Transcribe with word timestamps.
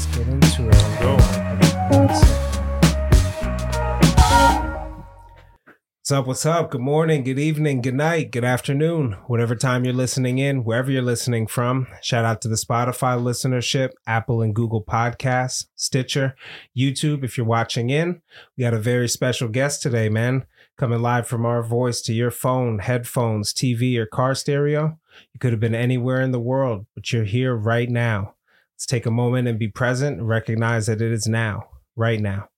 let's 0.00 0.16
get 0.16 0.28
into 0.28 0.68
it. 0.68 0.80
What's 5.98 6.12
up? 6.12 6.26
What's 6.26 6.46
up? 6.46 6.70
Good 6.70 6.80
morning, 6.80 7.22
good 7.22 7.38
evening, 7.38 7.82
good 7.82 7.94
night, 7.94 8.32
good 8.32 8.44
afternoon, 8.44 9.12
whatever 9.28 9.54
time 9.54 9.84
you're 9.84 9.94
listening 9.94 10.38
in, 10.38 10.64
wherever 10.64 10.90
you're 10.90 11.02
listening 11.02 11.46
from. 11.46 11.86
Shout 12.02 12.24
out 12.24 12.40
to 12.40 12.48
the 12.48 12.56
Spotify 12.56 13.20
listenership, 13.20 13.90
Apple 14.08 14.42
and 14.42 14.52
Google 14.54 14.82
Podcasts, 14.82 15.66
Stitcher, 15.76 16.34
YouTube. 16.76 17.22
If 17.22 17.36
you're 17.36 17.46
watching 17.46 17.90
in, 17.90 18.22
we 18.56 18.64
got 18.64 18.74
a 18.74 18.78
very 18.78 19.08
special 19.08 19.46
guest 19.48 19.82
today, 19.82 20.08
man, 20.08 20.46
coming 20.76 21.00
live 21.00 21.28
from 21.28 21.46
our 21.46 21.62
voice 21.62 22.00
to 22.02 22.12
your 22.12 22.32
phone, 22.32 22.80
headphones, 22.80 23.52
TV, 23.54 23.96
or 23.96 24.06
car 24.06 24.34
stereo. 24.34 24.98
You 25.32 25.38
could 25.38 25.52
have 25.52 25.60
been 25.60 25.76
anywhere 25.76 26.22
in 26.22 26.32
the 26.32 26.40
world, 26.40 26.86
but 26.96 27.12
you're 27.12 27.24
here 27.24 27.54
right 27.54 27.88
now. 27.88 28.34
Let's 28.80 28.86
take 28.86 29.04
a 29.04 29.10
moment 29.10 29.46
and 29.46 29.58
be 29.58 29.68
present 29.68 30.22
recognize 30.22 30.86
that 30.86 31.02
it 31.02 31.12
is 31.12 31.26
now, 31.26 31.68
right 31.96 32.18
now. 32.18 32.48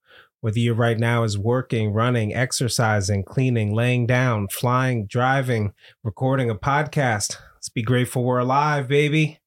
Whether 0.41 0.61
you're 0.61 0.73
right 0.73 0.97
now 0.97 1.25
is 1.25 1.37
working, 1.37 1.93
running, 1.93 2.33
exercising, 2.33 3.25
cleaning, 3.25 3.75
laying 3.75 4.07
down, 4.07 4.47
flying, 4.47 5.07
driving, 5.07 5.73
recording 6.05 6.49
a 6.49 6.55
podcast. 6.55 7.39
Let's 7.57 7.71
be 7.71 7.83
grateful 7.83 8.23
we're 8.23 8.39
alive, 8.39 8.87
baby. 8.87 9.41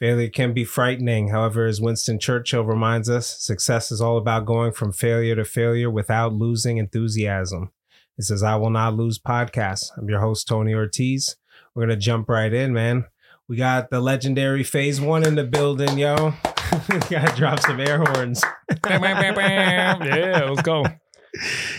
Failure 0.00 0.30
can 0.30 0.54
be 0.54 0.64
frightening. 0.64 1.28
However, 1.28 1.66
as 1.66 1.78
Winston 1.78 2.18
Churchill 2.18 2.64
reminds 2.64 3.10
us, 3.10 3.38
success 3.38 3.92
is 3.92 4.00
all 4.00 4.16
about 4.16 4.46
going 4.46 4.72
from 4.72 4.92
failure 4.92 5.36
to 5.36 5.44
failure 5.44 5.90
without 5.90 6.32
losing 6.32 6.78
enthusiasm. 6.78 7.70
This 8.16 8.30
is 8.30 8.42
I 8.42 8.56
Will 8.56 8.70
Not 8.70 8.96
Lose 8.96 9.18
podcast. 9.18 9.90
I'm 9.98 10.08
your 10.08 10.20
host, 10.20 10.48
Tony 10.48 10.72
Ortiz. 10.72 11.36
We're 11.74 11.84
going 11.84 11.98
to 11.98 12.02
jump 12.02 12.30
right 12.30 12.54
in, 12.54 12.72
man. 12.72 13.04
We 13.48 13.56
got 13.56 13.90
the 13.90 14.00
legendary 14.00 14.62
Phaze 14.62 15.00
Wun 15.00 15.26
in 15.26 15.34
the 15.34 15.44
building, 15.44 15.96
yo. 15.98 16.34
we 16.90 16.98
got 17.08 17.28
to 17.28 17.34
drop 17.36 17.60
some 17.60 17.80
air 17.80 17.98
horns. 18.04 18.42
yeah, 18.88 20.48
let's 20.50 20.62
go. 20.62 20.84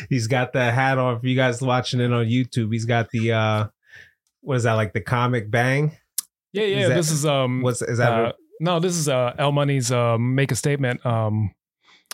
He's 0.10 0.28
got 0.28 0.52
the 0.54 0.72
hat 0.72 0.98
on 0.98 1.20
for 1.20 1.28
you 1.28 1.36
guys 1.36 1.62
watching 1.62 2.00
it 2.00 2.12
on 2.12 2.26
YouTube. 2.26 2.72
He's 2.74 2.86
got 2.86 3.10
the, 3.12 3.34
uh, 3.34 3.68
what 4.42 4.56
is 4.58 4.64
that, 4.64 4.74
like 4.74 4.94
the 4.94 5.02
comic 5.02 5.52
bang? 5.52 5.96
Yeah, 6.54 6.64
yeah. 6.64 6.88
that- 6.90 6.96
this 6.96 7.12
is 7.12 7.26
um. 7.26 7.62
What's, 7.62 7.82
is 7.84 8.00
that? 8.00 8.12
uh, 8.12 8.32
no, 8.60 8.80
this 8.80 8.96
is 8.98 9.08
uh 9.08 9.34
L 9.38 9.52
Money's 9.52 9.92
um 9.92 10.34
make 10.36 10.52
a 10.52 10.56
statement 10.56 11.06
um 11.06 11.54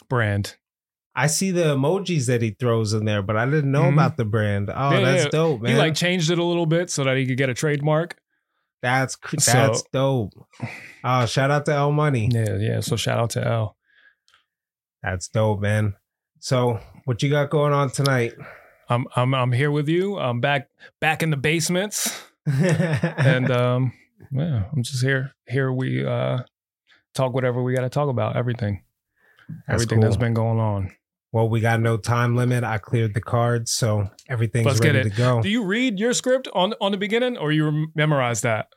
brand. 0.10 0.58
I 1.16 1.28
see 1.28 1.52
the 1.52 1.76
emojis 1.76 2.28
that 2.28 2.42
he 2.42 2.52
throws 2.52 2.92
in 2.94 3.06
there, 3.06 3.22
but 3.22 3.38
I 3.38 3.46
didn't 3.46 3.72
know 3.72 3.84
Mhm. 3.84 3.94
about 3.94 4.18
the 4.18 4.26
brand. 4.26 4.70
Oh, 4.70 4.92
Yeah, 4.92 5.00
that's 5.00 5.24
yeah. 5.24 5.30
dope, 5.30 5.62
man. 5.62 5.72
He 5.72 5.78
like 5.78 5.96
changed 5.96 6.30
it 6.30 6.38
a 6.40 6.44
little 6.44 6.66
bit 6.66 6.90
so 6.90 7.06
that 7.06 7.16
he 7.16 7.26
could 7.26 7.38
get 7.38 7.48
a 7.50 7.54
trademark. 7.54 8.18
That's 8.86 9.16
cr- 9.16 9.38
So- 9.40 9.52
that's 9.52 9.84
dope. 9.92 10.34
Oh, 11.04 11.26
shout 11.26 11.52
out 11.52 11.66
to 11.66 11.74
L 11.74 11.92
Money. 11.92 12.30
Yeah, 12.32 12.56
yeah. 12.58 12.80
So 12.80 12.96
shout 12.96 13.20
out 13.20 13.30
to 13.32 13.46
L. 13.46 13.76
That's 15.04 15.28
dope, 15.28 15.60
man. 15.60 15.96
So, 16.40 16.80
what 17.06 17.22
you 17.24 17.30
got 17.30 17.50
going 17.50 17.74
on 17.74 17.90
tonight? 17.92 18.34
I'm 18.90 19.06
I'm 19.16 19.34
I'm 19.34 19.52
here 19.52 19.72
with 19.72 19.88
you. 19.88 20.18
I'm 20.18 20.42
back 20.42 20.70
back 21.00 21.24
in 21.24 21.30
the 21.32 21.38
basements, 21.38 22.24
and 22.46 23.50
um 23.52 23.94
yeah, 24.32 24.66
I'm 24.72 24.84
just 24.84 25.04
here. 25.04 25.34
Here 25.48 25.72
we 25.72 26.06
uh 26.06 26.40
talk 27.16 27.34
whatever 27.34 27.64
we 27.64 27.74
got 27.74 27.82
to 27.82 27.90
talk 27.90 28.10
about. 28.10 28.36
Everything, 28.36 28.84
That's 29.68 29.84
everything 29.84 30.02
that's 30.02 30.18
been 30.18 30.34
going 30.36 30.60
on. 30.60 30.92
Well, 31.36 31.50
we 31.50 31.60
got 31.60 31.82
no 31.82 31.98
time 31.98 32.38
limit. 32.38 32.64
I 32.64 32.78
cleared 32.78 33.14
the 33.14 33.20
cards, 33.20 33.70
so 33.70 34.10
everything's 34.30 34.68
Let's 34.68 34.80
get 34.80 34.96
ready 34.96 35.10
it. 35.10 35.12
to 35.12 35.18
go. 35.18 35.42
Do 35.42 35.50
you 35.50 35.66
read 35.66 36.00
your 36.00 36.14
script 36.14 36.48
on 36.54 36.74
on 36.80 36.94
the 36.94 36.98
beginning, 36.98 37.38
or 37.38 37.52
you 37.52 37.88
memorize 37.94 38.40
that? 38.44 38.68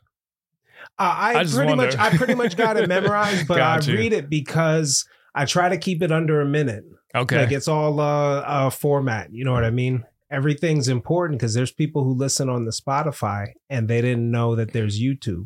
Uh, 0.98 1.02
I, 1.16 1.34
I 1.34 1.44
pretty 1.44 1.56
wonder. 1.68 1.76
much, 1.76 1.96
I 1.96 2.16
pretty 2.16 2.34
much 2.34 2.56
got 2.56 2.76
it 2.76 2.88
memorized, 2.96 3.46
but 3.46 3.60
I 3.60 3.78
you. 3.78 3.94
read 3.94 4.12
it 4.12 4.28
because 4.28 5.06
I 5.36 5.44
try 5.44 5.68
to 5.68 5.78
keep 5.78 6.02
it 6.02 6.10
under 6.10 6.40
a 6.40 6.44
minute. 6.46 6.82
Okay, 7.14 7.38
Like 7.42 7.52
it's 7.52 7.68
all 7.68 8.00
uh, 8.00 8.40
uh 8.40 8.70
format. 8.70 9.32
You 9.32 9.44
know 9.44 9.52
what 9.52 9.62
I 9.64 9.70
mean? 9.70 10.02
Everything's 10.28 10.88
important 10.88 11.38
because 11.38 11.54
there's 11.54 11.70
people 11.70 12.02
who 12.02 12.12
listen 12.12 12.48
on 12.48 12.64
the 12.64 12.72
Spotify 12.72 13.52
and 13.70 13.86
they 13.86 14.00
didn't 14.00 14.28
know 14.32 14.56
that 14.56 14.72
there's 14.72 15.00
YouTube. 15.00 15.44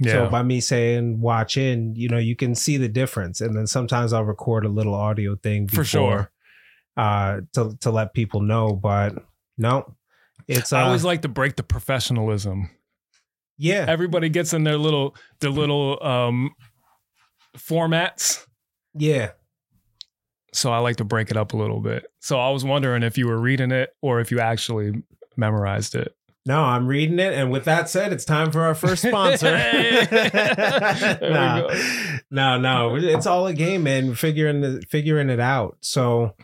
yeah, 0.00 0.12
So 0.12 0.28
by 0.30 0.44
me 0.44 0.60
saying 0.60 1.20
watch 1.20 1.56
in, 1.56 1.96
you 1.96 2.08
know, 2.08 2.18
you 2.18 2.36
can 2.36 2.54
see 2.54 2.76
the 2.76 2.88
difference. 2.88 3.40
And 3.40 3.56
then 3.56 3.66
sometimes 3.66 4.12
I'll 4.12 4.24
record 4.24 4.64
a 4.64 4.68
little 4.68 4.94
audio 4.94 5.34
thing 5.34 5.66
For 5.66 5.82
sure. 5.84 6.30
Uh, 6.96 7.40
to 7.54 7.76
to 7.80 7.90
let 7.90 8.14
people 8.14 8.40
know. 8.40 8.72
But 8.74 9.14
no, 9.58 9.94
it's 10.48 10.72
uh, 10.72 10.78
I 10.78 10.82
always 10.82 11.04
like 11.04 11.22
to 11.22 11.28
break 11.28 11.56
the 11.56 11.62
professionalism. 11.62 12.70
yeah, 13.58 13.84
Everybody 13.88 14.28
gets 14.28 14.52
in 14.52 14.64
their 14.64 14.78
little 14.78 15.14
their 15.40 15.50
little 15.50 16.02
um 16.02 16.54
formats. 17.56 18.46
yeah. 18.94 19.30
So 20.52 20.72
I 20.72 20.78
like 20.78 20.96
to 20.96 21.04
break 21.04 21.30
it 21.30 21.36
up 21.36 21.52
a 21.52 21.56
little 21.58 21.80
bit. 21.80 22.06
So 22.20 22.40
I 22.40 22.48
was 22.48 22.64
wondering 22.64 23.02
if 23.02 23.18
you 23.18 23.26
were 23.26 23.38
reading 23.38 23.72
it 23.72 23.90
or 24.00 24.20
if 24.20 24.30
you 24.30 24.40
actually 24.40 25.02
memorized 25.36 25.94
it. 25.94 26.16
No, 26.46 26.62
I'm 26.62 26.86
reading 26.86 27.18
it. 27.18 27.34
And 27.34 27.50
with 27.50 27.64
that 27.64 27.90
said, 27.90 28.10
it's 28.10 28.24
time 28.24 28.50
for 28.52 28.62
our 28.62 28.74
first 28.74 29.02
sponsor. 29.06 29.50
No, 31.20 31.68
no, 32.30 32.58
no. 32.58 32.96
It's 32.96 33.26
all 33.26 33.46
a 33.46 33.52
game, 33.52 33.82
man. 33.82 34.14
Figuring 34.14 34.60
the, 34.62 34.82
figuring 34.88 35.28
it 35.28 35.40
out. 35.40 35.76
So 35.82 36.34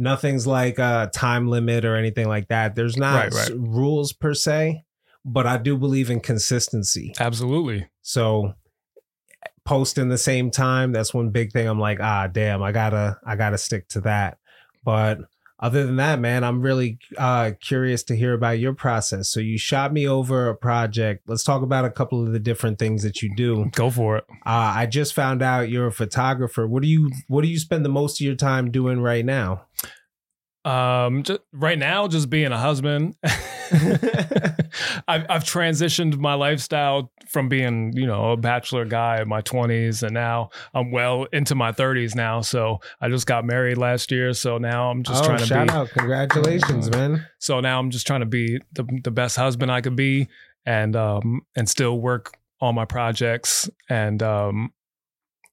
nothing's 0.00 0.46
like 0.46 0.78
a 0.78 1.10
time 1.14 1.46
limit 1.48 1.84
or 1.84 1.94
anything 1.94 2.26
like 2.26 2.48
that. 2.48 2.74
There's 2.74 2.96
not 2.96 3.32
Right, 3.32 3.32
right. 3.34 3.50
rules 3.56 4.12
per 4.12 4.34
se, 4.34 4.82
but 5.24 5.46
I 5.46 5.58
do 5.58 5.76
believe 5.76 6.10
in 6.10 6.20
consistency. 6.20 7.12
Absolutely. 7.20 7.86
So 8.02 8.54
posting 9.64 10.08
the 10.08 10.18
same 10.18 10.50
time, 10.50 10.92
that's 10.92 11.12
one 11.14 11.30
big 11.30 11.52
thing. 11.52 11.68
I'm 11.68 11.78
like, 11.78 12.00
ah, 12.00 12.26
damn, 12.26 12.62
I 12.62 12.72
gotta, 12.72 13.18
I 13.24 13.36
gotta 13.36 13.58
stick 13.58 13.86
to 13.88 14.00
that. 14.00 14.38
But 14.84 15.18
other 15.60 15.84
than 15.84 15.96
that, 15.96 16.18
man, 16.18 16.42
I'm 16.42 16.62
really 16.62 16.98
uh, 17.18 17.52
curious 17.60 18.02
to 18.04 18.16
hear 18.16 18.32
about 18.32 18.58
your 18.58 18.72
process. 18.72 19.28
So 19.28 19.40
you 19.40 19.58
shot 19.58 19.92
me 19.92 20.08
over 20.08 20.48
a 20.48 20.56
project. 20.56 21.28
Let's 21.28 21.44
talk 21.44 21.62
about 21.62 21.84
a 21.84 21.90
couple 21.90 22.26
of 22.26 22.32
the 22.32 22.38
different 22.38 22.78
things 22.78 23.02
that 23.02 23.22
you 23.22 23.34
do. 23.36 23.70
Go 23.72 23.90
for 23.90 24.16
it. 24.16 24.24
Uh, 24.46 24.72
I 24.76 24.86
just 24.86 25.12
found 25.12 25.42
out 25.42 25.68
you're 25.68 25.88
a 25.88 25.92
photographer. 25.92 26.66
What 26.66 26.82
do 26.82 26.88
you, 26.88 27.10
what 27.28 27.42
do 27.42 27.48
you 27.48 27.58
spend 27.58 27.84
the 27.84 27.90
most 27.90 28.20
of 28.20 28.24
your 28.24 28.36
time 28.36 28.70
doing 28.70 29.00
right 29.00 29.24
now? 29.24 29.66
Um, 30.64 31.22
just, 31.22 31.40
right 31.52 31.78
now, 31.78 32.08
just 32.08 32.28
being 32.28 32.52
a 32.52 32.58
husband. 32.58 33.16
I've, 35.08 35.24
I've 35.28 35.44
transitioned 35.44 36.18
my 36.18 36.34
lifestyle 36.34 37.12
from 37.28 37.48
being, 37.48 37.92
you 37.94 38.06
know, 38.06 38.32
a 38.32 38.36
bachelor 38.36 38.84
guy 38.84 39.22
in 39.22 39.28
my 39.28 39.40
20s, 39.42 40.02
and 40.02 40.12
now 40.12 40.50
I'm 40.74 40.90
well 40.90 41.24
into 41.32 41.54
my 41.54 41.72
30s 41.72 42.14
now. 42.14 42.40
So 42.40 42.80
I 43.00 43.08
just 43.08 43.26
got 43.26 43.44
married 43.44 43.78
last 43.78 44.10
year. 44.10 44.32
So 44.34 44.58
now 44.58 44.90
I'm 44.90 45.02
just 45.02 45.22
oh, 45.22 45.26
trying 45.26 45.38
to 45.38 45.46
shout 45.46 45.68
be. 45.68 45.72
out! 45.72 45.90
Congratulations, 45.90 46.90
man. 46.90 47.26
So 47.38 47.60
now 47.60 47.78
I'm 47.78 47.90
just 47.90 48.06
trying 48.06 48.20
to 48.20 48.26
be 48.26 48.58
the, 48.72 48.86
the 49.04 49.10
best 49.10 49.36
husband 49.36 49.72
I 49.72 49.80
could 49.80 49.96
be, 49.96 50.28
and 50.66 50.94
um 50.94 51.42
and 51.56 51.68
still 51.68 52.00
work 52.00 52.36
on 52.60 52.74
my 52.74 52.84
projects 52.84 53.70
and 53.88 54.22
um 54.22 54.72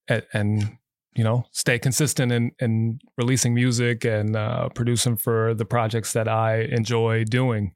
and, 0.07 0.23
and 0.33 0.77
you 1.17 1.23
know 1.23 1.43
stay 1.51 1.77
consistent 1.79 2.31
in 2.31 2.51
in 2.59 2.99
releasing 3.17 3.53
music 3.53 4.05
and 4.05 4.35
uh, 4.35 4.69
producing 4.69 5.17
for 5.17 5.53
the 5.53 5.65
projects 5.65 6.13
that 6.13 6.27
I 6.27 6.61
enjoy 6.61 7.23
doing 7.25 7.73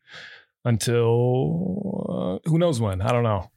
until 0.63 2.40
uh, 2.44 2.50
who 2.50 2.57
knows 2.57 2.80
when 2.80 3.01
I 3.01 3.12
don't 3.12 3.24
know. 3.24 3.50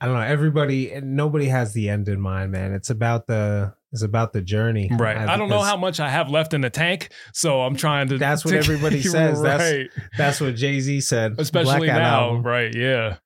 I 0.00 0.06
don't 0.06 0.14
know. 0.16 0.20
Everybody, 0.20 0.92
nobody 1.00 1.46
has 1.46 1.72
the 1.72 1.88
end 1.88 2.08
in 2.08 2.20
mind, 2.20 2.50
man. 2.50 2.72
It's 2.72 2.90
about 2.90 3.28
the, 3.28 3.72
it's 3.92 4.02
about 4.02 4.32
the 4.32 4.42
journey. 4.42 4.90
Right. 4.92 5.16
I 5.16 5.36
don't 5.36 5.48
know 5.48 5.62
how 5.62 5.76
much 5.76 6.00
I 6.00 6.08
have 6.08 6.28
left 6.28 6.54
in 6.54 6.60
the 6.62 6.70
tank, 6.70 7.10
so 7.32 7.62
I'm 7.62 7.76
trying 7.76 8.08
to. 8.08 8.18
That's 8.18 8.44
what 8.44 8.50
to- 8.50 8.58
everybody 8.58 9.00
says. 9.14 9.40
That's- 9.40 9.72
right. 9.72 9.88
That's 10.18 10.40
what 10.40 10.56
Jay 10.56 10.80
Z 10.80 11.02
said. 11.02 11.36
especially 11.38 11.86
Blackout 11.86 12.02
now, 12.02 12.20
album. 12.24 12.42
right? 12.42 12.74
Yeah. 12.74 13.18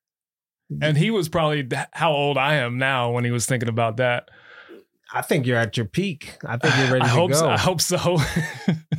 And 0.81 0.95
he 0.97 1.09
was 1.09 1.27
probably 1.29 1.67
how 1.93 2.11
old 2.11 2.37
I 2.37 2.55
am 2.57 2.77
now 2.77 3.11
when 3.11 3.25
he 3.25 3.31
was 3.31 3.45
thinking 3.47 3.67
about 3.67 3.97
that. 3.97 4.29
I 5.13 5.21
think 5.21 5.45
you're 5.45 5.57
at 5.57 5.75
your 5.77 5.85
peak. 5.85 6.37
I 6.45 6.57
think 6.57 6.73
you're 6.77 6.87
ready 6.93 7.01
I 7.03 7.07
to 7.07 7.11
hope 7.13 7.31
go. 7.31 7.37
so. 7.37 7.49
I 7.49 7.57
hope 7.57 7.81
so. 7.81 8.17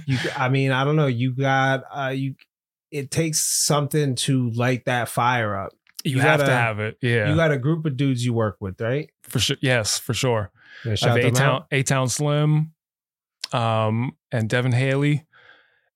You, 0.07 0.19
I 0.37 0.49
mean, 0.49 0.73
I 0.73 0.83
don't 0.85 0.97
know. 0.97 1.07
You 1.07 1.33
got 1.33 1.85
uh, 1.95 2.09
you. 2.09 2.35
It 2.91 3.11
takes 3.13 3.39
something 3.39 4.17
to 4.17 4.51
light 4.51 4.85
that 4.87 5.09
fire 5.09 5.57
up. 5.57 5.73
you, 6.05 6.17
You 6.17 6.21
have 6.21 6.41
to 6.41 6.47
gotta- 6.47 6.57
have 6.57 6.81
it. 6.81 6.99
Yeah, 7.01 7.31
You 7.31 7.37
got 7.37 7.53
a 7.53 7.57
group 7.59 7.87
of 7.87 7.97
dudes 7.97 8.25
you 8.25 8.33
work 8.35 8.57
with, 8.61 8.81
right? 8.81 9.09
for 9.23 9.39
sure. 9.39 9.57
Yes, 9.63 9.99
for 9.99 10.13
sure. 10.13 10.51
You 10.85 10.91
gonna 10.91 10.91
I 10.91 10.91
have 10.91 10.99
shout 10.99 11.19
A 11.19 11.31
Town? 11.31 11.65
A 11.71 11.83
Town 11.85 12.09
Slim, 12.09 12.73
um, 13.53 14.17
and 14.33 14.49
Devin 14.49 14.73
Haley, 14.73 15.25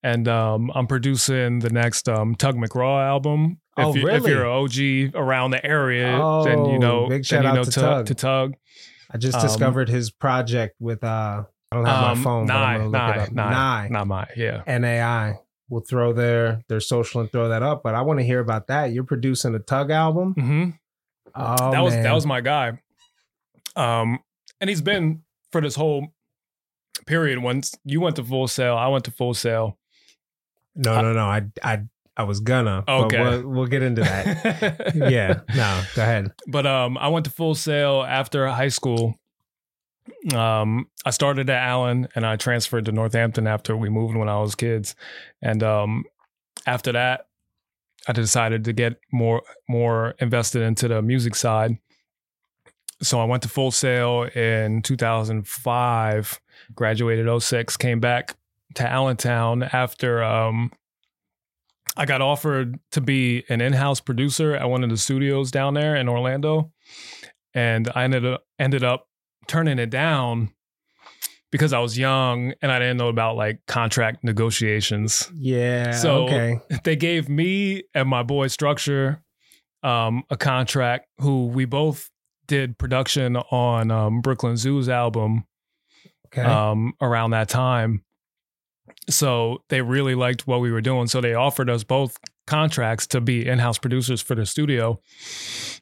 and 0.03 0.29
um, 0.29 0.71
I'm 0.75 0.87
producing 0.87 1.59
the 1.59 1.71
next 1.71 2.09
um, 2.09 2.35
Tug 2.37 2.57
McRaw 2.57 3.05
album. 3.05 3.59
If, 3.77 3.85
Oh, 3.87 3.95
you, 3.95 4.01
if 4.09 4.23
really? 4.25 4.31
you're 4.31 4.47
an 4.47 5.13
OG 5.13 5.15
around 5.21 5.51
the 5.51 5.65
area, 5.67 6.07
then 6.45 6.59
Oh, 6.61 6.73
you 6.73 6.79
know, 6.79 7.09
big 7.09 7.11
then 7.11 7.23
shout 7.25 7.43
you 7.43 7.49
out 7.51 7.55
know 7.57 7.65
to 7.65 7.71
Tug. 7.71 8.07
to 8.07 8.15
Tug. 8.15 8.55
I 9.17 9.19
just 9.19 9.37
um, 9.39 9.43
discovered 9.43 9.89
his 9.89 10.11
project 10.11 10.77
with. 10.81 11.03
uh 11.05 11.45
I 11.73 11.77
don't 11.77 11.85
have 11.85 12.01
my 12.03 12.11
Um, 12.13 12.23
phone, 12.23 12.47
but 12.47 12.55
I'm 12.57 12.79
Nye, 12.79 12.85
look 12.85 12.93
Nye. 12.93 13.29
Nye, 13.33 13.51
Nye. 13.51 13.89
not 13.91 14.07
my 14.07 14.27
yeah. 14.37 14.63
NAI. 14.69 15.41
We'll 15.69 15.81
throw 15.81 16.13
their 16.13 16.63
their 16.69 16.79
social 16.81 17.21
and 17.21 17.31
throw 17.33 17.49
that 17.49 17.63
up. 17.63 17.83
But 17.83 17.95
I 17.97 18.03
want 18.03 18.21
to 18.21 18.25
hear 18.25 18.39
about 18.39 18.69
that. 18.69 18.93
You're 18.93 19.03
producing 19.05 19.55
a 19.55 19.59
Tug 19.59 19.91
album. 19.91 20.35
hmm 20.35 20.71
Oh, 21.35 21.71
that 21.73 21.81
was 21.81 21.95
man. 21.95 22.05
that 22.05 22.15
was 22.15 22.25
my 22.25 22.41
guy. 22.41 22.79
Um, 23.75 24.21
and 24.61 24.71
he's 24.71 24.81
been 24.81 25.23
for 25.53 25.61
this 25.61 25.75
whole 25.75 26.09
period, 27.07 27.41
once 27.41 27.75
you 27.85 28.01
went 28.01 28.17
to 28.17 28.25
Full 28.25 28.49
Sail, 28.49 28.77
I 28.77 28.89
went 28.89 29.05
to 29.07 29.11
Full 29.11 29.35
Sail. 29.35 29.77
No, 30.75 31.01
no, 31.03 31.13
no. 31.13 31.25
I, 31.27 31.43
I, 31.63 31.83
I 32.17 32.23
was 32.23 32.41
gonna. 32.41 32.83
Okay. 32.89 33.21
we'll, 33.21 33.49
we'll 33.49 33.67
get 33.67 33.83
into 33.83 34.01
that. 34.03 34.93
yeah. 35.11 35.41
No. 35.55 35.83
Go 35.95 36.03
ahead. 36.03 36.33
but 36.47 36.67
um, 36.67 36.97
I 36.99 37.09
went 37.09 37.27
to 37.27 37.31
Full 37.31 37.55
Sail 37.55 38.03
after 38.03 38.47
high 38.49 38.69
school. 38.69 39.19
Um, 40.35 40.89
I 41.05 41.11
started 41.11 41.51
at 41.51 41.63
Allen 41.63 42.09
and 42.15 42.25
I 42.25 42.37
transferred 42.37 42.87
to 42.87 42.93
Northampton 42.93 43.47
after 43.47 43.77
we 43.77 43.89
moved 43.89 44.17
when 44.17 44.29
I 44.29 44.39
was 44.41 44.55
kids, 44.55 44.95
and 45.43 45.63
um, 45.63 46.05
after 46.67 46.93
that, 46.93 47.27
I 48.09 48.13
decided 48.13 48.65
to 48.65 48.73
get 48.73 49.01
more 49.13 49.43
more 49.69 50.15
invested 50.19 50.63
into 50.63 50.89
the 50.89 51.03
music 51.03 51.35
side. 51.35 51.79
So 53.03 53.21
I 53.21 53.25
went 53.25 53.43
to 53.43 53.49
Full 53.49 53.73
Sail 53.73 54.23
in 54.23 54.81
2005, 54.81 56.41
graduated 56.75 57.43
06, 57.43 57.77
came 57.77 58.01
back 58.01 58.37
to 58.75 58.89
Allentown 58.89 59.63
after 59.65 60.23
um, 60.23 60.73
I 61.97 62.05
got 62.07 62.21
offered 62.21 62.79
to 62.93 63.01
be 63.01 63.45
an 63.49 63.61
in-house 63.61 64.01
producer 64.01 64.55
at 64.55 64.69
one 64.69 64.85
of 64.85 64.91
the 64.91 64.97
studios 64.97 65.51
down 65.51 65.75
there 65.75 65.97
in 65.97 66.09
Orlando, 66.09 66.73
and 67.55 67.91
I 67.95 68.05
ended 68.05 68.27
up 68.27 68.45
ended 68.59 68.85
up 68.85 69.07
turning 69.47 69.79
it 69.79 69.91
down 69.91 70.51
because 71.53 71.73
I 71.73 71.79
was 71.79 71.97
young 71.97 72.53
and 72.61 72.71
I 72.73 72.79
didn't 72.79 72.97
know 72.97 73.09
about 73.09 73.37
like 73.37 73.61
contract 73.67 74.25
negotiations. 74.25 75.31
Yeah. 75.35 75.93
So- 75.93 76.25
okay. 76.27 76.59
They 76.85 76.97
gave 76.97 77.29
me 77.29 77.85
and 77.95 78.09
my 78.09 78.23
boy 78.23 78.49
Structure 78.49 79.23
um, 79.83 80.25
a 80.31 80.37
contract. 80.37 81.07
Who 81.21 81.47
we 81.47 81.65
both 81.65 82.11
did 82.49 82.77
production 82.79 83.37
on 83.37 83.91
um, 83.91 84.21
Brooklyn 84.21 84.57
Zoo's 84.57 84.89
album 84.89 85.45
Okay. 86.27 86.43
um, 86.43 86.93
around 87.01 87.31
that 87.31 87.49
time. 87.49 88.03
So 89.09 89.63
they 89.69 89.83
really 89.83 90.15
liked 90.15 90.47
what 90.47 90.61
we 90.61 90.71
were 90.71 90.81
doing. 90.81 91.07
So 91.07 91.21
they 91.21 91.35
offered 91.35 91.71
us 91.71 91.85
both 91.85 92.19
contracts 92.47 93.07
to 93.09 93.21
be 93.21 93.47
in 93.47 93.59
house 93.59 93.79
producers 93.79 94.21
for 94.21 94.35
the 94.35 94.47
studio. 94.47 95.01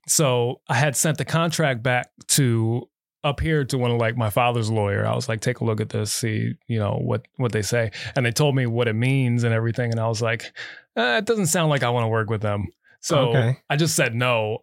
So 0.06 0.60
I 0.68 0.74
had 0.74 0.96
sent 0.96 1.18
the 1.18 1.24
contract 1.24 1.82
back 1.82 2.10
to 2.28 2.88
up 3.22 3.40
here 3.40 3.64
to 3.64 3.78
one 3.78 3.90
of 3.90 3.96
like 3.98 4.16
my 4.18 4.28
father's 4.28 4.70
lawyer. 4.70 5.06
I 5.06 5.14
was 5.14 5.28
like, 5.28 5.40
take 5.40 5.60
a 5.60 5.64
look 5.64 5.80
at 5.80 5.88
this, 5.88 6.12
see, 6.12 6.54
you 6.66 6.78
know, 6.78 6.98
what 7.00 7.26
what 7.36 7.52
they 7.52 7.62
say. 7.62 7.90
And 8.14 8.26
they 8.26 8.30
told 8.32 8.54
me 8.54 8.66
what 8.66 8.88
it 8.88 8.92
means 8.94 9.44
and 9.44 9.54
everything. 9.54 9.90
And 9.90 9.98
I 10.00 10.08
was 10.08 10.20
like, 10.20 10.52
eh, 10.96 11.18
it 11.18 11.24
doesn't 11.24 11.46
sound 11.46 11.70
like 11.70 11.82
I 11.82 11.90
want 11.90 12.04
to 12.04 12.08
work 12.08 12.28
with 12.28 12.42
them. 12.42 12.66
So 13.00 13.30
Okay. 13.30 13.58
I 13.70 13.76
just 13.76 13.96
said 13.96 14.14
no 14.14 14.58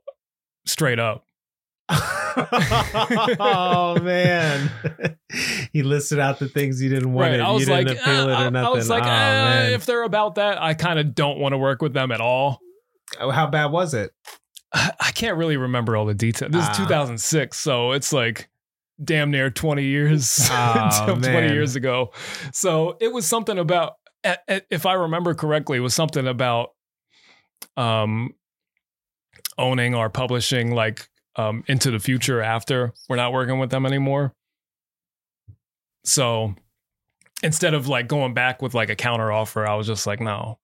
straight 0.65 0.99
up. 0.99 1.25
Oh 3.39 3.97
man. 4.01 4.71
he 5.73 5.83
listed 5.83 6.19
out 6.19 6.39
the 6.39 6.47
things 6.47 6.79
he 6.79 6.89
didn't 6.89 7.13
want. 7.13 7.31
Right. 7.31 7.39
It. 7.39 7.43
I 7.43 7.51
was 7.51 7.67
you 7.67 7.73
like, 7.73 7.87
didn't 7.87 8.01
appeal 8.01 8.29
it 8.29 8.33
uh, 8.33 8.47
or 8.47 8.51
nothing. 8.51 8.67
I 8.67 8.69
was 8.69 8.89
like, 8.89 9.03
oh, 9.03 9.07
eh, 9.07 9.09
man. 9.09 9.73
if 9.73 9.85
they're 9.85 10.03
about 10.03 10.35
that, 10.35 10.61
I 10.61 10.73
kind 10.73 10.99
of 10.99 11.13
don't 11.15 11.39
want 11.39 11.53
to 11.53 11.57
work 11.57 11.81
with 11.81 11.93
them 11.93 12.11
at 12.11 12.21
all. 12.21 12.59
How 13.19 13.47
bad 13.47 13.67
was 13.67 13.93
it? 13.93 14.11
I 14.73 15.11
can't 15.13 15.37
really 15.37 15.57
remember 15.57 15.95
all 15.97 16.05
the 16.05 16.13
details. 16.13 16.51
This 16.51 16.65
Ah. 16.65 16.71
is 16.71 16.77
2006, 16.77 17.57
so 17.57 17.91
it's 17.91 18.13
like 18.13 18.49
damn 19.03 19.31
near 19.31 19.49
20 19.49 19.83
years, 19.83 20.47
Oh, 20.51 20.89
20 21.05 21.21
man. 21.21 21.53
years 21.53 21.75
ago. 21.75 22.11
So 22.53 22.97
it 23.01 23.11
was 23.11 23.25
something 23.25 23.57
about, 23.57 23.93
eh, 24.23 24.35
eh, 24.47 24.59
if 24.69 24.85
I 24.85 24.93
remember 24.93 25.33
correctly, 25.33 25.77
it 25.77 25.81
was 25.81 25.93
something 25.95 26.27
about 26.27 26.69
um, 27.77 28.33
owning 29.57 29.95
or 29.95 30.09
publishing 30.09 30.71
like 30.73 31.07
um, 31.35 31.63
into 31.67 31.91
the 31.91 31.99
future 31.99 32.41
after 32.41 32.93
we're 33.09 33.15
not 33.15 33.33
working 33.33 33.59
with 33.59 33.69
them 33.69 33.85
anymore. 33.85 34.33
So 36.03 36.55
instead 37.43 37.73
of 37.73 37.87
like 37.87 38.07
going 38.07 38.33
back 38.33 38.61
with 38.61 38.73
like 38.73 38.89
a 38.89 38.95
counter 38.95 39.31
offer, 39.31 39.65
I 39.67 39.75
was 39.75 39.87
just 39.87 40.07
like, 40.07 40.19
no. 40.19 40.59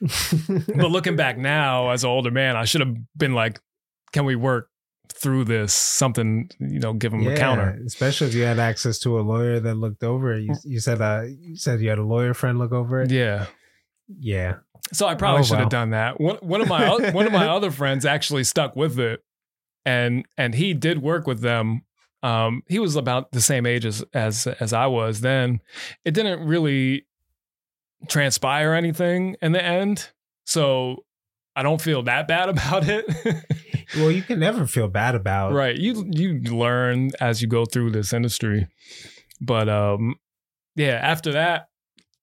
but 0.00 0.90
looking 0.90 1.16
back 1.16 1.38
now 1.38 1.90
as 1.90 2.04
an 2.04 2.10
older 2.10 2.30
man, 2.30 2.56
I 2.56 2.64
should 2.64 2.80
have 2.80 2.94
been 3.16 3.34
like, 3.34 3.60
can 4.12 4.24
we 4.24 4.36
work 4.36 4.68
through 5.12 5.44
this? 5.44 5.72
Something, 5.72 6.50
you 6.60 6.78
know, 6.78 6.92
give 6.92 7.12
him 7.12 7.26
a 7.26 7.36
counter. 7.36 7.78
Especially 7.86 8.28
if 8.28 8.34
you 8.34 8.42
had 8.44 8.58
access 8.58 8.98
to 9.00 9.18
a 9.18 9.22
lawyer 9.22 9.58
that 9.58 9.74
looked 9.74 10.04
over 10.04 10.32
it. 10.34 10.42
You, 10.42 10.54
you 10.64 10.80
said 10.80 11.00
uh 11.00 11.24
you 11.26 11.56
said 11.56 11.80
you 11.80 11.88
had 11.88 11.98
a 11.98 12.04
lawyer 12.04 12.34
friend 12.34 12.58
look 12.58 12.72
over 12.72 13.02
it. 13.02 13.10
Yeah. 13.10 13.46
Yeah. 14.06 14.56
So 14.92 15.06
I 15.06 15.14
probably 15.16 15.40
Oh, 15.40 15.44
should 15.44 15.54
wow. 15.54 15.60
have 15.60 15.68
done 15.70 15.90
that. 15.90 16.20
One, 16.20 16.36
one 16.36 16.60
of 16.60 16.68
my 16.68 17.10
one 17.10 17.26
of 17.26 17.32
my 17.32 17.48
other 17.56 17.70
friends 17.70 18.06
actually 18.06 18.44
stuck 18.44 18.76
with 18.76 18.98
it, 19.00 19.20
and 19.88 20.26
and 20.36 20.54
he 20.54 20.74
did 20.74 21.00
work 21.00 21.26
with 21.26 21.40
them. 21.40 21.82
Um, 22.22 22.62
he 22.68 22.78
was 22.78 22.94
about 22.94 23.32
the 23.32 23.40
same 23.40 23.64
age 23.64 23.86
as 23.86 24.04
as 24.12 24.46
as 24.46 24.74
I 24.74 24.86
was 24.86 25.22
then. 25.22 25.60
It 26.04 26.12
didn't 26.12 26.46
really 26.46 27.06
transpire 28.06 28.74
anything 28.74 29.36
in 29.40 29.52
the 29.52 29.64
end, 29.64 30.10
so 30.44 31.04
I 31.56 31.62
don't 31.62 31.80
feel 31.80 32.02
that 32.02 32.28
bad 32.28 32.48
about 32.54 32.84
it. 32.86 33.06
Well, 33.96 34.10
you 34.10 34.20
can 34.20 34.38
never 34.38 34.66
feel 34.66 34.88
bad 34.88 35.14
about 35.14 35.54
right 35.54 35.74
you 35.74 36.06
you 36.10 36.40
learn 36.40 37.10
as 37.22 37.40
you 37.40 37.48
go 37.48 37.64
through 37.64 37.90
this 37.92 38.12
industry 38.12 38.68
but 39.40 39.66
um 39.70 40.16
yeah 40.76 41.00
after 41.02 41.32
that 41.32 41.70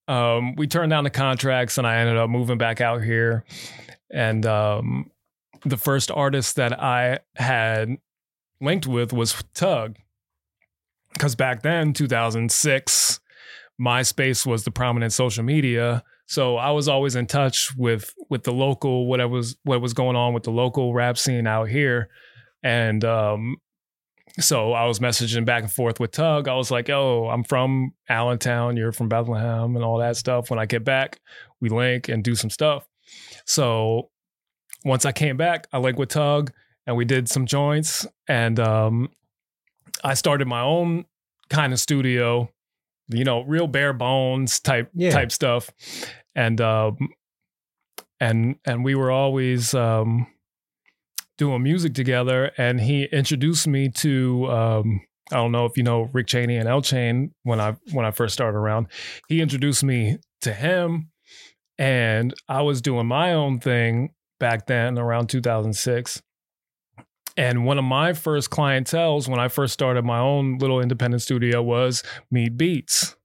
um 0.08 0.54
we 0.56 0.68
turned 0.68 0.92
down 0.92 1.04
the 1.04 1.10
contracts 1.10 1.80
and 1.80 1.88
i 1.88 1.98
ended 1.98 2.18
up 2.18 2.30
moving 2.30 2.60
back 2.60 2.82
out 2.82 3.02
here 3.02 3.44
and 4.12 4.46
um 4.46 5.10
the 5.66 5.78
first 5.78 6.12
artist 6.12 6.56
that 6.56 6.80
i 6.82 7.20
had 7.36 7.98
linked 8.62 8.88
with 8.88 9.12
was 9.12 9.44
tug 9.54 9.98
because 11.14 11.36
back 11.36 11.62
then 11.62 11.94
2006 11.94 13.20
myspace 13.82 14.46
was 14.46 14.64
the 14.64 14.72
prominent 14.72 15.12
social 15.12 15.44
media 15.44 16.04
so 16.28 16.58
I 16.58 16.72
was 16.72 16.88
always 16.88 17.16
in 17.16 17.28
touch 17.28 17.76
with 17.76 18.14
with 18.30 18.44
the 18.44 18.52
local 18.52 19.08
whatever 19.08 19.34
was 19.34 19.58
what 19.64 19.82
was 19.82 19.94
going 19.94 20.16
on 20.16 20.34
with 20.34 20.44
the 20.44 20.52
local 20.52 20.94
rap 20.94 21.18
scene 21.18 21.46
out 21.46 21.70
here, 21.70 22.10
and 22.64 23.06
um, 23.06 23.58
so 24.40 24.74
I 24.74 24.86
was 24.86 25.00
messaging 25.00 25.46
back 25.46 25.64
and 25.64 25.72
forth 25.72 26.00
with 26.00 26.12
Tug. 26.12 26.48
I 26.48 26.56
was 26.56 26.72
like, 26.72 26.90
"Oh, 26.90 27.30
I'm 27.30 27.44
from 27.44 27.94
Allentown. 28.10 28.76
You're 28.76 28.92
from 28.92 29.08
Bethlehem, 29.08 29.76
and 29.76 29.86
all 29.86 30.00
that 30.00 30.18
stuff." 30.18 30.50
When 30.50 30.58
I 30.58 30.66
get 30.66 30.84
back, 30.84 31.20
we 31.62 31.70
link 31.70 32.10
and 32.10 32.24
do 32.24 32.34
some 32.34 32.50
stuff. 32.50 32.88
So 33.46 34.10
once 34.86 35.04
I 35.06 35.12
came 35.12 35.36
back, 35.36 35.68
I 35.74 35.80
linked 35.80 36.00
with 36.00 36.10
Tug, 36.10 36.54
and 36.88 36.96
we 36.96 37.04
did 37.04 37.28
some 37.28 37.46
joints, 37.46 38.08
and 38.30 38.60
um, 38.60 39.10
I 40.04 40.14
started 40.14 40.48
my 40.48 40.62
own 40.62 41.06
kind 41.50 41.74
of 41.74 41.80
studio 41.80 42.50
you 43.08 43.24
know, 43.24 43.42
real 43.44 43.68
bare 43.68 43.94
bones 43.94 44.60
type 44.60 44.90
Yeah. 44.96 45.12
type 45.12 45.32
stuff. 45.32 45.70
And 46.36 46.60
um 46.60 46.98
and 48.20 48.56
and 48.66 48.84
we 48.84 48.96
were 48.96 49.12
always 49.12 49.76
um 49.76 50.26
doing 51.38 51.62
music 51.62 51.94
together 51.94 52.52
and 52.58 52.82
he 52.82 53.04
introduced 53.06 53.68
me 53.68 53.90
to 53.90 54.48
um 54.50 55.02
I 55.32 55.36
don't 55.36 55.52
know 55.52 55.66
if 55.66 55.78
you 55.78 55.84
know 55.84 56.10
Rick 56.14 56.26
Cheney 56.26 56.58
and 56.58 56.68
L 56.68 56.82
Chain 56.82 57.36
when 57.44 57.60
I 57.62 57.76
when 57.92 58.08
I 58.08 58.12
first 58.12 58.34
started 58.34 58.58
around. 58.58 58.88
He 59.28 59.40
introduced 59.40 59.84
me 59.84 60.18
to 60.42 60.52
him 60.52 61.12
and 61.78 62.34
I 62.50 62.64
was 62.64 62.82
doing 62.82 63.06
my 63.06 63.34
own 63.34 63.60
thing 63.60 64.15
back 64.40 64.68
then 64.68 64.98
around 65.00 65.28
2006. 65.30 66.22
And 67.38 67.66
one 67.66 67.78
of 67.78 67.84
my 67.84 68.14
first 68.14 68.50
clientels 68.50 69.28
when 69.28 69.40
I 69.40 69.50
first 69.50 69.74
started 69.74 70.06
my 70.06 70.20
own 70.20 70.58
little 70.58 70.80
independent 70.80 71.22
studio 71.22 71.62
was 71.62 72.02
Meat 72.32 72.56
Beats. 72.58 73.16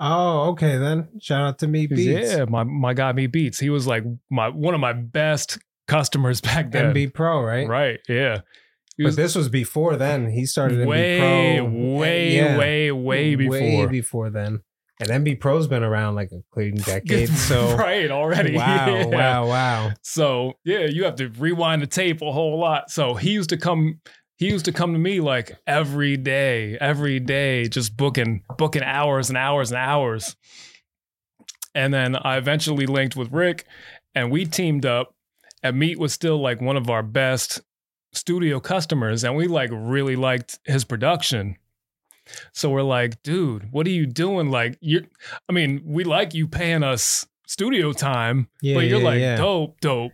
Oh, 0.00 0.50
okay 0.50 0.78
then. 0.78 1.08
Shout 1.20 1.42
out 1.42 1.58
to 1.58 1.68
me 1.68 1.86
Beats. 1.86 2.32
Yeah, 2.32 2.44
my 2.48 2.62
my 2.64 2.94
guy 2.94 3.12
Meat 3.12 3.26
Beats. 3.32 3.58
He 3.58 3.68
was 3.68 3.86
like 3.86 4.04
my 4.30 4.48
one 4.48 4.72
of 4.74 4.80
my 4.80 4.94
best 4.94 5.58
customers 5.86 6.40
back 6.42 6.70
then. 6.70 6.94
MB 6.94 7.12
Pro, 7.12 7.42
right? 7.42 7.68
Right. 7.68 8.00
Yeah. 8.08 8.40
He 8.96 9.02
But 9.04 9.08
was 9.08 9.16
this 9.16 9.34
was 9.34 9.48
before 9.48 9.96
then. 9.96 10.30
He 10.30 10.46
started 10.46 10.86
way, 10.86 11.58
Pro. 11.58 11.96
way, 11.98 12.36
Yeah. 12.36 12.58
way, 12.58 12.90
way 12.90 13.34
before. 13.34 13.52
Way 13.60 13.86
before 13.86 14.30
then. 14.30 14.60
And 15.00 15.10
MB 15.10 15.40
Pro's 15.40 15.68
been 15.68 15.84
around 15.84 16.16
like 16.16 16.30
a 16.32 16.42
clean 16.52 16.76
decade. 16.84 17.28
So 17.28 17.76
right 17.76 18.10
already. 18.10 18.56
Wow, 18.56 18.86
Yeah. 18.96 19.04
wow, 19.06 19.46
wow. 19.46 19.90
So 20.02 20.54
yeah, 20.64 20.86
you 20.86 21.04
have 21.04 21.16
to 21.16 21.28
rewind 21.28 21.82
the 21.82 21.86
tape 21.86 22.20
a 22.22 22.32
whole 22.32 22.58
lot. 22.58 22.90
So 22.90 23.14
he 23.14 23.30
used 23.30 23.50
to 23.50 23.56
come. 23.56 24.00
He 24.36 24.48
used 24.48 24.66
to 24.66 24.72
come 24.72 24.92
to 24.92 24.98
me 25.00 25.20
like 25.20 25.56
every 25.66 26.16
day, 26.16 26.78
every 26.80 27.18
day, 27.18 27.66
just 27.68 27.96
booking, 27.96 28.44
booking 28.56 28.84
hours 28.84 29.28
and 29.30 29.36
hours 29.36 29.72
and 29.72 29.78
hours. 29.78 30.36
And 31.74 31.92
then 31.92 32.14
I 32.16 32.36
eventually 32.36 32.86
linked 32.86 33.16
with 33.16 33.32
Rick, 33.32 33.66
and 34.14 34.30
we 34.30 34.46
teamed 34.46 34.86
up. 34.86 35.14
And 35.62 35.76
Meat 35.76 35.98
was 35.98 36.12
still 36.12 36.40
like 36.40 36.60
one 36.60 36.76
of 36.76 36.88
our 36.88 37.02
best 37.02 37.60
studio 38.12 38.60
customers, 38.60 39.24
and 39.24 39.36
we 39.36 39.48
like 39.48 39.70
really 39.72 40.14
liked 40.16 40.58
his 40.64 40.84
production. 40.84 41.56
So 42.52 42.70
we're 42.70 42.82
like, 42.82 43.22
dude, 43.22 43.68
what 43.70 43.86
are 43.86 43.90
you 43.90 44.06
doing? 44.06 44.50
Like, 44.50 44.78
you, 44.80 45.06
I 45.48 45.52
mean, 45.52 45.82
we 45.84 46.04
like 46.04 46.34
you 46.34 46.46
paying 46.46 46.82
us 46.82 47.26
studio 47.46 47.92
time, 47.92 48.48
Yeah, 48.62 48.74
but 48.74 48.80
you're 48.86 49.00
yeah, 49.00 49.04
like 49.06 49.20
yeah. 49.20 49.36
dope, 49.36 49.80
dope. 49.80 50.12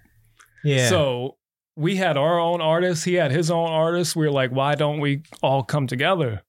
Yeah. 0.62 0.88
So 0.88 1.36
we 1.76 1.96
had 1.96 2.16
our 2.16 2.38
own 2.38 2.60
artists. 2.60 3.04
He 3.04 3.14
had 3.14 3.32
his 3.32 3.50
own 3.50 3.68
artists. 3.68 4.14
We 4.14 4.26
were 4.26 4.32
like, 4.32 4.50
why 4.50 4.74
don't 4.74 5.00
we 5.00 5.22
all 5.42 5.62
come 5.62 5.86
together? 5.86 6.42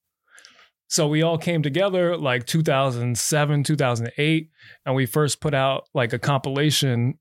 so 0.88 1.08
we 1.08 1.24
all 1.24 1.38
came 1.38 1.64
together 1.64 2.16
like 2.16 2.46
2007, 2.46 3.64
2008, 3.64 4.50
and 4.86 4.96
we 4.96 5.06
first 5.06 5.42
put 5.42 5.54
out 5.54 5.90
like 5.96 6.14
a 6.14 6.20
compilation, 6.20 7.18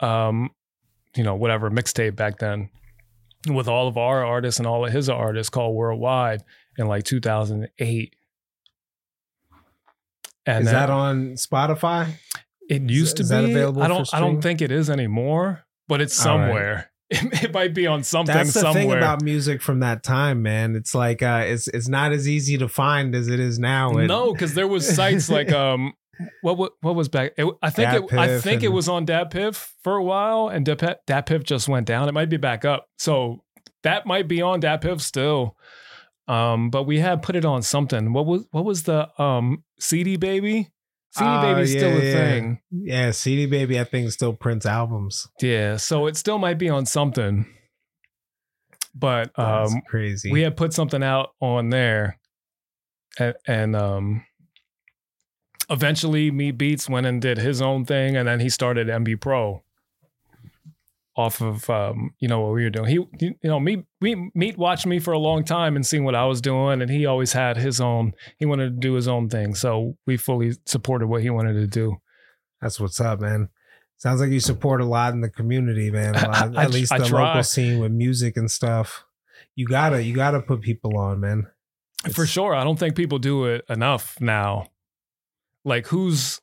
um, 0.00 0.50
you 1.16 1.24
know, 1.24 1.34
whatever 1.34 1.70
mixtape 1.70 2.14
back 2.14 2.38
then, 2.38 2.68
with 3.48 3.66
all 3.66 3.88
of 3.88 3.96
our 3.96 4.24
artists 4.24 4.58
and 4.60 4.66
all 4.66 4.84
of 4.86 4.92
his 4.92 5.08
artists 5.08 5.48
called 5.50 5.74
Worldwide 5.74 6.42
in 6.78 6.86
like 6.86 7.04
2008. 7.04 8.16
And 10.46 10.64
is 10.64 10.64
then- 10.66 10.74
that 10.74 10.90
on 10.90 11.32
Spotify? 11.34 12.14
It 12.68 12.82
used 12.90 13.20
is 13.20 13.28
to 13.28 13.34
that 13.34 13.44
be. 13.44 13.52
available 13.52 13.82
I 13.82 13.88
don't. 13.88 14.12
I 14.12 14.18
don't 14.18 14.42
think 14.42 14.60
it 14.60 14.72
is 14.72 14.90
anymore, 14.90 15.64
but 15.86 16.00
it's 16.00 16.24
All 16.26 16.38
right. 16.38 16.46
somewhere. 16.48 16.90
It, 17.08 17.44
it 17.44 17.54
might 17.54 17.72
be 17.72 17.86
on 17.86 18.02
something 18.02 18.34
That's 18.34 18.52
the 18.52 18.62
somewhere. 18.62 18.82
thing 18.82 18.90
about 18.90 19.22
music 19.22 19.62
from 19.62 19.78
that 19.78 20.02
time, 20.02 20.42
man. 20.42 20.74
It's 20.74 20.92
like 20.92 21.22
uh, 21.22 21.44
it's 21.46 21.68
it's 21.68 21.86
not 21.86 22.10
as 22.10 22.28
easy 22.28 22.58
to 22.58 22.66
find 22.66 23.14
as 23.14 23.28
it 23.28 23.38
is 23.38 23.60
now. 23.60 23.96
And 23.96 24.08
no, 24.08 24.32
because 24.32 24.54
there 24.54 24.66
was 24.66 24.92
sites 24.92 25.30
like 25.30 25.52
um, 25.52 25.92
what 26.42 26.58
what, 26.58 26.72
what 26.80 26.96
was 26.96 27.08
back? 27.08 27.34
It, 27.38 27.46
I 27.62 27.70
think 27.70 27.92
it, 27.92 28.12
I 28.12 28.40
think 28.40 28.64
it 28.64 28.72
was 28.72 28.88
on 28.88 29.06
DatPiff 29.06 29.68
for 29.84 29.94
a 29.94 30.02
while, 30.02 30.48
and 30.48 30.66
DatPiff, 30.66 30.96
DatPiff 31.06 31.44
just 31.44 31.68
went 31.68 31.86
down. 31.86 32.08
It 32.08 32.12
might 32.12 32.28
be 32.28 32.38
back 32.38 32.64
up, 32.64 32.88
so 32.98 33.44
that 33.84 34.04
might 34.04 34.26
be 34.26 34.42
on 34.42 34.60
DatPiff 34.60 35.00
still. 35.00 35.56
Um, 36.28 36.70
but 36.70 36.84
we 36.84 36.98
had 36.98 37.22
put 37.22 37.36
it 37.36 37.44
on 37.44 37.62
something. 37.62 38.12
What 38.12 38.26
was 38.26 38.44
what 38.50 38.64
was 38.64 38.82
the 38.84 39.08
um 39.22 39.62
CD 39.78 40.16
baby? 40.16 40.70
CD 41.12 41.28
Oh, 41.30 41.40
baby's 41.40 41.70
still 41.70 41.90
yeah, 41.90 41.96
a 41.96 42.04
yeah. 42.04 42.12
thing. 42.12 42.60
yeah, 42.70 43.10
CD 43.10 43.46
Baby, 43.46 43.80
I 43.80 43.84
think 43.84 44.10
still 44.10 44.34
prints 44.34 44.66
albums. 44.66 45.26
Yeah, 45.40 45.76
so 45.78 46.06
it 46.08 46.16
still 46.16 46.36
might 46.38 46.58
be 46.58 46.68
on 46.68 46.84
something. 46.84 47.46
But 48.94 49.30
That's 49.36 49.72
um, 49.72 49.80
crazy. 49.88 50.30
we 50.30 50.42
had 50.42 50.56
put 50.58 50.72
something 50.74 51.02
out 51.02 51.30
on 51.40 51.70
there, 51.70 52.18
and, 53.18 53.34
and 53.46 53.76
um, 53.76 54.24
eventually, 55.70 56.30
Me 56.30 56.50
Beats 56.50 56.88
went 56.88 57.06
and 57.06 57.20
did 57.22 57.38
his 57.38 57.62
own 57.62 57.84
thing, 57.86 58.16
and 58.16 58.26
then 58.28 58.40
he 58.40 58.48
started 58.50 58.88
MB 58.88 59.20
Pro. 59.20 59.62
Off 61.18 61.40
of 61.40 61.68
um, 61.70 62.10
you 62.18 62.28
know 62.28 62.40
what 62.40 62.52
we 62.52 62.62
were 62.62 62.68
doing, 62.70 62.88
he 62.88 62.94
you 63.20 63.34
know 63.42 63.58
me 63.58 63.84
we 64.02 64.30
meet 64.34 64.58
watched 64.58 64.84
me 64.86 64.98
for 64.98 65.12
a 65.12 65.18
long 65.18 65.44
time 65.44 65.74
and 65.74 65.86
seen 65.86 66.04
what 66.04 66.14
I 66.14 66.26
was 66.26 66.42
doing, 66.42 66.82
and 66.82 66.90
he 66.90 67.06
always 67.06 67.32
had 67.32 67.56
his 67.56 67.80
own. 67.80 68.12
He 68.38 68.44
wanted 68.44 68.64
to 68.74 68.78
do 68.78 68.92
his 68.92 69.08
own 69.08 69.30
thing, 69.30 69.54
so 69.54 69.96
we 70.06 70.18
fully 70.18 70.52
supported 70.66 71.06
what 71.06 71.22
he 71.22 71.30
wanted 71.30 71.54
to 71.54 71.66
do. 71.66 71.96
That's 72.60 72.78
what's 72.78 73.00
up, 73.00 73.20
man. 73.20 73.48
Sounds 73.96 74.20
like 74.20 74.30
you 74.30 74.40
support 74.40 74.82
a 74.82 74.84
lot 74.84 75.14
in 75.14 75.22
the 75.22 75.30
community, 75.30 75.90
man. 75.90 76.12
Lot, 76.14 76.54
I- 76.54 76.64
at 76.64 76.70
least 76.70 76.92
I 76.92 76.98
the 76.98 77.06
try. 77.06 77.28
local 77.28 77.42
scene 77.44 77.78
with 77.78 77.92
music 77.92 78.36
and 78.36 78.50
stuff. 78.50 79.04
You 79.54 79.66
gotta, 79.66 80.02
you 80.02 80.14
gotta 80.14 80.42
put 80.42 80.60
people 80.60 80.98
on, 80.98 81.20
man. 81.20 81.46
For 82.12 82.26
sure. 82.26 82.54
I 82.54 82.62
don't 82.62 82.78
think 82.78 82.94
people 82.94 83.18
do 83.18 83.46
it 83.46 83.64
enough 83.70 84.20
now. 84.20 84.66
Like 85.64 85.86
who's 85.86 86.42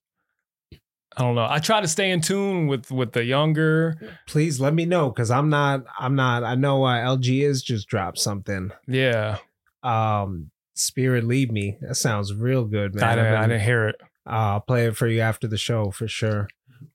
I 1.17 1.21
don't 1.21 1.35
know. 1.35 1.47
I 1.49 1.59
try 1.59 1.81
to 1.81 1.87
stay 1.87 2.11
in 2.11 2.21
tune 2.21 2.67
with 2.67 2.89
with 2.91 3.11
the 3.13 3.23
younger. 3.23 3.95
Please 4.27 4.59
let 4.59 4.73
me 4.73 4.85
know 4.85 5.09
because 5.09 5.29
I'm 5.31 5.49
not, 5.49 5.83
I'm 5.99 6.15
not. 6.15 6.43
I 6.43 6.55
know 6.55 6.83
uh, 6.83 6.95
LG 6.97 7.43
is 7.43 7.61
just 7.61 7.87
dropped 7.87 8.17
something. 8.19 8.71
Yeah. 8.87 9.37
Um, 9.83 10.49
Spirit 10.75 11.23
Lead 11.25 11.51
Me. 11.51 11.77
That 11.81 11.95
sounds 11.95 12.33
real 12.33 12.65
good, 12.65 12.95
man. 12.95 13.03
I 13.03 13.15
didn't, 13.15 13.33
I 13.35 13.41
didn't 13.47 13.61
hear 13.61 13.87
it. 13.89 13.95
uh, 14.25 14.29
I'll 14.57 14.59
play 14.61 14.87
it 14.87 14.95
for 14.97 15.07
you 15.07 15.21
after 15.21 15.47
the 15.47 15.57
show 15.57 15.91
for 15.91 16.07
sure. 16.07 16.47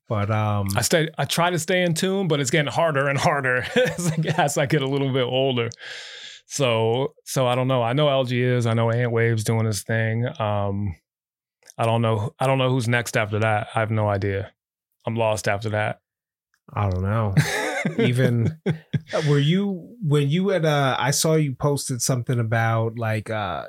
But 0.07 0.29
um, 0.31 0.67
I 0.75 0.81
stay 0.81 1.07
I 1.17 1.25
try 1.25 1.49
to 1.49 1.59
stay 1.59 1.83
in 1.83 1.93
tune, 1.93 2.27
but 2.27 2.39
it's 2.39 2.49
getting 2.51 2.71
harder 2.71 3.07
and 3.07 3.17
harder 3.17 3.57
as, 3.75 4.11
I, 4.11 4.15
as 4.43 4.57
I 4.57 4.65
get 4.65 4.81
a 4.81 4.87
little 4.87 5.13
bit 5.13 5.23
older. 5.23 5.69
So 6.47 7.13
so 7.25 7.47
I 7.47 7.55
don't 7.55 7.67
know. 7.67 7.83
I 7.83 7.93
know 7.93 8.07
LG 8.07 8.31
is. 8.57 8.65
I 8.65 8.73
know 8.73 8.89
Ant 8.91 9.11
Wave's 9.11 9.43
doing 9.43 9.65
his 9.65 9.83
thing. 9.83 10.27
Um 10.39 10.95
I 11.79 11.85
don't 11.85 12.01
know. 12.03 12.35
I 12.39 12.45
don't 12.45 12.57
know 12.59 12.69
who's 12.69 12.87
next 12.87 13.15
after 13.17 13.39
that. 13.39 13.69
I 13.73 13.79
have 13.79 13.89
no 13.89 14.07
idea. 14.09 14.51
I'm 15.07 15.15
lost 15.15 15.47
after 15.47 15.69
that. 15.69 16.01
I 16.73 16.89
don't 16.89 17.01
know. 17.01 17.33
Even 17.97 18.59
Uh, 19.13 19.21
were 19.27 19.39
you 19.39 19.95
when 20.03 20.29
you 20.29 20.49
had 20.49 20.65
uh 20.65 20.95
I 20.99 21.11
saw 21.11 21.35
you 21.35 21.55
posted 21.55 22.01
something 22.01 22.37
about 22.39 22.99
like 22.99 23.29
uh 23.31 23.65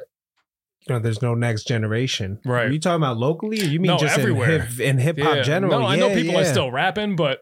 you 0.86 0.94
know 0.94 0.98
there's 1.00 1.22
no 1.22 1.34
next 1.34 1.68
generation. 1.68 2.40
Right. 2.44 2.66
Are 2.66 2.70
you 2.70 2.80
talking 2.80 3.02
about 3.02 3.16
locally 3.16 3.60
or 3.62 3.66
you 3.66 3.78
mean 3.80 3.92
No, 3.92 3.98
just 3.98 4.18
everywhere. 4.18 4.66
in 4.80 4.98
hip 4.98 5.18
hop 5.18 5.36
Yeah. 5.36 5.42
general? 5.42 5.80
No, 5.80 5.86
I 5.86 5.96
know 5.96 6.08
Yeah, 6.08 6.14
people 6.16 6.36
are 6.36 6.44
still 6.44 6.70
rapping, 6.72 7.14
but 7.16 7.40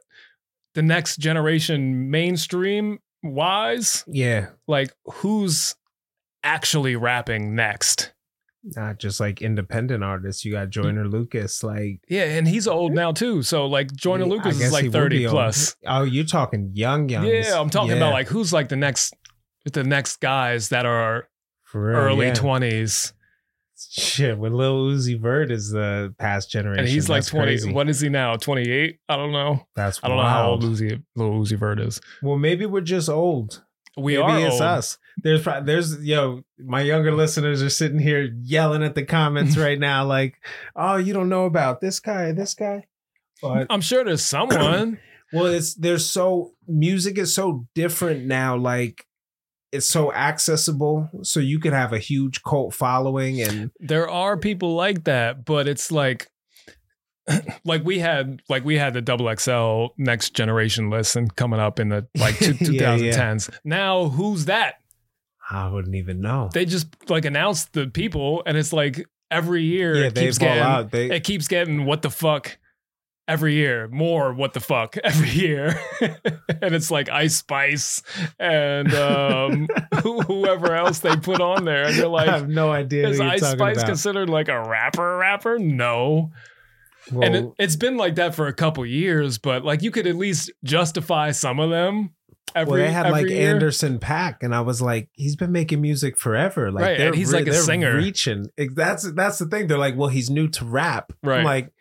the 0.75 0.82
next 0.82 1.16
generation 1.16 2.10
mainstream 2.10 2.98
wise, 3.22 4.04
Yeah. 4.06 4.48
like 4.68 4.92
who's 5.06 5.75
actually 6.44 6.94
rapping 6.94 7.54
next? 7.56 8.12
Not 8.76 8.98
just 8.98 9.20
like 9.20 9.42
independent 9.42 10.04
artists. 10.04 10.44
You 10.44 10.52
got 10.52 10.68
mm. 10.68 10.70
Joyner 10.70 11.08
Lucas, 11.08 11.62
like 11.62 12.00
Yeah, 12.08 12.25
and 12.25 12.46
he's 12.46 12.66
old 12.66 12.92
now 12.92 13.12
too. 13.12 13.42
So 13.42 13.66
like 13.66 13.92
Joyner 13.94 14.25
Yeah, 14.25 14.30
Lucas 14.30 14.60
is 14.60 14.72
like 14.72 14.90
30 14.90 15.28
plus. 15.28 15.76
Oh, 15.87 16.02
you're 16.02 16.25
talking 16.25 16.70
young, 16.75 17.08
young. 17.08 17.26
Yeah, 17.26 17.60
I'm 17.60 17.70
talking 17.70 17.90
Yeah, 17.90 17.96
about 17.96 18.12
like 18.12 18.28
who's 18.28 18.52
like 18.52 18.68
the 18.68 18.76
next 18.76 19.14
the 19.72 19.84
next 19.84 20.20
guys 20.20 20.70
that 20.70 20.87
are 20.87 21.28
real, 21.72 21.96
early 21.96 22.26
yeah. 22.28 22.34
20s. 22.34 23.12
Shit, 23.90 24.37
with 24.37 24.52
Lil 24.52 24.88
Uzi 24.88 25.20
Vert 25.20 25.52
is 25.52 25.70
the 25.70 26.12
past 26.18 26.50
generation. 26.50 26.80
And 26.80 26.88
he's 26.88 27.08
like 27.08 27.25
20. 27.25 27.46
crazy. 27.46 27.72
What 27.72 27.88
is 27.88 28.00
he 28.00 28.08
now? 28.08 28.34
28? 28.34 28.98
I 29.08 29.16
don't 29.16 29.30
know. 29.30 29.66
That's 29.76 30.00
I 30.02 30.08
don't 30.08 30.16
know 30.16 30.25
how 30.25 30.50
old 30.50 30.64
Uzi 30.64 31.00
Lil 31.14 31.30
Uzi 31.30 31.56
Vert 31.56 31.78
is. 31.78 32.00
Well, 32.22 32.38
maybe 32.38 32.66
we're 32.66 32.80
just 32.80 33.08
old. 33.08 33.62
We 33.96 34.16
Maybe 34.16 34.22
are 34.44 34.46
it's 34.46 34.54
old. 34.54 34.62
us. 34.62 34.98
There's 35.22 35.42
pro- 35.42 35.62
there's 35.62 36.00
yo, 36.04 36.42
my 36.58 36.82
younger 36.82 37.12
listeners 37.12 37.62
are 37.62 37.70
sitting 37.70 37.98
here 37.98 38.30
yelling 38.42 38.82
at 38.82 38.94
the 38.94 39.04
comments 39.04 39.56
right 39.58 39.78
now, 39.78 40.04
like, 40.04 40.37
oh, 40.76 40.96
you 40.96 41.12
don't 41.12 41.28
know 41.28 41.44
about 41.44 41.80
this 41.80 42.00
guy, 42.00 42.32
this 42.32 42.54
guy. 42.54 42.84
But 43.42 43.66
I'm 43.70 43.80
sure 43.80 44.04
there's 44.04 44.25
someone. 44.25 44.98
well, 45.32 45.46
it's 45.46 45.75
there's 45.75 46.06
so 46.06 46.54
music 46.66 47.18
is 47.18 47.34
so 47.34 47.66
different 47.75 48.26
now. 48.26 48.56
Like 48.56 49.06
it's 49.72 49.87
so 49.87 50.12
accessible, 50.12 51.10
so 51.22 51.40
you 51.40 51.58
could 51.58 51.72
have 51.72 51.92
a 51.92 51.98
huge 51.98 52.42
cult 52.42 52.75
following, 52.75 53.40
and 53.40 53.70
there 53.80 54.08
are 54.08 54.37
people 54.37 54.75
like 54.75 55.04
that, 55.04 55.44
but 55.44 55.68
it's 55.68 55.92
like 55.92 56.28
like 57.64 57.84
we 57.84 57.98
had 57.98 58.40
like 58.48 58.64
we 58.64 58.78
had 58.78 58.94
the 58.94 59.02
double 59.02 59.34
XL 59.34 59.87
next 59.96 60.34
generation 60.34 60.90
list 60.90 61.16
and 61.16 61.34
coming 61.37 61.60
up 61.60 61.78
in 61.78 61.90
the 61.90 62.06
like 62.16 62.38
two, 62.38 62.54
Yeah, 62.60 62.94
yeah. 62.96 63.12
2010s. 63.12 63.50
Now 63.64 64.08
who's 64.08 64.46
that? 64.46 64.76
I 65.50 65.68
wouldn't 65.68 65.94
even 65.94 66.20
know. 66.20 66.50
They 66.52 66.64
just 66.64 66.88
like 67.10 67.24
announced 67.24 67.72
the 67.72 67.86
people 67.86 68.42
and 68.46 68.56
it's 68.56 68.72
like 68.72 69.06
every 69.30 69.62
year 69.62 69.96
yeah, 69.96 70.06
it 70.06 70.14
keeps 70.14 70.38
getting. 70.38 70.88
They 70.88 71.10
it 71.10 71.24
keeps 71.24 71.48
getting 71.48 71.84
what 71.84 72.02
the 72.02 72.10
fuck 72.10 72.58
every 73.28 73.52
year 73.54 73.86
more 73.88 74.32
what 74.32 74.54
the 74.54 74.60
fuck 74.60 74.96
every 75.04 75.28
year 75.28 75.78
and 76.00 76.74
it's 76.74 76.90
like 76.90 77.10
ice 77.10 77.36
spice 77.36 78.02
and 78.40 78.92
um 78.94 79.68
whoever 80.02 80.74
else 80.74 81.00
they 81.00 81.14
put 81.16 81.40
on 81.40 81.66
there 81.66 81.84
and 81.84 81.96
you're 81.96 82.08
like 82.08 82.26
I 82.26 82.32
have 82.32 82.48
no 82.48 82.70
idea. 82.70 83.06
Is 83.06 83.20
ice 83.20 83.40
spice 83.40 83.76
about. 83.76 83.86
considered 83.86 84.30
like 84.30 84.48
a 84.48 84.58
rapper 84.58 85.18
rapper 85.18 85.58
no 85.58 86.32
Well, 87.12 87.22
and 87.22 87.36
it, 87.36 87.52
it's 87.58 87.76
been 87.76 87.98
like 87.98 88.14
that 88.14 88.34
for 88.34 88.46
a 88.46 88.54
couple 88.54 88.84
years 88.86 89.36
but 89.36 89.62
like 89.62 89.82
you 89.82 89.90
could 89.90 90.06
at 90.06 90.16
least 90.16 90.50
justify 90.64 91.30
some 91.32 91.60
of 91.60 91.68
them 91.68 92.14
every 92.54 92.80
well, 92.80 92.86
they 92.86 92.92
had 92.92 93.10
like 93.10 93.28
year. 93.28 93.50
Anderson 93.50 93.98
Paak, 93.98 94.42
and 94.42 94.54
I 94.54 94.60
was 94.60 94.80
like, 94.80 95.08
he's 95.14 95.36
been 95.36 95.52
making 95.52 95.80
music 95.80 96.16
forever. 96.16 96.70
Like, 96.70 96.82
Right, 96.84 97.00
and 97.00 97.14
he's 97.14 97.32
re- 97.32 97.40
like 97.40 97.48
a 97.48 97.50
they're 97.52 97.60
singer. 97.62 97.96
Reaching. 97.96 98.46
That's 98.74 99.10
that's 99.12 99.38
the 99.38 99.46
thing. 99.46 99.66
They're 99.66 99.78
like, 99.78 99.96
well, 99.96 100.08
he's 100.08 100.30
new 100.30 100.48
to 100.48 100.64
rap. 100.64 101.12
Right. 101.22 101.38
I'm 101.38 101.44
like, 101.44 101.72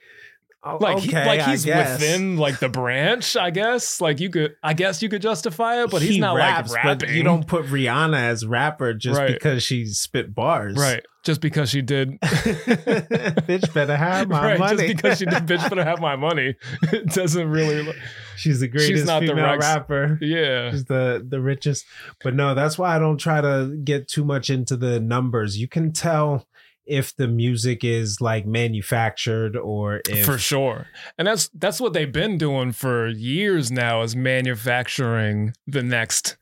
oh, 0.63 0.77
like 0.79 0.97
okay, 0.97 1.07
he, 1.07 1.15
like 1.15 1.41
he's 1.41 1.65
within 1.65 2.37
like 2.37 2.59
the 2.59 2.69
branch, 2.69 3.35
I 3.35 3.49
guess. 3.51 3.99
Like 4.01 4.19
you 4.19 4.29
could, 4.29 4.55
I 4.63 4.73
guess 4.73 5.01
you 5.01 5.09
could 5.09 5.21
justify 5.21 5.83
it, 5.83 5.89
but 5.91 6.01
he's 6.01 6.15
He 6.15 6.19
not 6.19 6.35
raps, 6.35 6.71
like 6.71 6.83
rapping. 6.83 7.09
But 7.09 7.15
you 7.15 7.23
don't 7.23 7.47
put 7.47 7.65
Rihanna 7.65 8.17
as 8.19 8.45
rapper 8.45 8.93
just 8.93 9.19
Right. 9.19 9.33
because 9.33 9.63
she 9.63 9.85
spit 9.85 10.33
bars, 10.35 10.77
right? 10.77 11.03
Just 11.23 11.41
because 11.41 11.69
she 11.69 11.81
did, 11.81 12.19
Bitch 12.21 13.73
better 13.73 13.97
have 13.97 14.29
my 14.29 14.51
right? 14.51 14.59
money. 14.59 14.77
Just 14.87 14.95
because 14.95 15.17
she 15.19 15.25
did, 15.25 15.45
bitch 15.45 15.69
better 15.69 15.83
have 15.83 15.99
my 15.99 16.15
money. 16.15 16.55
It 16.93 17.07
doesn't 17.07 17.49
really, 17.49 17.83
Look. 17.83 17.95
she's 18.37 18.59
the 18.61 18.67
greatest 18.67 19.05
not 19.05 19.21
the 19.21 19.27
female 19.27 19.45
Rex- 19.45 19.65
rapper. 19.65 20.17
yeah. 20.21 20.71
She's 20.71 20.85
the 20.85 21.25
the 21.27 21.41
richest. 21.41 21.85
But 22.23 22.33
no, 22.33 22.55
that's 22.55 22.77
why 22.77 22.95
I 22.95 22.99
don't 22.99 23.17
try 23.17 23.41
to 23.41 23.75
get 23.83 24.07
too 24.07 24.23
much 24.23 24.49
into 24.49 24.77
the 24.77 24.99
numbers. 24.99 25.57
You 25.57 25.67
can 25.67 25.91
tell 25.91 26.47
if 26.87 27.15
the 27.15 27.27
music 27.27 27.83
is 27.83 28.21
like 28.21 28.45
manufactured 28.45 29.55
or 29.55 30.01
if 30.09 30.25
for 30.25 30.37
sure 30.37 30.87
and 31.17 31.27
that's 31.27 31.49
that's 31.53 31.79
what 31.81 31.93
they've 31.93 32.11
been 32.11 32.37
doing 32.37 32.71
for 32.71 33.07
years 33.07 33.71
now 33.71 34.01
is 34.01 34.15
manufacturing 34.15 35.53
the 35.65 35.83
next 35.83 36.37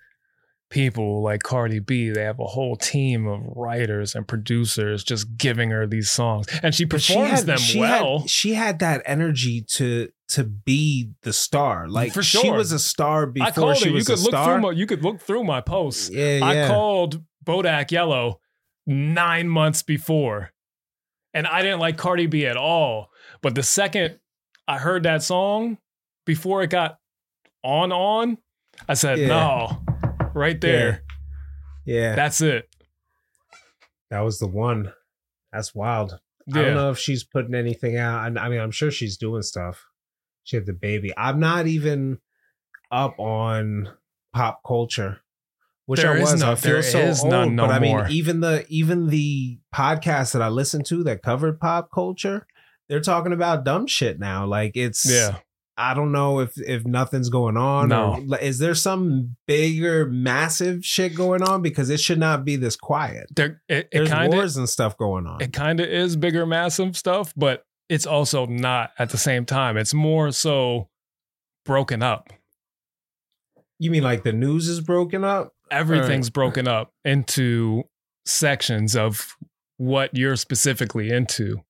people 0.69 1.21
like 1.21 1.43
cardi 1.43 1.79
b 1.79 2.09
they 2.09 2.23
have 2.23 2.39
a 2.39 2.45
whole 2.45 2.75
team 2.75 3.27
of 3.27 3.41
writers 3.55 4.15
and 4.15 4.27
producers 4.27 5.03
just 5.03 5.37
giving 5.37 5.69
her 5.69 5.85
these 5.85 6.09
songs 6.09 6.47
and 6.63 6.73
she 6.73 6.85
performs 6.85 7.45
them 7.45 7.57
she 7.57 7.79
well 7.79 8.19
Had, 8.19 8.29
she 8.29 8.53
had 8.55 8.79
that 8.79 9.01
energy 9.05 9.61
to 9.61 10.09
to 10.27 10.43
be 10.43 11.11
the 11.21 11.31
star. 11.31 11.87
Like 11.87 12.11
For 12.11 12.23
sure. 12.23 12.41
she 12.41 12.49
was 12.49 12.71
a 12.71 12.79
star 12.79 13.27
before 13.27 13.47
i 13.47 13.51
called 13.51 13.77
she 13.77 13.89
you 13.89 13.93
was 13.93 14.07
could 14.07 14.17
a 14.17 14.21
look 14.21 14.29
star. 14.31 14.45
through 14.53 14.61
my 14.63 14.71
you 14.71 14.87
could 14.87 15.03
look 15.03 15.21
through 15.21 15.43
my 15.43 15.61
posts 15.61 16.09
yeah, 16.09 16.37
yeah. 16.37 16.65
i 16.65 16.67
called 16.67 17.21
bodak 17.45 17.91
yellow 17.91 18.39
nine 18.85 19.47
months 19.49 19.83
before. 19.83 20.51
And 21.33 21.45
I 21.47 21.61
didn't 21.61 21.79
like 21.79 21.97
Cardi 21.97 22.27
B 22.27 22.45
at 22.45 22.57
all. 22.57 23.09
But 23.41 23.55
the 23.55 23.63
second 23.63 24.19
I 24.67 24.77
heard 24.77 25.03
that 25.03 25.21
song, 25.23 25.77
before 26.25 26.63
it 26.63 26.69
got 26.69 26.97
on 27.63 27.91
on, 27.91 28.37
I 28.87 28.93
said, 28.93 29.19
Yeah. 29.19 29.27
no, 29.27 29.83
right 30.33 30.59
there. 30.59 31.03
Yeah, 31.85 32.15
That's 32.15 32.41
it. 32.41 32.67
that 34.09 34.21
was 34.21 34.39
the 34.39 34.47
one. 34.47 34.91
That's 35.51 35.75
wild. 35.75 36.19
Yeah. 36.47 36.59
I 36.59 36.63
don't 36.63 36.73
know 36.75 36.91
if 36.91 36.97
she's 36.97 37.23
putting 37.23 37.53
anything 37.55 37.97
out. 37.97 38.37
I 38.37 38.49
mean, 38.49 38.59
I'm 38.59 38.71
sure 38.71 38.91
she's 38.91 39.17
doing 39.17 39.41
stuff. 39.41 39.85
She 40.43 40.55
had 40.55 40.65
the 40.65 40.73
baby. 40.73 41.11
I'm 41.17 41.39
not 41.39 41.67
even 41.67 42.19
up 42.91 43.19
on 43.19 43.89
pop 44.33 44.61
culture, 44.65 45.21
which 45.85 46.01
There 46.01 46.11
I 46.13 46.17
is 46.17 46.31
was. 46.31 46.41
no- 46.41 46.51
I 46.51 46.55
feel 46.55 46.81
so 46.83 46.99
is 46.99 47.21
old. 47.21 47.31
none 47.31 47.55
no 47.55 47.67
but 47.67 47.75
I 47.75 47.79
mean, 47.79 47.91
more. 47.97 48.07
even 48.09 48.39
the 48.41 48.65
even 48.69 49.07
the 49.09 49.59
podcasts 49.73 50.33
that 50.33 50.41
I 50.41 50.47
listened 50.49 50.85
to 50.87 51.03
that 51.05 51.21
covered 51.21 51.59
pop 51.59 51.89
culture, 51.93 52.47
they're 52.89 53.01
talking 53.01 53.33
about 53.33 53.63
dumb 53.63 53.87
shit 53.87 54.19
now. 54.19 54.45
Like 54.45 54.71
it's 54.75 55.09
Yeah. 55.09 55.37
I 55.77 55.93
don't 55.93 56.13
know 56.13 56.39
if 56.39 56.53
if 56.57 56.85
nothing's 56.85 57.27
going 57.29 57.57
on. 57.57 57.89
No. 57.89 58.23
Or, 58.31 58.37
is 58.39 58.59
there 58.59 58.75
some 58.75 59.35
bigger, 59.45 60.05
massive 60.05 60.85
shit 60.85 61.13
going 61.15 61.41
on? 61.43 61.61
Because 61.61 61.89
it 61.89 61.99
should 61.99 62.17
not 62.19 62.45
be 62.45 62.55
this 62.55 62.77
quiet. 62.77 63.27
There, 63.35 63.61
it, 63.67 63.75
it 63.75 63.87
There's 63.91 64.09
kind 64.09 64.31
of 64.33 64.37
wars 64.37 64.55
and 64.55 64.69
stuff 64.69 64.97
going 64.97 65.27
on. 65.27 65.41
it 65.41 65.51
kind 65.51 65.81
of 65.81 65.87
is 65.89 66.15
bigger, 66.15 66.45
massive 66.45 66.95
stuff, 66.95 67.33
but 67.35 67.65
it's 67.89 68.05
also 68.05 68.45
not 68.45 68.91
at 68.97 69.09
the 69.09 69.17
same 69.17 69.43
time. 69.45 69.75
It's 69.75 69.93
more 69.93 70.31
so 70.31 70.87
broken 71.65 72.01
up. 72.01 72.31
you 73.79 73.91
mean 73.91 74.03
like 74.03 74.23
the 74.23 74.31
news 74.31 74.69
is 74.69 74.79
broken 74.79 75.25
up? 75.25 75.53
Everything's 75.71 76.29
broken 76.29 76.67
up 76.67 76.91
into 77.03 77.83
sections 78.25 78.95
of 78.95 79.35
what 79.77 80.15
you're 80.15 80.35
specifically 80.35 81.09
into. 81.11 81.61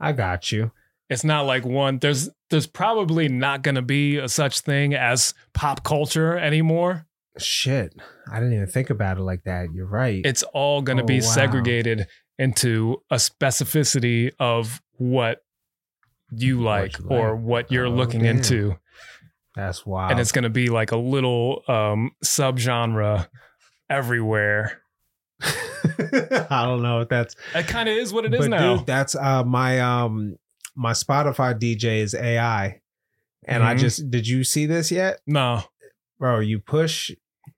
I 0.00 0.12
got 0.12 0.50
you. 0.52 0.72
It's 1.08 1.24
not 1.24 1.42
like 1.46 1.64
one. 1.64 1.98
There's 1.98 2.30
there's 2.50 2.66
probably 2.66 3.28
not 3.28 3.62
going 3.62 3.74
to 3.74 3.82
be 3.82 4.16
a 4.18 4.28
such 4.28 4.60
thing 4.60 4.94
as 4.94 5.34
pop 5.54 5.84
culture 5.84 6.38
anymore. 6.38 7.06
Shit, 7.38 7.94
I 8.30 8.36
didn't 8.40 8.54
even 8.54 8.66
think 8.66 8.90
about 8.90 9.18
it 9.18 9.22
like 9.22 9.44
that. 9.44 9.68
You're 9.74 9.86
right. 9.86 10.20
It's 10.24 10.42
all 10.54 10.82
going 10.82 10.98
to 10.98 11.04
Oh, 11.04 11.06
be 11.06 11.20
wow. 11.20 11.26
segregated 11.26 12.06
into 12.38 13.02
a 13.10 13.16
specificity 13.16 14.30
of 14.38 14.82
what 14.98 15.38
you 16.30 16.60
like 16.62 16.98
you 16.98 17.06
or 17.08 17.36
what 17.36 17.70
you're 17.70 17.86
Oh, 17.86 17.90
looking 17.90 18.20
damn. 18.22 18.36
into. 18.38 18.76
That's 19.54 19.84
wild. 19.84 20.10
and 20.12 20.20
it's 20.20 20.32
going 20.32 20.44
to 20.44 20.50
be 20.50 20.68
like 20.68 20.92
a 20.92 20.96
little 20.96 21.62
um 21.68 22.12
subgenre 22.24 23.28
everywhere. 23.90 24.80
I 25.42 26.64
don't 26.64 26.82
know 26.82 27.00
if 27.00 27.08
that's 27.08 27.34
That 27.52 27.66
kind 27.66 27.88
of 27.88 27.96
is 27.96 28.12
what 28.12 28.24
it 28.24 28.34
is 28.34 28.48
now. 28.48 28.76
Dude, 28.78 28.86
that's 28.86 29.14
uh 29.14 29.44
my 29.44 29.80
um 29.80 30.36
my 30.74 30.92
Spotify 30.92 31.58
DJ 31.58 31.98
is 32.00 32.14
AI, 32.14 32.80
and 33.46 33.62
I 33.62 33.74
Mhm. 33.74 33.78
just 33.78 34.10
did 34.10 34.26
you 34.26 34.44
see 34.44 34.66
this 34.66 34.90
yet, 34.90 35.20
no, 35.26 35.62
bro? 36.18 36.40
You 36.40 36.60
push 36.60 37.10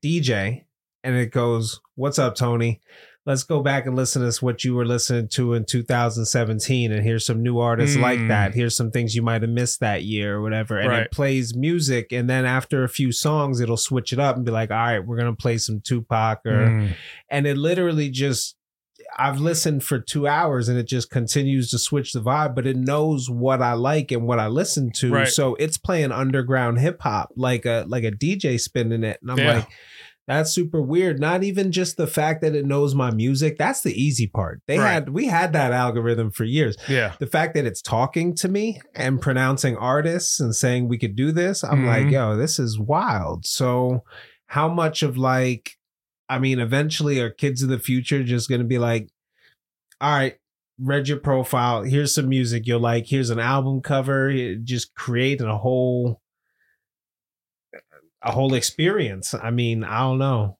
DJ, 0.02 0.64
and 1.04 1.14
it 1.16 1.30
goes, 1.30 1.80
"What's 1.94 2.18
up, 2.18 2.34
Tony?" 2.34 2.80
Let's 3.26 3.42
go 3.42 3.62
back 3.62 3.86
and 3.86 3.96
listen 3.96 4.20
to 4.30 4.44
what 4.44 4.64
you 4.64 4.74
were 4.74 4.84
listening 4.84 5.28
to 5.28 5.54
in 5.54 5.64
2017, 5.64 6.92
and 6.92 7.02
here's 7.02 7.24
some 7.24 7.42
new 7.42 7.58
artists 7.58 7.96
like 7.96 8.18
Mm. 8.18 8.28
that. 8.28 8.54
Here's 8.54 8.76
some 8.76 8.90
things 8.90 9.14
you 9.14 9.22
might 9.22 9.40
have 9.40 9.50
missed 9.50 9.80
that 9.80 10.02
year 10.02 10.36
or 10.36 10.42
whatever. 10.42 10.78
And 10.78 10.90
Right. 10.90 11.02
it 11.04 11.10
plays 11.10 11.54
music, 11.56 12.12
and 12.12 12.28
then 12.28 12.44
after 12.44 12.84
a 12.84 12.88
few 12.88 13.12
songs, 13.12 13.60
it'll 13.60 13.78
switch 13.78 14.12
it 14.12 14.18
up 14.18 14.36
and 14.36 14.44
be 14.44 14.50
like, 14.52 14.70
"All 14.70 14.76
right, 14.76 14.98
we're 15.06 15.16
gonna 15.16 15.34
play 15.34 15.56
some 15.56 15.80
Tupac," 15.80 16.40
or 16.44 16.66
Mm. 16.68 16.88
and 17.30 17.46
it 17.46 17.56
literally 17.56 18.10
just 18.10 18.56
I've 19.18 19.38
listened 19.38 19.84
for 19.84 19.98
two 20.00 20.26
hours 20.26 20.68
and 20.68 20.78
it 20.78 20.88
just 20.88 21.10
continues 21.10 21.70
to 21.70 21.78
switch 21.78 22.12
the 22.12 22.20
vibe, 22.20 22.54
but 22.54 22.66
it 22.66 22.76
knows 22.76 23.28
what 23.30 23.60
I 23.62 23.74
like 23.74 24.10
and 24.10 24.26
what 24.26 24.40
I 24.40 24.46
listen 24.48 24.90
to. 24.96 25.12
Right. 25.12 25.28
So 25.28 25.54
it's 25.56 25.76
playing 25.78 26.10
underground 26.10 26.80
hip 26.80 27.00
hop 27.02 27.30
like 27.36 27.64
a 27.66 27.84
like 27.86 28.02
a 28.04 28.10
DJ 28.10 28.58
spinning 28.58 29.04
it. 29.04 29.18
And 29.20 29.30
I'm 29.30 29.38
Yeah. 29.38 29.54
like, 29.56 29.68
that's 30.26 30.52
super 30.52 30.80
weird. 30.80 31.20
Not 31.20 31.44
even 31.44 31.70
just 31.72 31.96
the 31.96 32.06
fact 32.06 32.40
that 32.42 32.54
it 32.54 32.64
knows 32.64 32.94
my 32.94 33.10
music. 33.10 33.58
That's 33.58 33.82
the 33.82 33.92
easy 33.92 34.26
part. 34.26 34.60
They 34.66 34.78
Right. 34.78 34.92
had 34.92 35.08
we 35.10 35.26
had 35.26 35.52
that 35.52 35.72
algorithm 35.72 36.30
for 36.30 36.44
years. 36.44 36.76
yeah, 36.88 37.14
The 37.18 37.26
fact 37.26 37.54
that 37.54 37.66
it's 37.66 37.82
talking 37.82 38.34
to 38.36 38.48
me 38.48 38.80
and 38.94 39.20
pronouncing 39.20 39.76
artists 39.76 40.40
and 40.40 40.54
saying 40.54 40.88
we 40.88 40.98
could 40.98 41.14
do 41.16 41.30
this, 41.32 41.62
I'm 41.62 41.82
Mhm. 41.84 41.86
like, 41.86 42.10
yo, 42.10 42.36
this 42.36 42.58
is 42.58 42.78
wild. 42.78 43.44
So 43.46 44.02
how 44.48 44.68
much 44.68 45.02
of 45.02 45.16
like 45.18 45.72
I 46.26 46.38
mean, 46.38 46.58
eventually 46.58 47.20
are 47.20 47.28
kids 47.28 47.62
of 47.62 47.68
the 47.68 47.78
future 47.78 48.24
just 48.24 48.48
gonna 48.48 48.64
be 48.64 48.78
like, 48.78 49.10
all 50.00 50.10
right, 50.16 50.36
read 50.80 51.06
your 51.06 51.18
profile, 51.18 51.82
here's 51.82 52.14
some 52.14 52.30
music 52.30 52.66
you'll 52.66 52.80
like, 52.80 53.06
here's 53.06 53.28
an 53.30 53.38
album 53.38 53.82
cover, 53.82 54.32
just 54.64 54.94
creating 54.94 55.46
a 55.46 55.58
whole 55.58 56.22
a 58.24 58.32
whole 58.32 58.54
experience. 58.54 59.34
I 59.34 59.50
mean, 59.50 59.84
I 59.84 60.00
don't 60.00 60.18
know. 60.18 60.58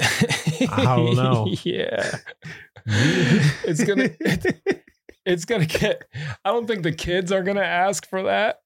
I 0.00 0.82
don't 0.84 1.16
know. 1.16 1.46
yeah, 1.62 2.18
it's 2.86 3.82
gonna 3.84 4.10
it's 5.24 5.44
gonna 5.44 5.66
get. 5.66 6.02
I 6.44 6.50
don't 6.50 6.66
think 6.66 6.82
the 6.82 6.92
kids 6.92 7.32
are 7.32 7.42
gonna 7.42 7.60
ask 7.62 8.08
for 8.08 8.24
that, 8.24 8.60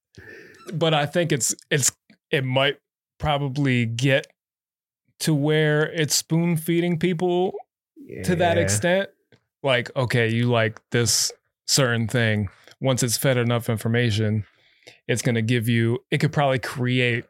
but 0.73 0.93
I 0.93 1.05
think 1.05 1.31
it's 1.31 1.55
it's 1.69 1.91
it 2.31 2.43
might 2.43 2.77
probably 3.17 3.85
get 3.85 4.27
to 5.19 5.33
where 5.33 5.83
it's 5.91 6.15
spoon 6.15 6.57
feeding 6.57 6.97
people 6.97 7.53
to 8.23 8.35
that 8.35 8.57
extent. 8.57 9.09
Like, 9.63 9.95
okay, 9.95 10.27
you 10.29 10.49
like 10.49 10.81
this 10.89 11.31
certain 11.67 12.07
thing. 12.07 12.49
Once 12.79 13.03
it's 13.03 13.17
fed 13.17 13.37
enough 13.37 13.69
information, 13.69 14.43
it's 15.07 15.21
going 15.21 15.35
to 15.35 15.43
give 15.43 15.69
you, 15.69 15.99
it 16.09 16.17
could 16.17 16.33
probably 16.33 16.57
create 16.57 17.25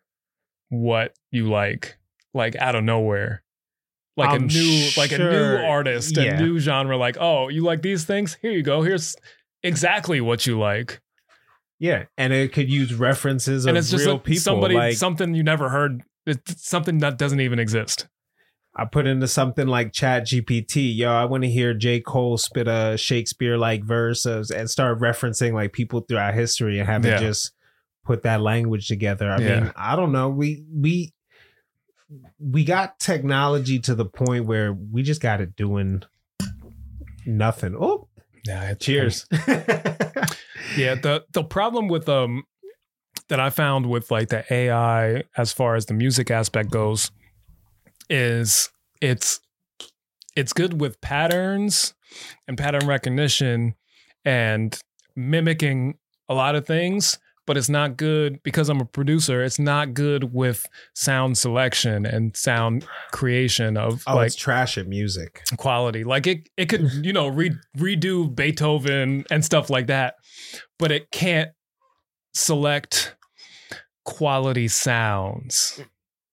what 0.71 1.13
you 1.29 1.49
like, 1.49 1.97
like 2.33 2.55
out 2.55 2.75
of 2.75 2.83
nowhere. 2.83 3.43
Like 4.17 4.29
a 4.29 4.33
I'm 4.33 4.47
new, 4.47 4.89
like 4.97 5.11
a 5.11 5.17
new 5.17 5.57
artist, 5.57 6.17
yeah. 6.17 6.35
a 6.35 6.41
new 6.41 6.59
genre. 6.59 6.97
Like, 6.97 7.17
oh, 7.19 7.49
you 7.49 7.63
like 7.63 7.81
these 7.81 8.03
things? 8.03 8.37
Here 8.41 8.51
you 8.51 8.63
go. 8.63 8.81
Here's 8.81 9.15
exactly 9.63 10.19
what 10.21 10.45
you 10.45 10.59
like. 10.59 11.01
Yeah, 11.79 12.05
and 12.17 12.31
it 12.31 12.53
could 12.53 12.69
use 12.69 12.93
references 12.93 13.65
of 13.65 13.69
and 13.69 13.77
it's 13.77 13.89
just 13.89 14.05
real 14.05 14.19
people. 14.19 14.41
somebody, 14.41 14.75
like 14.75 14.95
something 14.95 15.33
you 15.33 15.43
never 15.43 15.69
heard. 15.69 16.03
It's 16.25 16.67
something 16.67 16.99
that 16.99 17.17
doesn't 17.17 17.39
even 17.39 17.57
exist. 17.57 18.07
I 18.75 18.85
put 18.85 19.07
into 19.07 19.27
something 19.27 19.67
like 19.67 19.91
Chat 19.91 20.23
GPT. 20.23 20.95
Yo, 20.95 21.11
I 21.11 21.25
want 21.25 21.43
to 21.43 21.49
hear 21.49 21.73
J. 21.73 21.99
Cole 21.99 22.37
spit 22.37 22.67
a 22.67 22.97
Shakespeare 22.97 23.57
like 23.57 23.83
verse 23.83 24.25
of, 24.25 24.49
and 24.55 24.69
start 24.69 24.99
referencing 24.99 25.53
like 25.53 25.73
people 25.73 26.01
throughout 26.01 26.33
history 26.33 26.79
and 26.79 26.87
have 26.87 27.05
Yeah. 27.05 27.17
it 27.17 27.19
just 27.21 27.51
put 28.03 28.23
that 28.23 28.41
language 28.41 28.87
together. 28.87 29.29
I 29.29 29.39
Yeah. 29.39 29.59
mean, 29.61 29.71
I 29.75 29.95
don't 29.95 30.11
know. 30.11 30.29
We 30.29 30.63
we 30.73 31.13
we 32.39 32.63
got 32.65 32.99
technology 32.99 33.79
to 33.79 33.95
the 33.95 34.05
point 34.05 34.45
where 34.45 34.73
we 34.73 35.01
just 35.03 35.21
got 35.21 35.39
it 35.41 35.55
doing 35.55 36.03
nothing. 37.25 37.75
Oh, 37.79 38.07
Yeah. 38.45 38.73
cheers. 38.75 39.25
Yeah, 40.77 40.95
the 40.95 41.25
the 41.33 41.43
problem 41.43 41.89
with 41.89 42.07
um 42.07 42.43
that 43.27 43.41
I 43.41 43.49
found 43.49 43.87
with 43.89 44.09
like 44.09 44.29
the 44.29 44.45
AI 44.53 45.23
as 45.35 45.51
far 45.51 45.75
as 45.75 45.87
the 45.87 45.93
music 45.93 46.31
aspect 46.31 46.69
goes 46.71 47.11
is 48.09 48.69
it's 49.01 49.41
it's 50.35 50.53
good 50.53 50.79
with 50.79 51.01
patterns 51.01 51.93
and 52.47 52.57
pattern 52.57 52.87
recognition 52.87 53.75
and 54.23 54.79
mimicking 55.15 55.97
a 56.29 56.33
lot 56.33 56.55
of 56.55 56.65
things, 56.65 57.19
but 57.45 57.57
it's 57.57 57.69
not 57.69 57.97
good 57.97 58.41
because 58.43 58.69
I'm 58.69 58.81
a 58.81 58.85
producer, 58.85 59.43
it's 59.43 59.59
not 59.59 59.93
good 59.93 60.33
with 60.33 60.67
sound 60.93 61.37
selection 61.37 62.05
and 62.05 62.35
sound 62.35 62.85
creation 63.11 63.77
of 63.77 64.03
oh, 64.07 64.15
like 64.15 64.27
it's 64.27 64.35
trash 64.35 64.77
at 64.77 64.87
music. 64.87 65.41
quality. 65.57 66.03
Like 66.03 66.27
it, 66.27 66.49
it 66.57 66.67
could, 66.67 66.89
you 67.05 67.13
know, 67.13 67.27
re- 67.27 67.57
redo 67.77 68.33
Beethoven 68.33 69.25
and 69.31 69.43
stuff 69.43 69.69
like 69.69 69.87
that, 69.87 70.15
but 70.77 70.91
it 70.91 71.11
can't 71.11 71.51
select 72.33 73.15
quality 74.05 74.67
sounds. 74.67 75.81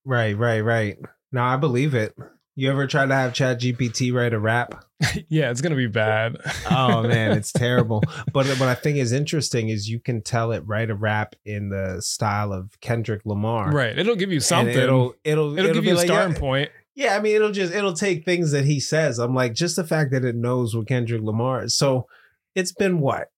Right, 0.04 0.36
right, 0.36 0.60
right. 0.60 0.98
No, 1.32 1.42
I 1.42 1.56
believe 1.56 1.94
it. 1.94 2.14
You 2.58 2.68
ever 2.72 2.88
try 2.88 3.06
to 3.06 3.14
have 3.14 3.34
Chat 3.34 3.60
GPT 3.60 4.12
write 4.12 4.34
a 4.34 4.38
rap? 4.40 4.84
yeah, 5.28 5.52
it's 5.52 5.60
gonna 5.60 5.76
be 5.76 5.86
bad. 5.86 6.38
oh 6.68 7.02
man, 7.04 7.38
it's 7.38 7.52
terrible. 7.64 8.02
But 8.32 8.46
what 8.58 8.62
I 8.62 8.74
think 8.74 8.98
is 8.98 9.12
interesting 9.12 9.68
is 9.68 9.88
you 9.88 10.00
can 10.00 10.22
tell 10.22 10.50
it 10.50 10.64
write 10.66 10.90
a 10.90 10.94
rap 10.96 11.36
in 11.44 11.68
the 11.68 12.02
style 12.02 12.52
of 12.52 12.72
Kendrick 12.80 13.22
Lamar. 13.24 13.70
right. 13.70 13.96
It'll 13.96 14.16
give 14.16 14.30
you 14.30 14.38
And 14.38 14.42
something. 14.44 14.76
it'll 14.76 15.14
it'll 15.22 15.56
It'll 15.56 15.72
give 15.72 15.82
be 15.84 15.90
you 15.90 15.94
a 15.94 15.98
like, 15.98 16.06
starting 16.08 16.32
yeah, 16.34 16.40
point. 16.40 16.70
Yeah, 16.96 17.16
I 17.16 17.20
mean 17.20 17.36
it'll 17.36 17.52
just 17.52 17.72
it'll 17.72 17.92
take 17.92 18.24
things 18.24 18.50
that 18.50 18.64
he 18.64 18.80
says. 18.80 19.20
I'm 19.20 19.36
like, 19.36 19.54
just 19.54 19.76
the 19.76 19.84
fact 19.84 20.10
that 20.10 20.24
it 20.24 20.34
knows 20.34 20.74
what 20.74 20.88
Kendrick 20.88 21.22
Lamar 21.22 21.62
is. 21.62 21.76
So 21.76 22.08
it's 22.56 22.72
been 22.72 22.98
what? 22.98 23.28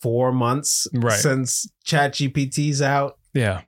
Four 0.00 0.32
months 0.32 0.86
Right. 0.94 1.12
since 1.12 1.70
Chat 1.84 2.14
GPT's 2.14 2.80
out. 2.80 3.18
Yeah. 3.34 3.60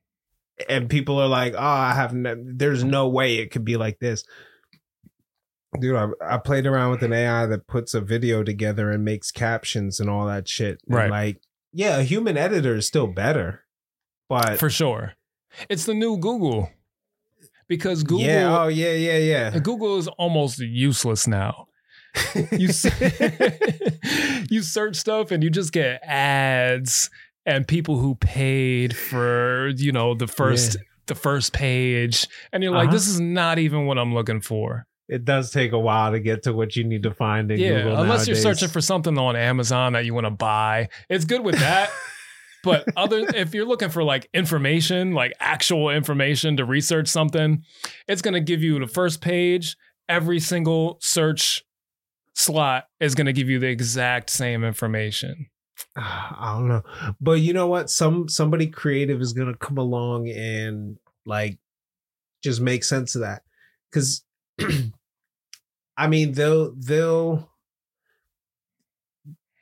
And 0.67 0.89
people 0.89 1.21
are 1.21 1.29
like, 1.29 1.53
oh, 1.55 1.59
I 1.59 1.93
have 1.93 2.15
no, 2.15 2.35
there's 2.43 2.85
no 2.85 3.07
way 3.09 3.37
it 3.37 3.51
could 3.51 3.67
be 3.67 3.77
like 3.77 3.99
this. 3.99 4.25
Dude, 5.81 5.97
I, 5.97 6.09
I 6.23 6.39
played 6.39 6.67
around 6.67 6.91
with 6.91 7.03
an 7.03 7.13
AI 7.13 7.47
that 7.47 7.67
puts 7.67 7.95
a 7.95 8.01
video 8.01 8.43
together 8.43 8.91
and 8.91 9.05
makes 9.05 9.31
captions 9.31 10.01
and 10.01 10.09
all 10.11 10.27
that 10.27 10.49
shit. 10.49 10.81
And 10.87 10.97
Right. 10.97 11.11
like, 11.11 11.41
yeah, 11.73 11.99
a 11.99 12.03
human 12.03 12.37
editor 12.37 12.75
is 12.77 12.87
still 12.87 13.07
better. 13.07 13.65
But 14.29 14.59
For 14.59 14.71
sure. 14.71 15.15
It's 15.69 15.85
the 15.87 15.95
new 15.95 16.19
Google. 16.19 16.71
Because 17.69 18.03
Google 18.03 18.27
yeah, 18.27 18.63
oh 18.63 18.69
yeah, 18.69 18.93
yeah, 18.95 19.19
yeah. 19.19 19.59
Google 19.59 19.99
is 19.99 20.09
almost 20.09 20.59
useless 20.59 21.27
now. 21.27 21.69
You 22.53 22.69
s- 22.71 22.87
you 24.51 24.63
search 24.63 24.97
stuff 24.97 25.31
and 25.31 25.43
you 25.43 25.51
just 25.51 25.73
get 25.73 26.01
ads 26.03 27.11
and 27.47 27.67
people 27.69 27.99
who 27.99 28.15
paid 28.17 28.97
for, 28.97 29.69
you 29.77 29.93
know, 29.93 30.15
the 30.15 30.27
first 30.27 30.77
the 31.07 31.15
first 31.15 31.53
page 31.53 32.27
and 32.53 32.63
you're 32.63 32.73
like 32.73 32.89
Uh-huh. 32.89 32.93
this 32.95 33.07
is 33.09 33.21
not 33.21 33.59
even 33.59 33.87
what 33.87 33.99
I'm 33.99 34.15
looking 34.15 34.41
for. 34.41 34.87
It 35.09 35.25
does 35.25 35.51
take 35.51 35.73
a 35.73 35.79
while 35.79 36.13
to 36.13 36.21
get 36.21 36.43
to 36.45 36.53
what 36.53 36.77
you 36.77 36.85
need 36.85 37.03
to 37.05 37.15
find 37.15 37.51
in 37.51 37.59
yeah, 37.59 37.83
Google. 37.83 38.03
unless 38.03 38.27
you're 38.27 38.37
searching 38.37 38.69
for 38.69 38.81
something 38.81 39.17
on 39.19 39.37
Amazon 39.37 39.95
that 39.95 40.05
you 40.05 40.15
want 40.15 40.27
to 40.27 40.31
buy. 40.31 40.89
It's 41.09 41.25
good 41.25 41.43
with 41.43 41.59
that. 41.59 41.91
but 42.65 42.85
other 42.97 43.27
if 43.35 43.55
you're 43.55 43.65
looking 43.65 43.89
for 43.89 44.05
like 44.05 44.29
information, 44.35 45.13
like 45.13 45.33
actual 45.41 45.91
information 45.91 46.57
to 46.59 46.65
research 46.65 47.09
something, 47.09 47.65
it's 48.07 48.23
going 48.23 48.35
to 48.35 48.41
give 48.41 48.63
you 48.63 48.79
the 48.79 48.87
first 48.87 49.21
page, 49.21 49.77
every 50.09 50.41
single 50.41 50.99
search 51.01 51.65
slot 52.35 52.85
is 53.01 53.15
going 53.15 53.27
to 53.27 53.33
give 53.33 53.49
you 53.49 53.59
the 53.59 53.69
exact 53.69 54.31
same 54.31 54.63
information. 54.63 55.47
I 55.97 56.55
don't 56.55 56.69
know. 56.69 56.83
But 57.21 57.41
you 57.41 57.53
know 57.53 57.67
what? 57.67 57.91
Some 57.91 58.29
somebody 58.29 58.67
creative 58.67 59.21
is 59.21 59.33
gonna 59.33 59.57
come 59.57 59.79
along 59.79 60.29
and 60.29 60.97
like 61.25 61.59
just 62.43 62.61
make 62.61 62.85
sense 62.85 63.15
of 63.15 63.23
that. 63.23 63.43
Cause 63.93 64.25
I 65.99 66.07
mean 66.07 66.33
they'll 66.33 66.73
they'll 66.77 67.51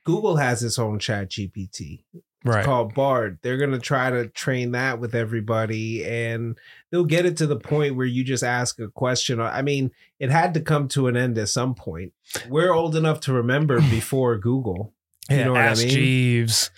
Google 0.05 0.37
has 0.37 0.62
its 0.62 0.79
own 0.79 1.01
chat 1.01 1.31
GPT. 1.31 2.05
Right. 2.44 2.64
called 2.64 2.94
Bard. 2.94 3.40
They're 3.42 3.57
gonna 3.57 3.81
try 3.81 4.09
to 4.09 4.29
train 4.29 4.70
that 4.70 5.01
with 5.01 5.16
everybody, 5.16 6.05
and 6.05 6.57
they'll 6.92 7.03
get 7.03 7.27
it 7.27 7.37
to 7.38 7.46
the 7.49 7.57
point 7.57 7.96
where 7.96 8.07
you 8.07 8.22
just 8.22 8.44
ask 8.44 8.79
a 8.79 8.87
question. 8.87 9.40
I 9.40 9.62
mean, 9.62 9.90
it 10.20 10.31
had 10.31 10.55
to 10.55 10.61
come 10.61 10.87
to 10.88 11.09
an 11.09 11.16
end 11.16 11.38
at 11.38 11.49
some 11.49 11.75
point. 11.75 12.12
We're 12.49 12.72
old 12.72 12.94
enough 12.94 13.18
to 13.22 13.33
remember 13.33 13.81
before 13.90 14.38
Google. 14.38 14.94
You 15.29 15.38
yeah, 15.38 15.44
know 15.46 15.53
what 15.55 15.62
I 15.62 15.66
Ask 15.66 15.83
mean? 15.83 15.90
Jeeves, 15.90 16.70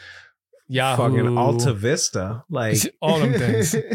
Yahoo, 0.69 1.03
Fucking 1.03 1.37
Alta 1.37 1.75
Vista, 1.75 2.45
like 2.51 2.79
all 3.03 3.19
them 3.19 3.35
things. 3.35 3.77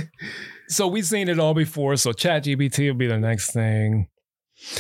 So 0.70 0.88
we've 0.88 1.06
seen 1.06 1.30
it 1.30 1.40
all 1.40 1.54
before. 1.54 1.96
So 1.98 2.12
ChatGPT 2.14 2.88
will 2.88 2.98
be 2.98 3.06
the 3.06 3.20
next 3.20 3.52
thing. 3.52 4.08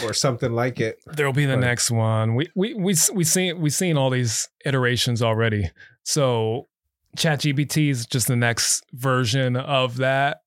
Or 0.03 0.13
something 0.13 0.51
like 0.53 0.79
it. 0.79 0.99
There'll 1.05 1.33
be 1.33 1.45
the 1.45 1.53
Right. 1.57 1.61
next 1.61 1.91
one. 1.91 2.35
We 2.35 2.49
we 2.55 2.73
we 2.73 2.95
we 3.13 3.23
seen 3.23 3.59
we 3.59 3.69
seen 3.69 3.97
all 3.97 4.09
these 4.09 4.49
iterations 4.65 5.21
already. 5.21 5.69
So 6.03 6.67
ChatGPT 7.17 7.89
is 7.89 8.05
just 8.05 8.27
the 8.27 8.35
next 8.35 8.83
version 8.93 9.55
of 9.55 9.97
that. 9.97 10.37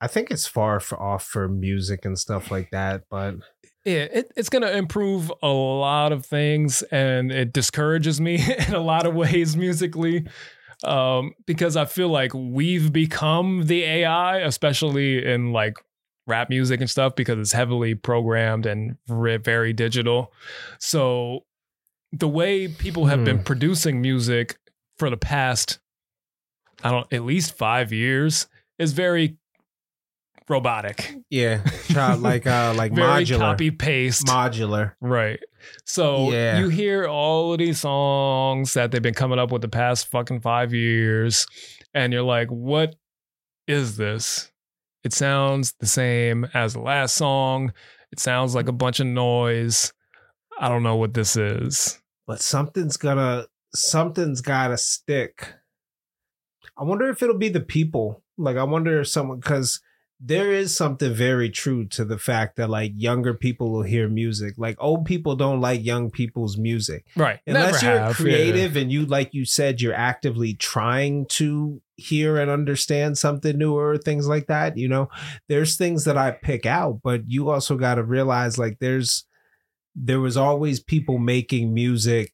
I 0.00 0.06
think 0.06 0.30
it's 0.30 0.46
far 0.46 0.76
f- 0.76 0.92
off 0.92 1.24
for 1.24 1.48
music 1.48 2.04
and 2.04 2.18
stuff 2.18 2.50
like 2.50 2.70
that, 2.72 3.04
but 3.10 3.36
Yeah, 3.84 4.06
it, 4.12 4.32
it's 4.36 4.48
going 4.50 4.62
to 4.62 4.76
improve 4.76 5.32
a 5.42 5.48
lot 5.48 6.12
of 6.12 6.26
things, 6.26 6.82
and 6.90 7.32
it 7.32 7.52
discourages 7.52 8.20
me 8.20 8.34
in 8.68 8.74
a 8.74 8.80
lot 8.80 9.06
of 9.06 9.14
ways 9.14 9.56
musically, 9.56 10.26
um, 10.84 11.32
because 11.46 11.76
I 11.76 11.86
feel 11.86 12.08
like 12.08 12.32
we've 12.34 12.92
become 12.92 13.66
the 13.66 13.82
AI, 13.84 14.38
especially 14.40 15.24
in 15.24 15.52
like 15.52 15.74
rap 16.26 16.48
music 16.50 16.80
and 16.80 16.88
stuff, 16.88 17.14
because 17.16 17.38
it's 17.38 17.52
heavily 17.52 17.94
programmed 17.94 18.66
and 18.66 18.96
very 19.08 19.72
digital. 19.72 20.32
So 20.78 21.44
the 22.12 22.28
way 22.28 22.68
people 22.68 23.06
have 23.06 23.24
been 23.24 23.38
Hmm. 23.38 23.42
producing 23.44 24.00
music 24.00 24.56
for 24.98 25.10
the 25.10 25.16
past, 25.16 25.78
I 26.82 26.90
don't, 26.90 27.12
at 27.12 27.24
least 27.24 27.56
five 27.56 27.92
years 27.92 28.46
is 28.78 28.92
very 28.92 29.36
robotic, 30.48 31.14
yeah, 31.30 31.62
try 31.88 32.12
like 32.14 32.46
uh 32.46 32.74
like 32.76 32.92
very 32.92 33.24
modular, 33.24 33.38
copy 33.38 33.70
paste. 33.70 34.26
modular. 34.26 34.92
Right. 35.00 35.40
So 35.86 36.30
Yeah. 36.30 36.58
you 36.58 36.68
hear 36.68 37.06
all 37.06 37.52
of 37.52 37.58
these 37.58 37.80
songs 37.80 38.74
that 38.74 38.90
they've 38.92 39.00
been 39.00 39.14
coming 39.14 39.38
up 39.38 39.50
with 39.50 39.62
the 39.62 39.68
past 39.68 40.08
fucking 40.10 40.40
five 40.40 40.74
years, 40.74 41.46
and 41.94 42.12
you're 42.12 42.22
like, 42.22 42.48
what 42.48 42.94
is 43.66 43.96
this? 43.96 44.52
It 45.04 45.12
sounds 45.12 45.74
the 45.80 45.86
same 45.86 46.46
as 46.54 46.72
the 46.72 46.80
last 46.80 47.14
song. 47.14 47.72
It 48.10 48.18
sounds 48.20 48.54
like 48.54 48.68
a 48.68 48.72
bunch 48.72 49.00
of 49.00 49.06
noise. 49.06 49.92
I 50.58 50.68
don't 50.68 50.82
know 50.82 50.96
what 50.96 51.14
this 51.14 51.36
is. 51.36 52.00
but 52.26 52.40
something's 52.40 52.96
gonna 52.96 53.46
something's 53.74 54.40
gotta 54.40 54.78
stick. 54.78 55.52
I 56.78 56.84
wonder 56.84 57.08
if 57.10 57.22
it'll 57.22 57.38
be 57.38 57.48
the 57.50 57.60
people. 57.60 58.22
Like 58.38 58.56
I 58.56 58.64
wonder 58.64 59.00
if 59.00 59.08
someone 59.08 59.40
because 59.40 59.80
there 60.20 60.52
is 60.52 60.74
something 60.74 61.12
very 61.12 61.50
true 61.50 61.86
to 61.86 62.04
the 62.04 62.18
fact 62.18 62.56
that 62.56 62.70
like 62.70 62.92
younger 62.96 63.34
people 63.34 63.70
will 63.72 63.82
hear 63.82 64.08
music. 64.08 64.54
Like 64.56 64.76
old 64.78 65.04
people 65.04 65.36
don't 65.36 65.60
like 65.60 65.84
young 65.84 66.10
people's 66.10 66.56
music. 66.56 67.04
Right. 67.16 67.40
Unless 67.46 67.82
Never 67.82 67.94
you're 67.94 68.04
have. 68.04 68.20
Yeah. 68.20 68.24
creative 68.24 68.76
and 68.76 68.92
you 68.92 69.06
like 69.06 69.34
you 69.34 69.44
said 69.44 69.80
you're 69.80 69.94
actively 69.94 70.54
trying 70.54 71.26
to 71.30 71.82
hear 71.96 72.38
and 72.38 72.50
understand 72.50 73.18
something 73.18 73.58
newer 73.58 73.90
or 73.90 73.98
things 73.98 74.26
like 74.26 74.46
that, 74.46 74.76
you 74.76 74.88
know. 74.88 75.08
There's 75.48 75.76
things 75.76 76.04
that 76.04 76.16
I 76.16 76.30
pick 76.30 76.64
out, 76.64 77.00
but 77.02 77.22
you 77.26 77.50
also 77.50 77.76
got 77.76 77.96
to 77.96 78.04
realize 78.04 78.56
like 78.56 78.78
there's 78.80 79.24
there 79.94 80.20
was 80.20 80.36
always 80.36 80.80
people 80.80 81.18
making 81.18 81.74
music 81.74 82.32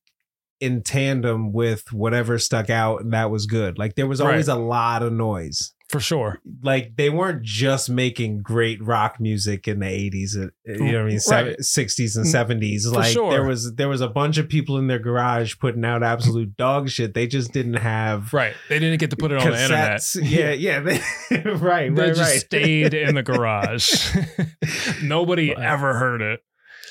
in 0.61 0.83
tandem 0.83 1.53
with 1.53 1.93
whatever 1.93 2.39
stuck 2.39 2.69
out 2.71 3.01
and 3.01 3.13
that 3.15 3.31
was 3.31 3.47
good. 3.47 3.79
Like 3.79 3.95
there 3.95 4.07
was 4.07 4.21
always 4.21 4.49
a 4.49 4.55
lot 4.55 5.03
of 5.03 5.13
noise. 5.13 5.73
For 5.91 5.99
sure. 6.01 6.41
Like 6.63 6.97
they 6.97 7.11
weren't 7.11 7.43
just 7.43 7.91
making 7.91 8.43
great 8.43 8.81
rock 8.83 9.19
music 9.19 9.67
in 9.67 9.81
the 9.81 9.87
80s, 9.87 10.37
uh, 10.37 10.51
you 10.67 10.79
know 10.93 11.03
what 11.03 11.07
I 11.07 11.09
mean, 11.09 11.21
Right. 11.29 11.59
60s 11.59 12.17
and 12.17 12.25
70s. 12.27 12.85
For 12.85 12.91
like 12.91 13.13
sure. 13.13 13.31
there 13.33 13.43
was 13.45 13.75
there 13.75 13.89
was 13.89 14.01
a 14.01 14.07
bunch 14.09 14.39
of 14.39 14.49
people 14.49 14.79
in 14.79 14.87
their 14.87 15.01
garage 15.01 15.57
putting 15.59 15.85
out 15.85 16.03
absolute 16.05 16.57
dog 16.57 16.89
shit. 16.91 17.13
They 17.15 17.27
just 17.27 17.53
didn't 17.53 17.75
have 17.75 18.33
Right. 18.33 18.55
They 18.69 18.79
didn't 18.79 19.01
get 19.01 19.11
to 19.11 19.17
put 19.17 19.33
it 19.33 19.39
on 19.39 19.51
the 19.51 19.61
internet. 19.63 20.03
Yeah, 20.15 20.53
yeah. 20.53 20.79
They, 21.31 21.41
right, 21.43 21.95
They 21.95 22.03
right, 22.03 22.15
just 22.15 22.21
right. 22.21 22.41
stayed 22.41 22.95
in 22.95 23.15
the 23.17 23.23
garage. 23.25 24.15
Nobody 25.03 25.53
But- 25.55 25.63
ever 25.65 25.95
heard 25.95 26.23
it. 26.23 26.41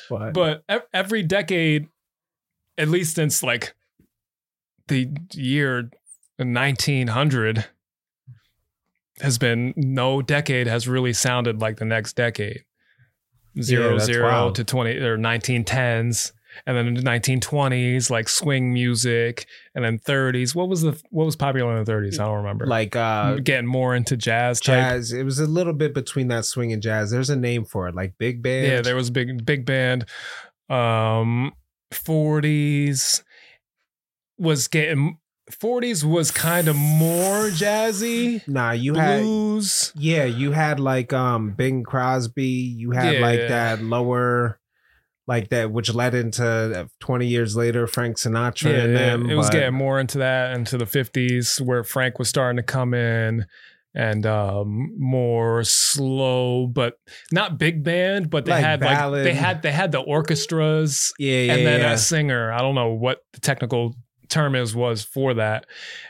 But, 0.09 0.33
but 0.33 0.63
every 0.93 1.21
decade 1.23 1.87
at 2.77 2.87
least 2.89 3.15
since 3.15 3.43
like 3.43 3.75
the 4.87 5.07
year 5.33 5.91
1900 6.37 7.65
has 9.21 9.37
been 9.37 9.73
no 9.75 10.21
decade 10.21 10.67
has 10.67 10.87
really 10.87 11.13
sounded 11.13 11.61
like 11.61 11.77
the 11.77 11.85
next 11.85 12.15
decade 12.15 12.63
zero 13.61 13.93
that's 13.93 14.05
zero 14.05 14.27
wild. 14.27 14.55
to 14.55 14.63
20 14.63 14.97
or 14.97 15.17
1910s 15.17 16.31
and 16.65 16.75
then 16.75 16.93
the 16.93 17.01
1920s 17.01 18.09
like 18.09 18.27
swing 18.27 18.73
music 18.73 19.45
and 19.75 19.83
then 19.83 19.99
30s 19.99 20.55
what 20.55 20.67
was 20.67 20.81
the 20.81 20.99
what 21.09 21.25
was 21.25 21.35
popular 21.35 21.77
in 21.77 21.83
the 21.83 21.91
30s 21.91 22.19
i 22.19 22.25
don't 22.25 22.37
remember 22.37 22.65
like 22.65 22.95
uh 22.95 23.35
getting 23.35 23.67
more 23.67 23.95
into 23.95 24.17
jazz 24.17 24.59
type 24.59 24.75
jazz, 24.75 25.11
it 25.11 25.23
was 25.23 25.39
a 25.39 25.45
little 25.45 25.73
bit 25.73 25.93
between 25.93 26.27
that 26.27 26.45
swing 26.45 26.73
and 26.73 26.81
jazz. 26.81 27.11
There's 27.11 27.29
a 27.29 27.35
name 27.35 27.65
for 27.65 27.87
it, 27.87 27.95
like 27.95 28.17
big 28.17 28.41
band. 28.41 28.67
Yeah, 28.67 28.81
there 28.81 28.95
was 28.95 29.09
big 29.09 29.45
big 29.45 29.65
band. 29.65 30.05
Um 30.69 31.53
40s 31.91 33.23
was 34.37 34.67
getting 34.67 35.17
40s 35.51 36.03
was 36.03 36.31
kind 36.31 36.67
of 36.67 36.75
more 36.75 37.49
jazzy. 37.49 38.47
Nah, 38.47 38.71
you 38.71 38.93
had 38.95 39.21
Blues. 39.23 39.91
yeah, 39.95 40.25
you 40.25 40.51
had 40.51 40.79
like 40.79 41.11
um 41.13 41.51
Bing 41.51 41.83
Crosby, 41.83 42.45
you 42.45 42.91
had 42.91 43.15
Yeah. 43.15 43.21
like 43.21 43.47
that 43.49 43.81
lower 43.83 44.59
like 45.27 45.49
that 45.49 45.71
which 45.71 45.93
led 45.93 46.15
into 46.15 46.43
uh, 46.43 46.85
20 47.01 47.27
years 47.27 47.55
later 47.55 47.85
Frank 47.85 48.17
Sinatra 48.17 48.71
Yeah, 48.71 48.83
and 48.83 48.93
yeah, 48.93 48.99
them. 49.11 49.29
it 49.29 49.35
was 49.35 49.49
getting 49.51 49.75
more 49.75 49.99
into 49.99 50.17
that 50.19 50.55
into 50.55 50.75
the 50.77 50.85
50s 50.85 51.61
where 51.61 51.83
Frank 51.83 52.17
was 52.17 52.29
starting 52.29 52.57
to 52.57 52.63
come 52.63 52.93
in 52.95 53.45
and 53.95 54.25
um 54.25 54.91
more 54.99 55.63
slow 55.63 56.65
but 56.67 56.95
not 57.31 57.57
big 57.59 57.83
band 57.83 58.29
but 58.31 58.45
they 58.45 58.51
Like 58.53 58.63
had 58.63 58.81
like 58.81 59.23
they 59.23 59.33
had 59.33 59.61
they 59.61 59.71
had 59.71 59.91
the 59.91 59.99
orchestras 59.99 61.13
yeah, 61.19 61.41
yeah, 61.41 61.53
and 61.53 61.65
then 61.65 61.79
yeah. 61.81 61.91
a 61.93 61.97
singer. 61.97 62.51
I 62.51 62.59
don't 62.59 62.75
know 62.75 62.89
what 62.93 63.23
the 63.33 63.39
technical 63.39 63.95
term 64.29 64.55
is 64.55 64.75
was 64.75 65.03
for 65.03 65.33
that. 65.33 65.65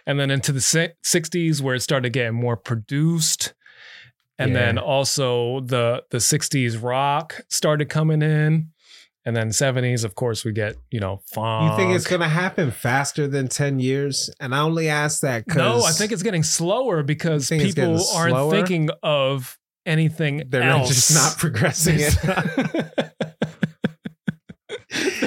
And 0.05 0.19
then 0.19 0.29
into 0.31 0.51
the 0.51 0.59
60s 0.59 1.61
where 1.61 1.75
it 1.75 1.81
started 1.81 2.11
getting 2.13 2.33
more 2.35 2.57
produced. 2.57 3.53
And 4.37 4.55
then 4.55 4.77
also 4.77 5.59
the 5.61 6.03
the 6.11 6.19
60s 6.19 6.81
rock 6.81 7.41
started 7.49 7.89
coming 7.89 8.21
in. 8.21 8.69
And 9.25 9.35
then 9.35 9.49
70s, 9.49 10.05
of 10.05 10.15
course, 10.15 10.45
we 10.45 10.53
get, 10.53 10.77
you 10.91 10.99
know, 11.01 11.21
funk. 11.33 11.71
You 11.71 11.77
think 11.77 11.93
it's 11.93 12.07
gonna 12.07 12.29
happen 12.29 12.71
faster 12.71 13.27
than 13.27 13.49
10 13.49 13.79
years? 13.79 14.29
And 14.39 14.55
I 14.55 14.59
only 14.59 14.87
ask 14.87 15.19
that 15.21 15.45
because 15.45 15.57
No, 15.57 15.83
I 15.83 15.91
think 15.91 16.13
it's 16.13 16.23
getting 16.23 16.43
slower 16.43 17.03
because 17.03 17.49
people 17.49 18.01
aren't 18.15 18.31
slower? 18.31 18.49
thinking 18.49 18.89
of 19.03 19.57
anything 19.85 20.43
they're 20.47 20.63
else. 20.63 20.87
just 20.87 21.13
not 21.13 21.37
progressing 21.37 21.97
it. 21.99 23.13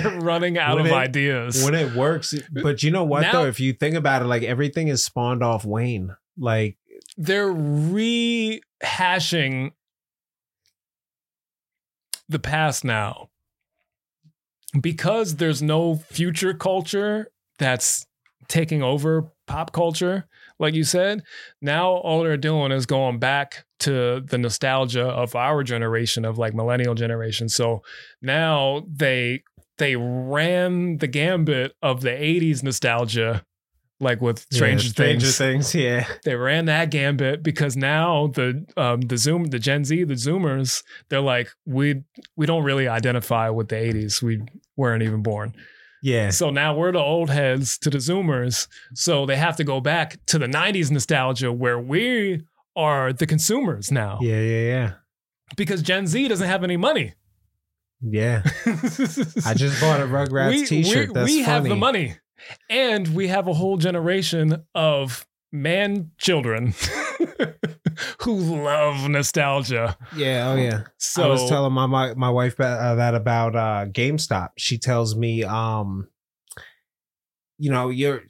Running 0.21 0.59
out 0.59 0.77
When 0.77 0.87
of 0.87 0.93
it- 0.93 0.95
ideas. 0.95 1.65
when 1.65 1.75
it 1.75 1.95
works. 1.95 2.35
But 2.51 2.83
you 2.83 2.91
know 2.91 3.05
what 3.05 3.21
Now- 3.23 3.33
though? 3.33 3.47
If 3.47 3.61
you 3.61 3.73
think 3.73 3.95
about 3.97 4.23
it, 4.23 4.27
like 4.27 4.43
everything 4.43 4.89
is 4.89 5.05
spawned 5.05 5.43
off 5.43 5.65
Wayne. 5.65 6.15
Like 6.39 6.77
they're 7.17 7.53
rehashing 7.53 8.61
the 12.29 12.39
past 12.39 12.85
now 12.85 13.29
because 14.81 15.37
there's 15.37 15.61
no 15.63 15.97
future 15.97 16.55
culture 16.55 17.29
that's 17.59 18.07
taking 18.49 18.83
over 18.83 19.31
pop 19.47 19.73
culture 19.73 20.27
like 20.59 20.75
you 20.75 20.85
said 20.85 21.23
now 21.61 21.91
all 21.91 22.23
they're 22.23 22.37
doing 22.39 22.73
is 22.73 22.87
going 22.87 23.19
back 23.19 23.65
to 23.79 24.21
the 24.29 24.39
nostalgia 24.39 25.05
of 25.05 25.35
our 25.37 25.63
generation 25.63 26.25
of 26.25 26.39
like 26.39 26.55
millennial 26.55 26.95
generation 26.95 27.49
so 27.49 27.83
now 28.23 28.83
they 28.91 29.43
they 29.83 29.97
ran 29.97 30.99
the 30.99 31.07
gambit 31.09 31.75
of 31.83 32.01
the 32.03 32.11
80s 32.11 32.63
nostalgia 32.63 33.45
like 34.01 34.21
with 34.21 34.41
stranger, 34.51 34.87
yeah, 34.87 34.91
Stranger 34.91 35.27
things 35.27 35.39
Things. 35.71 35.75
Yeah. 35.77 36.07
they 36.25 36.35
ran 36.35 36.65
that 36.67 36.91
gambit 36.91 37.43
because 37.43 37.77
now 37.77 38.27
the 38.39 38.65
um 38.77 39.01
the 39.03 39.17
zoom 39.17 39.45
the 39.55 39.59
gen 39.61 39.85
z 39.85 40.03
the 40.05 40.15
zoomers 40.15 40.83
they're 41.09 41.21
like 41.21 41.49
we 41.67 42.03
we 42.37 42.45
don't 42.47 42.65
really 42.65 42.89
identify 42.89 43.49
with 43.49 43.69
the 43.69 43.77
80s 43.77 44.21
we 44.23 44.43
weren't 44.77 45.03
even 45.05 45.23
born 45.23 45.55
Yeah. 46.03 46.31
so 46.31 46.51
now 46.51 46.75
we're 46.77 46.91
the 46.93 46.99
old 47.15 47.31
heads 47.31 47.79
to 47.79 47.91
the 47.91 47.99
zoomers 47.99 48.67
so 48.95 49.25
they 49.27 49.37
have 49.37 49.57
to 49.61 49.65
go 49.73 49.81
back 49.81 50.19
to 50.27 50.37
the 50.39 50.47
90s 50.49 50.91
nostalgia 50.91 51.53
where 51.53 51.79
we 51.79 52.43
are 52.75 53.13
the 53.13 53.27
consumers 53.27 53.93
now 53.93 54.19
Yeah. 54.21 54.41
Yeah. 54.41 54.65
Yeah. 54.75 54.91
because 55.57 55.81
gen 55.83 56.07
z 56.09 56.27
doesn't 56.27 56.49
have 56.49 56.65
any 56.65 56.77
money 56.77 57.15
Yeah. 58.05 58.43
I 59.47 59.55
just 59.55 59.81
bought 59.81 60.01
a 60.01 60.07
Rugrats 60.07 60.51
we, 60.51 60.67
T-shirt. 60.67 61.09
we- 61.09 61.15
That's 61.15 61.31
we 61.31 61.43
have 61.43 61.65
the 61.65 61.77
money 61.77 62.17
and 62.69 63.07
we 63.15 63.29
have 63.29 63.47
a 63.49 63.53
whole 63.53 63.77
generation 63.77 64.65
of 64.75 65.27
man 65.53 66.11
children 66.19 66.75
who 68.23 68.35
love 68.65 69.09
nostalgia 69.09 69.97
Yeah. 70.17 70.51
Oh 70.53 70.57
yeah. 70.57 70.83
so 70.99 71.23
I 71.25 71.27
was 71.29 71.49
telling 71.49 71.73
my 71.73 71.87
my, 71.87 72.15
my 72.15 72.31
wife 72.31 72.59
uh, 72.59 72.95
that 72.97 73.15
about 73.15 73.55
uh, 73.55 73.87
GameStop. 73.91 74.51
She 74.59 74.79
tells 74.79 75.15
me, 75.15 75.45
um, 75.45 76.09
you 77.59 77.71
know, 77.71 77.91
your 77.91 78.23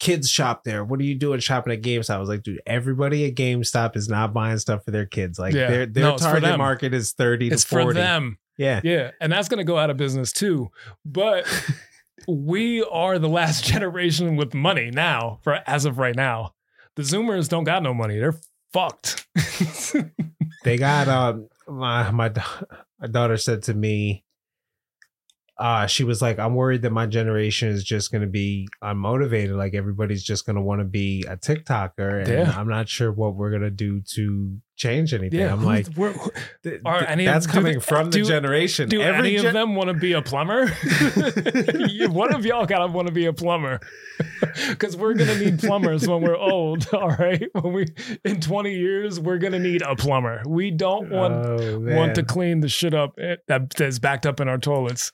kids 0.00 0.28
shop 0.30 0.64
there. 0.64 0.82
What 0.84 0.98
are 0.98 1.04
you 1.04 1.14
doing 1.14 1.38
shopping 1.40 1.72
at 1.72 1.82
GameStop? 1.82 2.14
I 2.14 2.18
was 2.18 2.28
like, 2.28 2.42
dude, 2.42 2.60
everybody 2.66 3.26
at 3.26 3.34
GameStop 3.36 3.96
is 3.96 4.08
not 4.08 4.32
buying 4.34 4.58
stuff 4.58 4.84
for 4.84 4.90
their 4.90 5.06
kids. 5.06 5.38
Like 5.38 5.54
Yeah. 5.54 5.70
their 5.70 5.86
their 5.86 6.04
No, 6.04 6.16
target 6.16 6.58
market 6.58 6.92
is 6.94 7.12
thirty 7.12 7.48
it's 7.48 7.62
to 7.62 7.68
forty. 7.68 7.84
for 7.86 7.94
them 7.94 8.38
Yeah. 8.62 8.80
yeah 8.84 9.10
and 9.20 9.32
that's 9.32 9.48
going 9.48 9.58
to 9.58 9.64
go 9.64 9.76
out 9.76 9.90
of 9.90 9.96
business 9.96 10.32
too 10.32 10.70
but 11.04 11.46
we 12.28 12.82
are 12.84 13.18
the 13.18 13.28
last 13.28 13.64
generation 13.72 14.36
with 14.36 14.54
money 14.54 14.90
now 14.90 15.40
for 15.42 15.60
as 15.66 15.84
of 15.84 15.98
right 15.98 16.16
now 16.16 16.54
the 16.96 17.02
zoomers 17.02 17.48
don't 17.48 17.64
got 17.64 17.82
no 17.82 17.92
money 17.92 18.18
they're 18.18 18.38
fucked 18.72 19.26
They 20.64 20.76
got 20.76 21.08
um 21.08 21.48
my 21.66 22.10
my, 22.12 22.30
my 23.00 23.06
daughter 23.08 23.36
said 23.36 23.64
to 23.64 23.74
me, 23.74 24.24
uh, 25.58 25.86
she 25.86 26.04
was 26.04 26.22
like, 26.22 26.38
I'm 26.38 26.54
worried 26.54 26.82
that 26.82 26.92
my 26.92 27.06
generation 27.06 27.68
is 27.68 27.82
just 27.84 28.12
gonna 28.12 28.26
be 28.28 28.68
unmotivated. 28.82 29.56
Like 29.56 29.74
everybody's 29.74 30.22
just 30.22 30.46
gonna 30.46 30.62
want 30.62 30.80
to 30.80 30.84
be 30.84 31.24
a 31.28 31.36
TikToker. 31.36 32.20
And 32.20 32.28
Yeah. 32.28 32.54
I'm 32.56 32.68
not 32.68 32.88
sure 32.88 33.10
what 33.12 33.34
we're 33.34 33.50
gonna 33.50 33.70
do 33.70 34.02
to 34.14 34.56
change 34.82 35.14
anything. 35.14 35.38
yeah 35.38 35.52
I'm 35.52 35.62
like, 35.64 35.86
Are 36.84 37.04
any 37.04 37.24
that's 37.24 37.46
do 37.46 37.52
coming 37.52 37.80
from 37.80 38.10
the 38.10 38.22
generation. 38.22 38.88
Do 38.88 39.00
Every 39.00 39.28
any 39.30 39.36
gen- 39.36 39.46
of 39.46 39.52
them 39.52 39.74
want 39.76 39.88
to 39.88 39.94
be 39.94 40.12
a 40.14 40.22
plumber? 40.22 40.66
One 42.08 42.34
of 42.34 42.44
y'all 42.44 42.66
gotta 42.66 42.90
want 42.92 43.06
to 43.08 43.12
be 43.14 43.26
a 43.26 43.32
plumber, 43.32 43.80
because 44.68 44.96
we're 44.96 45.14
gonna 45.14 45.38
need 45.38 45.58
plumbers 45.60 46.06
when 46.08 46.20
we're 46.22 46.36
old. 46.36 46.86
All 46.92 47.10
right, 47.10 47.42
when 47.52 47.72
we 47.72 47.86
in 48.24 48.40
twenty 48.40 48.74
years, 48.74 49.20
we're 49.20 49.38
gonna 49.38 49.58
need 49.58 49.82
a 49.82 49.94
plumber. 49.96 50.42
We 50.46 50.70
don't 50.70 51.10
want 51.10 51.32
Oh, 51.46 51.80
want 51.80 52.14
to 52.16 52.22
clean 52.22 52.60
the 52.60 52.68
shit 52.68 52.94
up 52.94 53.14
eh, 53.18 53.36
that 53.48 53.70
that's 53.70 53.98
backed 53.98 54.26
up 54.26 54.40
in 54.40 54.48
our 54.48 54.58
toilets, 54.58 55.12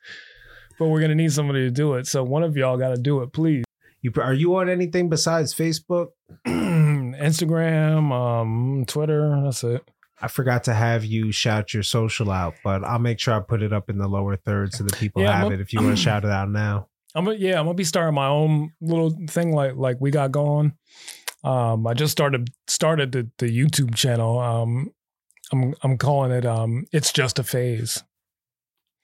but 0.78 0.87
we're 0.88 1.00
gonna 1.00 1.14
need 1.14 1.33
somebody 1.33 1.61
to 1.61 1.70
do 1.70 1.94
it. 1.94 2.07
So 2.07 2.22
one 2.24 2.42
of 2.42 2.57
y'all 2.57 2.76
got 2.78 2.94
to 2.94 3.00
do 3.00 3.22
it, 3.22 3.33
please. 3.33 3.64
You, 4.00 4.12
are 4.22 4.33
you 4.35 4.57
on 4.57 4.68
anything 4.68 5.09
besides 5.09 5.54
Facebook? 5.54 6.09
Instagram, 7.18 8.12
um, 8.12 8.85
Twitter. 8.87 9.40
That's 9.44 9.64
it. 9.64 9.83
I 10.20 10.28
forgot 10.28 10.64
to 10.64 10.74
have 10.74 11.04
you 11.04 11.31
shout 11.31 11.72
your 11.72 11.83
social 11.85 12.31
out, 12.31 12.54
but 12.64 12.83
I'll 12.83 12.98
make 12.98 13.20
sure 13.20 13.35
I 13.35 13.40
put 13.40 13.62
it 13.62 13.72
up 13.72 13.88
in 13.88 13.98
the 13.98 14.09
lower 14.09 14.37
third 14.37 14.72
so 14.74 14.83
that 14.85 14.96
people 14.98 15.22
Yeah, 15.22 15.37
have 15.38 15.50
a- 15.50 15.54
it 15.54 15.61
if 15.61 15.72
you 15.72 15.81
want 15.83 15.90
to 15.96 16.02
shout 16.02 16.24
it 16.24 16.31
out 16.31 16.50
now. 16.50 16.88
I'm 17.14 17.24
gonna, 17.24 17.37
yeah, 17.38 17.59
I'm 17.59 17.64
gonna 17.66 17.74
be 17.74 17.85
starting 17.85 18.14
my 18.14 18.26
own 18.28 18.72
little 18.81 19.11
thing 19.28 19.52
like 19.52 19.76
like 19.76 19.96
we 20.00 20.11
got 20.11 20.31
going. 20.33 20.74
Um, 21.44 21.87
I 21.87 21.94
just 21.94 22.12
started 22.12 22.50
started 22.66 23.12
the, 23.12 23.31
the 23.38 23.46
YouTube 23.46 23.94
channel. 23.94 24.38
Um, 24.38 24.90
I'm 25.52 25.74
I'm 25.83 25.96
calling 25.98 26.33
it 26.33 26.44
um, 26.44 26.85
it's 26.92 27.12
just 27.12 27.38
a 27.38 27.42
phase. 27.44 28.02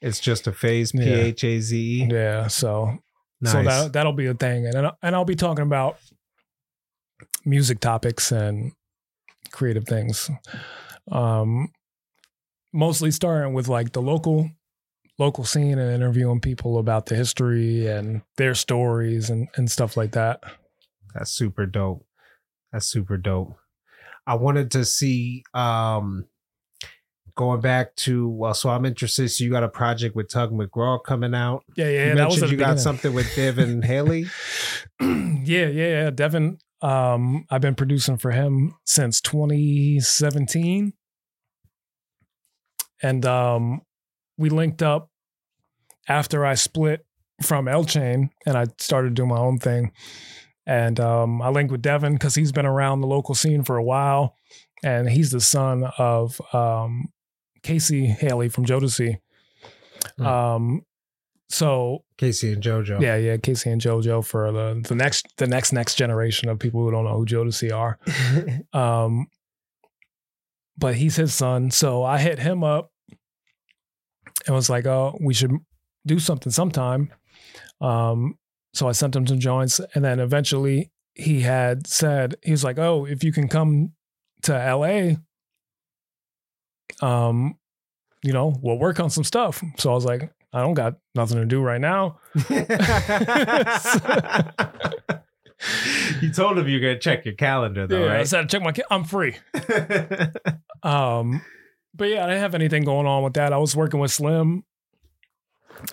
It's 0.00 0.20
just 0.20 0.46
a 0.46 0.52
phase, 0.52 0.92
P 0.92 0.98
Yeah. 0.98 1.16
H 1.16 1.44
A 1.44 1.60
Z 1.60 1.76
E. 2.02 2.08
Yeah, 2.10 2.48
so 2.48 2.98
Nice. 3.40 3.52
so 3.52 3.62
that 3.62 3.92
that'll 3.94 4.12
be 4.12 4.26
a 4.26 4.34
thing, 4.34 4.66
and 4.66 4.90
and 5.02 5.14
I'll 5.14 5.24
be 5.24 5.36
talking 5.36 5.62
about 5.64 5.96
music 7.44 7.80
topics 7.80 8.32
and 8.32 8.72
creative 9.52 9.86
things. 9.86 10.30
Um, 11.10 11.68
mostly 12.72 13.10
starting 13.10 13.54
with 13.54 13.68
like 13.68 13.92
the 13.92 14.02
local 14.02 14.50
local 15.18 15.44
scene 15.44 15.78
and 15.78 15.94
interviewing 15.94 16.40
people 16.40 16.78
about 16.78 17.06
the 17.06 17.14
history 17.14 17.86
and 17.86 18.22
their 18.36 18.54
stories 18.54 19.30
and 19.30 19.48
and 19.56 19.70
stuff 19.70 19.96
like 19.96 20.12
that. 20.12 20.42
That's 21.14 21.30
super 21.30 21.66
dope. 21.66 22.04
That's 22.72 22.86
super 22.86 23.16
dope. 23.16 23.56
I 24.26 24.34
wanted 24.34 24.70
to 24.72 24.84
see 24.84 25.44
um 25.54 26.26
going 27.36 27.60
back 27.60 27.94
to 27.96 28.28
well, 28.28 28.54
so 28.54 28.70
I'm 28.70 28.84
interested. 28.84 29.28
So 29.30 29.44
you 29.44 29.50
got 29.50 29.64
a 29.64 29.68
project 29.68 30.16
with 30.16 30.28
Tug 30.28 30.52
McGraw 30.52 31.02
coming 31.02 31.34
out. 31.34 31.64
Yeah, 31.76 31.88
yeah, 31.88 32.08
you 32.08 32.14
that 32.16 32.28
was 32.28 32.50
you 32.50 32.56
got 32.56 32.80
something 32.80 33.12
with 33.12 33.34
Devin 33.36 33.82
Haley. 33.82 34.26
yeah, 35.00 35.44
yeah, 35.44 35.68
yeah. 35.68 36.10
Devin, 36.10 36.58
um, 36.84 37.46
I've 37.50 37.62
been 37.62 37.74
producing 37.74 38.18
for 38.18 38.30
him 38.30 38.74
since 38.84 39.20
2017. 39.22 40.92
And 43.02 43.26
um, 43.26 43.80
we 44.36 44.50
linked 44.50 44.82
up 44.82 45.10
after 46.08 46.44
I 46.44 46.54
split 46.54 47.06
from 47.42 47.68
L 47.68 47.84
Chain 47.84 48.30
and 48.44 48.56
I 48.56 48.66
started 48.78 49.14
doing 49.14 49.30
my 49.30 49.38
own 49.38 49.58
thing. 49.58 49.92
And 50.66 51.00
um, 51.00 51.40
I 51.40 51.48
linked 51.48 51.72
with 51.72 51.82
Devin 51.82 52.14
because 52.14 52.34
he's 52.34 52.52
been 52.52 52.66
around 52.66 53.00
the 53.00 53.06
local 53.06 53.34
scene 53.34 53.64
for 53.64 53.78
a 53.78 53.82
while. 53.82 54.36
And 54.82 55.08
he's 55.08 55.30
the 55.30 55.40
son 55.40 55.84
of 55.96 56.38
um, 56.52 57.08
K-Ci 57.62 58.06
Hailey 58.06 58.50
from 58.50 58.66
Jodeci. 58.66 59.20
Hmm. 60.18 60.26
Um, 60.26 60.82
so 61.48 62.04
K-Ci 62.18 62.52
and 62.52 62.62
JoJo. 62.62 63.00
yeah, 63.00 63.16
yeah, 63.16 63.36
K-Ci 63.36 63.68
and 63.70 63.80
JoJo 63.80 64.24
for 64.24 64.50
the 64.50 64.82
the 64.88 64.94
next 64.94 65.26
the 65.36 65.46
next 65.46 65.72
next 65.72 65.94
generation 65.96 66.48
of 66.48 66.58
people 66.58 66.80
who 66.82 66.90
don't 66.90 67.04
know 67.04 67.16
who 67.16 67.26
Jodeci 67.26 67.72
are. 67.74 67.98
Um, 68.78 69.26
but 70.76 70.96
he's 70.96 71.16
his 71.16 71.32
son, 71.32 71.70
so 71.70 72.02
I 72.02 72.18
hit 72.18 72.40
him 72.40 72.64
up 72.64 72.90
and 74.46 74.54
was 74.56 74.68
like, 74.68 74.86
"Oh, 74.86 75.16
we 75.20 75.32
should 75.34 75.52
do 76.04 76.18
something 76.18 76.50
sometime." 76.50 77.12
Um, 77.80 78.38
so 78.72 78.88
I 78.88 78.92
sent 78.92 79.14
him 79.14 79.26
some 79.26 79.38
joints, 79.38 79.80
and 79.94 80.04
then 80.04 80.18
eventually 80.18 80.90
he 81.14 81.42
had 81.42 81.86
said 81.86 82.34
he 82.42 82.50
was 82.50 82.64
like, 82.64 82.78
"Oh, 82.78 83.04
if 83.04 83.22
you 83.22 83.32
can 83.32 83.46
come 83.48 83.92
to 84.42 84.52
LA, 84.52 85.14
um, 87.06 87.56
you 88.22 88.32
know, 88.32 88.54
we'll 88.60 88.78
work 88.78 88.98
on 88.98 89.10
some 89.10 89.24
stuff." 89.24 89.62
So 89.78 89.92
I 89.92 89.94
was 89.94 90.04
like, 90.04 90.30
"I 90.54 90.60
don't 90.60 90.74
got 90.74 90.94
nothing 91.14 91.36
to 91.38 91.44
do 91.44 91.60
right 91.60 91.80
now." 91.80 92.18
you 96.20 96.30
told 96.32 96.58
him 96.58 96.68
you're 96.68 96.80
gonna 96.80 96.98
check 96.98 97.24
your 97.24 97.34
calendar 97.34 97.86
though, 97.86 98.06
yeah, 98.06 98.18
I 98.20 98.24
said, 98.24 98.48
"Check 98.48 98.62
my, 98.62 98.72
ca- 98.72 98.82
I'm 98.90 99.04
free." 99.04 99.36
Um, 100.82 101.40
but 101.94 102.10
yeah, 102.10 102.24
I 102.24 102.26
didn't 102.26 102.42
have 102.42 102.54
anything 102.54 102.84
going 102.84 103.06
on 103.06 103.22
with 103.22 103.32
that. 103.34 103.54
I 103.54 103.56
was 103.56 103.74
working 103.74 104.00
with 104.00 104.10
Slim, 104.10 104.64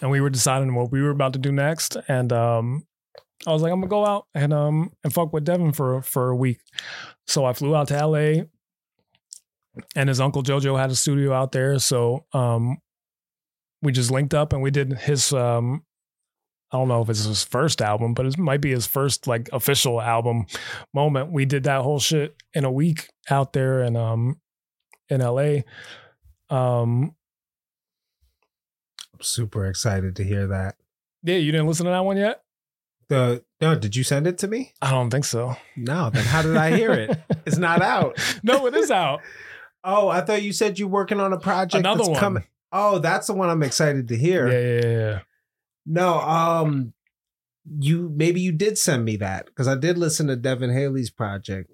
and 0.02 0.12
we 0.12 0.19
were 0.19 0.30
deciding 0.30 0.76
what 0.76 0.91
we 0.91 1.02
were 1.02 1.12
about 1.12 1.32
to 1.32 1.39
do 1.39 1.50
next. 1.50 1.95
And 2.10 2.34
um, 2.34 2.86
I 3.47 3.54
was 3.54 3.62
like, 3.62 3.71
I'm 3.71 3.80
gonna 3.80 3.89
go 3.89 4.06
out 4.06 4.26
and 4.36 4.52
um 4.52 4.91
and 5.06 5.13
fuck 5.13 5.32
with 5.32 5.45
Devin 5.45 5.71
for 5.71 6.02
for 6.02 6.30
a 6.30 6.36
week. 6.36 6.60
So 7.26 7.45
I 7.45 7.54
flew 7.54 7.74
out 7.74 7.88
to 7.88 8.06
LA, 8.06 8.43
and 9.95 10.10
his 10.10 10.19
uncle 10.19 10.43
JoJo 10.43 10.78
had 10.78 10.91
a 10.91 10.95
studio 10.95 11.32
out 11.32 11.54
there. 11.54 11.80
So 11.80 12.26
um, 12.34 12.80
we 13.82 13.91
just 13.91 14.12
linked 14.12 14.34
up 14.34 14.54
and 14.54 14.62
we 14.62 14.72
did 14.72 14.94
his 14.94 15.34
um. 15.34 15.84
I 16.74 16.78
don't 16.78 16.88
know 16.88 17.02
if 17.02 17.10
it's 17.10 17.26
his 17.26 17.44
first 17.44 17.82
album, 17.82 18.13
but 18.13 18.26
it 18.26 18.38
might 18.38 18.62
be 18.62 18.72
his 18.72 18.88
first 18.88 19.28
like 19.28 19.50
official 19.52 20.00
album 20.00 20.46
moment. 20.94 21.30
We 21.34 21.44
did 21.44 21.63
that 21.63 21.82
whole 21.82 22.00
shit 22.00 22.34
in 22.54 22.63
a 22.63 22.72
week 22.72 23.10
out 23.30 23.52
there 23.52 23.82
and 23.82 23.98
um 23.98 24.39
in 25.10 25.20
LA. 25.20 25.63
Um, 26.50 27.15
Super 29.22 29.65
excited 29.67 30.15
to 30.15 30.24
hear 30.24 30.48
that. 30.48 30.76
Yeah, 31.24 31.36
you 31.36 31.52
didn't 31.52 31.67
listen 31.67 31.86
to 31.86 31.91
that 31.91 32.06
one 32.06 32.17
yet? 32.17 32.41
The 33.10 33.44
no, 33.60 33.76
did 33.76 33.96
you 33.96 34.04
send 34.04 34.26
it 34.26 34.38
to 34.39 34.48
me? 34.48 34.74
I 34.82 34.91
don't 34.91 35.10
think 35.10 35.26
so. 35.26 35.56
No, 35.76 36.10
then 36.10 36.24
how 36.24 36.41
did 36.41 36.56
I 36.56 36.76
hear 36.76 36.91
it? 36.94 37.20
it's 37.46 37.58
not 37.58 37.82
out. 37.82 38.17
no, 38.44 38.65
it 38.67 38.76
is 38.76 38.91
out. 38.91 39.20
Oh, 39.84 40.10
I 40.10 40.22
thought 40.22 40.44
you 40.44 40.54
said 40.54 40.78
you're 40.78 40.88
working 40.88 41.20
on 41.20 41.34
a 41.34 41.39
project 41.39 41.80
Another 41.80 41.98
that's 42.04 42.10
one. 42.10 42.20
coming. 42.20 42.44
Oh, 42.72 43.00
that's 43.00 43.28
the 43.28 43.34
one 43.34 43.50
I'm 43.50 43.64
excited 43.64 44.08
to 44.10 44.18
hear. 44.18 44.48
Yeah, 44.48 44.82
yeah, 44.82 44.98
yeah. 45.00 45.20
No, 45.86 46.20
um, 46.20 46.94
you 47.80 48.12
maybe 48.16 48.42
you 48.42 48.52
did 48.52 48.78
send 48.78 49.06
me 49.06 49.18
that 49.18 49.46
because 49.46 49.68
I 49.68 49.76
did 49.76 49.98
listen 49.98 50.28
to 50.28 50.36
Devin 50.36 50.72
Haley's 50.74 51.10
project. 51.10 51.72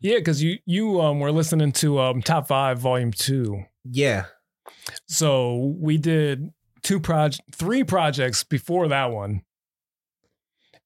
Yeah, 0.00 0.18
because 0.18 0.42
you 0.42 0.58
you 0.66 1.00
um 1.00 1.20
were 1.20 1.32
listening 1.32 1.72
to 1.72 1.98
um 2.00 2.22
top 2.22 2.46
five 2.48 2.78
volume 2.78 3.12
two. 3.12 3.64
Yeah, 3.84 4.26
So 5.06 5.74
we 5.78 5.98
did 5.98 6.50
two 6.82 7.00
project 7.00 7.42
three 7.52 7.84
projects 7.84 8.44
before 8.44 8.88
that 8.88 9.10
one 9.10 9.42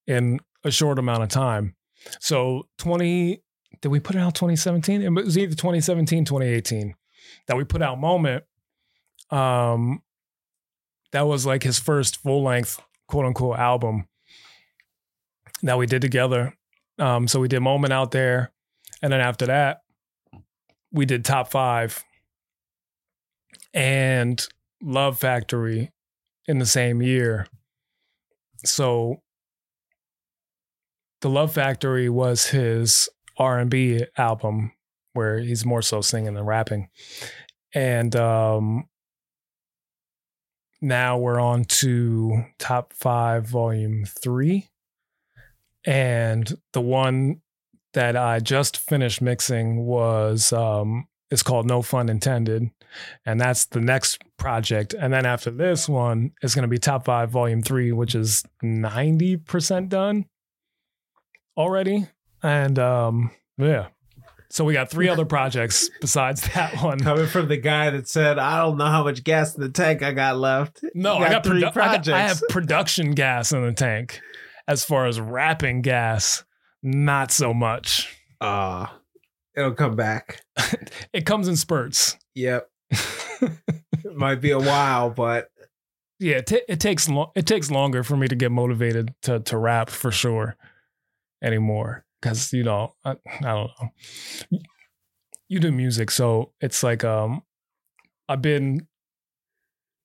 in 0.06 0.40
a 0.64 0.70
short 0.70 0.98
amount 0.98 1.22
of 1.22 1.28
time. 1.28 1.74
So 2.20 2.68
20 2.78 3.42
did 3.80 3.88
we 3.88 4.00
put 4.00 4.16
it 4.16 4.20
out 4.20 4.34
2017? 4.34 5.02
It 5.02 5.10
was 5.10 5.38
either 5.38 5.54
2017, 5.54 6.24
2018 6.24 6.94
that 7.46 7.56
we 7.56 7.64
put 7.64 7.82
out 7.82 8.00
Moment. 8.00 8.44
Um 9.30 10.02
that 11.12 11.26
was 11.26 11.46
like 11.46 11.62
his 11.62 11.78
first 11.78 12.22
full 12.22 12.42
length 12.42 12.80
quote 13.06 13.26
unquote 13.26 13.58
album 13.58 14.06
that 15.62 15.78
we 15.78 15.86
did 15.86 16.02
together. 16.02 16.54
Um 16.98 17.28
so 17.28 17.40
we 17.40 17.48
did 17.48 17.60
Moment 17.60 17.92
out 17.92 18.10
there 18.10 18.52
and 19.02 19.12
then 19.12 19.20
after 19.20 19.46
that 19.46 19.80
we 20.92 21.04
did 21.04 21.24
top 21.24 21.50
5 21.50 22.02
and 23.74 24.46
Love 24.82 25.18
Factory 25.18 25.92
in 26.46 26.58
the 26.58 26.66
same 26.66 27.02
year. 27.02 27.46
So 28.64 29.22
the 31.20 31.28
Love 31.28 31.52
Factory 31.52 32.08
was 32.08 32.46
his 32.46 33.08
R&B 33.36 34.04
album 34.16 34.72
where 35.12 35.38
he's 35.38 35.66
more 35.66 35.82
so 35.82 36.00
singing 36.00 36.34
than 36.34 36.44
rapping. 36.44 36.88
And 37.74 38.14
um 38.16 38.88
now 40.80 41.18
we're 41.18 41.40
on 41.40 41.64
to 41.64 42.44
top 42.58 42.92
5 42.92 43.46
volume 43.46 44.04
3 44.04 44.68
and 45.84 46.58
the 46.72 46.80
one 46.80 47.40
that 47.94 48.16
I 48.16 48.38
just 48.40 48.76
finished 48.76 49.20
mixing 49.22 49.86
was 49.86 50.52
um 50.52 51.08
it's 51.30 51.42
called 51.42 51.66
No 51.66 51.82
Fun 51.82 52.08
Intended 52.08 52.70
and 53.24 53.40
that's 53.40 53.66
the 53.66 53.80
next 53.80 54.22
project. 54.36 54.94
And 54.94 55.12
then 55.12 55.26
after 55.26 55.50
this 55.50 55.88
one, 55.88 56.32
it's 56.42 56.54
going 56.54 56.62
to 56.62 56.68
be 56.68 56.78
top 56.78 57.04
five, 57.04 57.30
volume 57.30 57.62
three, 57.62 57.92
which 57.92 58.14
is 58.14 58.44
90% 58.62 59.88
done 59.88 60.26
already. 61.56 62.06
And 62.42 62.78
um, 62.78 63.30
yeah. 63.56 63.88
So 64.50 64.64
we 64.64 64.72
got 64.72 64.90
three 64.90 65.08
other 65.10 65.26
projects 65.26 65.90
besides 66.00 66.40
that 66.54 66.82
one. 66.82 66.98
coming 67.00 67.26
from 67.26 67.48
the 67.48 67.58
guy 67.58 67.90
that 67.90 68.08
said, 68.08 68.38
"I 68.38 68.58
don't 68.58 68.78
know 68.78 68.86
how 68.86 69.04
much 69.04 69.22
gas 69.22 69.54
in 69.54 69.60
the 69.62 69.68
tank 69.68 70.02
I 70.02 70.12
got 70.12 70.38
left." 70.38 70.82
No, 70.94 71.18
You 71.18 71.24
I 71.26 71.28
got 71.30 71.44
three 71.44 71.56
produ- 71.60 71.62
I, 71.62 71.64
got, 71.66 71.72
projects. 71.74 72.08
I 72.08 72.20
have 72.20 72.42
production 72.48 73.10
gas 73.12 73.52
in 73.52 73.62
the 73.62 73.72
tank. 73.72 74.20
As 74.66 74.84
far 74.84 75.06
as 75.06 75.20
rapping 75.20 75.82
gas, 75.82 76.44
not 76.82 77.30
so 77.30 77.52
much. 77.54 78.14
Ah, 78.40 78.98
it'll 79.56 79.72
come 79.74 79.96
back. 79.96 80.42
It 81.12 81.24
comes 81.26 81.48
in 81.48 81.56
spurts. 81.56 82.16
Yep, 82.34 82.68
it 83.40 84.14
might 84.14 84.40
be 84.40 84.50
a 84.50 84.58
while, 84.58 85.10
but 85.10 85.50
yeah, 86.18 86.36
it, 86.36 86.46
ta- 86.46 86.56
it 86.68 86.80
takes 86.80 87.08
lo- 87.08 87.32
it 87.34 87.46
takes 87.46 87.70
longer 87.70 88.02
for 88.02 88.16
me 88.16 88.28
to 88.28 88.34
get 88.36 88.50
motivated 88.52 89.14
to 89.22 89.40
to 89.40 89.56
rap 89.58 89.90
for 89.90 90.10
sure 90.10 90.56
anymore 91.42 92.04
because 92.20 92.52
you 92.52 92.64
know 92.64 92.94
I, 93.04 93.12
I 93.40 93.40
don't 93.42 93.70
know. 93.80 94.58
You 95.48 95.60
do 95.60 95.72
music, 95.72 96.10
so 96.10 96.52
it's 96.60 96.82
like 96.82 97.04
um, 97.04 97.42
I've 98.28 98.42
been 98.42 98.86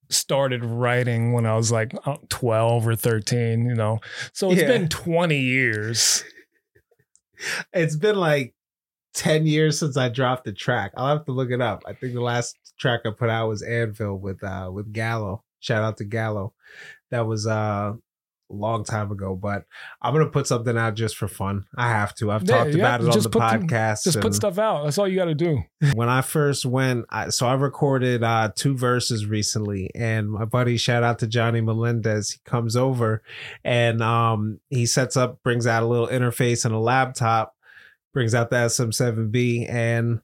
started 0.09 0.63
writing 0.63 1.33
when 1.33 1.45
I 1.45 1.55
was 1.55 1.71
like 1.71 1.93
twelve 2.29 2.87
or 2.87 2.95
thirteen, 2.95 3.65
you 3.65 3.75
know. 3.75 3.99
So 4.31 4.51
it's 4.51 4.61
Yeah. 4.61 4.67
been 4.67 4.87
twenty 4.89 5.39
years. 5.39 6.23
it's 7.73 7.95
been 7.95 8.15
like 8.15 8.53
10 9.15 9.45
years 9.45 9.77
since 9.77 9.95
I 9.97 10.09
dropped 10.09 10.43
the 10.45 10.53
track. 10.53 10.91
I'll 10.97 11.17
have 11.17 11.25
to 11.25 11.31
look 11.31 11.51
it 11.51 11.61
up. 11.61 11.83
I 11.85 11.93
think 11.93 12.13
the 12.13 12.21
last 12.21 12.57
track 12.79 13.01
I 13.05 13.11
put 13.11 13.29
out 13.29 13.47
was 13.49 13.61
Anvil 13.61 14.17
with 14.17 14.43
uh 14.43 14.69
with 14.73 14.91
Gallo. 14.93 15.43
Shout 15.59 15.83
out 15.83 15.97
to 15.97 16.03
Gallo. 16.05 16.53
That 17.11 17.27
was 17.27 17.45
uh 17.45 17.93
long 18.55 18.83
time 18.83 19.11
ago, 19.11 19.35
but 19.35 19.65
I'm 20.01 20.13
gonna 20.13 20.29
put 20.29 20.47
something 20.47 20.77
out 20.77 20.95
just 20.95 21.15
for 21.17 21.27
fun. 21.27 21.65
I 21.77 21.89
have 21.89 22.13
to. 22.15 22.31
I've 22.31 22.43
Yeah, 22.43 22.57
talked 22.57 22.75
about 22.75 23.01
it 23.01 23.09
on 23.09 23.19
the 23.19 23.29
podcast. 23.29 24.03
Just 24.03 24.21
put 24.21 24.33
stuff 24.33 24.57
out. 24.59 24.83
That's 24.83 24.97
all 24.97 25.07
you 25.07 25.15
got 25.15 25.25
to 25.25 25.35
do. 25.35 25.63
when 25.95 26.09
I 26.09 26.21
first 26.21 26.65
went, 26.65 27.05
I, 27.09 27.29
so 27.29 27.47
I 27.47 27.53
recorded 27.53 28.23
uh 28.23 28.51
two 28.55 28.77
verses 28.77 29.25
recently, 29.25 29.89
and 29.95 30.29
my 30.29 30.45
buddy, 30.45 30.77
shout 30.77 31.03
out 31.03 31.19
to 31.19 31.27
Johnny 31.27 31.61
Melendez, 31.61 32.31
he 32.31 32.39
comes 32.45 32.75
over 32.75 33.21
and 33.63 34.01
um 34.01 34.59
he 34.69 34.85
sets 34.85 35.17
up, 35.17 35.41
brings 35.43 35.67
out 35.67 35.83
a 35.83 35.87
little 35.87 36.07
interface 36.07 36.65
and 36.65 36.73
a 36.73 36.79
laptop, 36.79 37.55
brings 38.13 38.35
out 38.35 38.49
the 38.49 38.57
SM7B, 38.57 39.69
and 39.69 40.21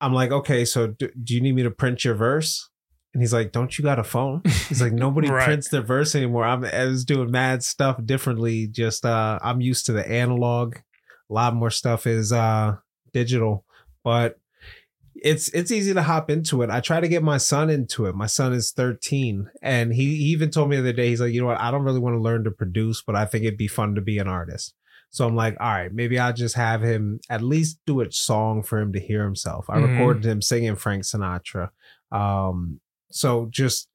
I'm 0.00 0.12
like, 0.12 0.30
okay, 0.30 0.64
so 0.64 0.88
do, 0.88 1.08
do 1.22 1.34
you 1.34 1.40
need 1.40 1.54
me 1.54 1.62
to 1.62 1.70
print 1.70 2.04
your 2.04 2.14
verse? 2.14 2.68
And 3.16 3.22
he's 3.22 3.32
like, 3.32 3.50
don't 3.50 3.78
you 3.78 3.82
got 3.82 3.98
a 3.98 4.04
phone? 4.04 4.42
He's 4.68 4.82
like, 4.82 4.92
nobody 4.92 5.28
Right. 5.30 5.42
prints 5.46 5.70
their 5.70 5.80
verse 5.80 6.14
anymore. 6.14 6.44
I'm 6.44 6.66
I 6.66 6.84
was 6.84 7.06
doing 7.06 7.30
mad 7.30 7.62
stuff 7.64 7.96
differently. 8.04 8.66
Just 8.66 9.06
uh 9.06 9.38
I'm 9.42 9.62
used 9.62 9.86
to 9.86 9.92
the 9.92 10.06
analog. 10.06 10.76
A 11.30 11.32
lot 11.32 11.54
more 11.54 11.70
stuff 11.70 12.06
is 12.06 12.30
uh 12.30 12.76
digital, 13.14 13.64
but 14.04 14.38
it's 15.14 15.48
it's 15.54 15.70
easy 15.70 15.94
to 15.94 16.02
hop 16.02 16.30
into 16.30 16.60
it. 16.60 16.68
I 16.68 16.80
try 16.80 17.00
to 17.00 17.08
get 17.08 17.22
my 17.22 17.38
son 17.38 17.70
into 17.70 18.04
it. 18.04 18.14
My 18.14 18.26
son 18.26 18.52
is 18.52 18.70
13 18.72 19.48
and 19.62 19.94
he, 19.94 20.16
he 20.16 20.24
even 20.24 20.50
told 20.50 20.68
me 20.68 20.76
the 20.76 20.82
other 20.82 20.92
day 20.92 21.08
he's 21.08 21.22
like, 21.22 21.32
"You 21.32 21.40
know 21.40 21.46
what? 21.46 21.58
I 21.58 21.70
don't 21.70 21.84
really 21.84 22.00
want 22.00 22.16
to 22.16 22.20
learn 22.20 22.44
to 22.44 22.50
produce, 22.50 23.00
but 23.00 23.16
I 23.16 23.24
think 23.24 23.44
it'd 23.46 23.56
be 23.56 23.66
fun 23.66 23.94
to 23.94 24.02
be 24.02 24.18
an 24.18 24.28
artist." 24.28 24.74
So 25.08 25.26
I'm 25.26 25.34
like, 25.34 25.56
"All 25.58 25.72
right, 25.72 25.90
maybe 25.90 26.18
I'll 26.18 26.34
just 26.34 26.56
have 26.56 26.82
him 26.82 27.20
at 27.30 27.40
least 27.40 27.78
do 27.86 28.02
a 28.02 28.12
song 28.12 28.62
for 28.62 28.78
him 28.78 28.92
to 28.92 29.00
hear 29.00 29.24
himself." 29.24 29.70
I 29.70 29.78
Mhm. 29.78 29.88
recorded 29.88 30.26
him 30.26 30.42
singing 30.42 30.76
Frank 30.76 31.04
Sinatra. 31.04 31.70
Um 32.12 32.80
so 33.10 33.46
just 33.50 33.88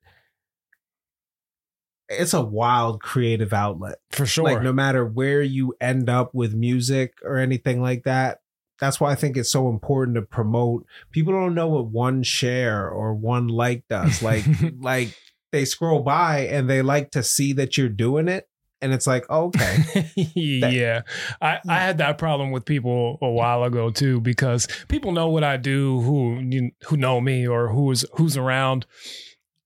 it's 2.09 2.33
a 2.33 2.41
wild 2.41 3.01
creative 3.01 3.53
outlet. 3.53 3.99
For 4.11 4.25
sure. 4.25 4.43
like 4.43 4.61
no 4.61 4.73
matter 4.73 5.05
where 5.05 5.41
you 5.41 5.73
end 5.79 6.09
up 6.09 6.33
with 6.33 6.53
music 6.53 7.13
or 7.23 7.37
anything 7.37 7.81
like 7.81 8.03
that 8.03 8.39
that's 8.81 8.99
why 8.99 9.11
i 9.11 9.15
think 9.15 9.37
it's 9.37 9.51
so 9.51 9.69
important 9.69 10.15
to 10.15 10.23
promote. 10.23 10.85
People 11.11 11.31
don't 11.31 11.55
know 11.55 11.67
what 11.67 11.85
one 11.85 12.23
share 12.23 12.89
or 12.89 13.13
one 13.13 13.47
like 13.47 13.85
does. 13.87 14.21
Like 14.21 14.43
like 14.79 15.15
they 15.53 15.63
scroll 15.63 16.01
by 16.01 16.47
and 16.47 16.69
they 16.69 16.81
like 16.81 17.11
to 17.11 17.23
see 17.23 17.53
that 17.53 17.77
you're 17.77 17.89
doing 17.89 18.27
it 18.27 18.47
and 18.81 18.93
it's 18.93 19.05
like 19.07 19.29
okay 19.29 20.09
yeah. 20.35 21.01
I, 21.41 21.59
I 21.67 21.79
had 21.79 21.97
that 21.99 22.17
problem 22.17 22.51
with 22.51 22.65
people 22.65 23.17
a 23.21 23.29
while 23.29 23.63
ago 23.63 23.89
too 23.91 24.21
because 24.21 24.67
people 24.87 25.11
know 25.11 25.29
what 25.29 25.43
I 25.43 25.57
do 25.57 26.01
who 26.01 26.71
who 26.87 26.97
know 26.97 27.21
me 27.21 27.47
or 27.47 27.69
who's 27.69 28.05
who's 28.13 28.37
around. 28.37 28.85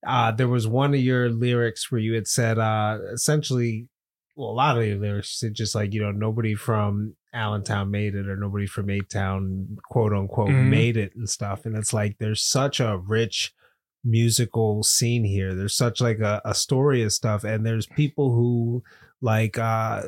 uh 0.06 0.32
there 0.32 0.48
was 0.50 0.68
one 0.68 0.94
of 0.94 1.00
your 1.00 1.30
lyrics 1.30 1.92
where 1.92 2.02
you 2.02 2.14
had 2.14 2.28
said 2.28 2.60
uh 2.60 2.98
essentially 3.14 3.88
well 4.36 4.50
a 4.50 4.52
lot 4.52 4.78
of 4.78 4.86
your 4.86 4.98
lyrics 4.98 5.42
just 5.54 5.74
like 5.76 5.94
you 5.94 6.02
know 6.02 6.12
nobody 6.12 6.54
from 6.56 7.16
allentown 7.34 7.90
made 7.92 8.16
it 8.16 8.28
or 8.28 8.36
nobody 8.38 8.66
from 8.68 8.90
a 8.90 9.00
town 9.02 9.78
quote 9.90 10.14
unquote 10.14 10.50
Mhm. 10.50 10.70
made 10.70 10.98
it 10.98 11.14
and 11.16 11.30
stuff 11.30 11.66
and 11.66 11.76
it's 11.76 11.92
like 11.94 12.18
there's 12.20 12.44
such 12.44 12.80
a 12.80 12.98
rich 12.98 13.54
musical 14.04 14.84
scene 14.84 15.24
here 15.24 15.56
there's 15.56 15.76
such 15.76 16.00
like 16.00 16.20
a, 16.20 16.40
a 16.46 16.54
story 16.54 17.02
of 17.02 17.12
stuff 17.12 17.44
and 17.44 17.66
there's 17.66 17.88
people 17.88 18.32
who 18.36 18.84
like 19.26 19.58
uh 19.58 20.04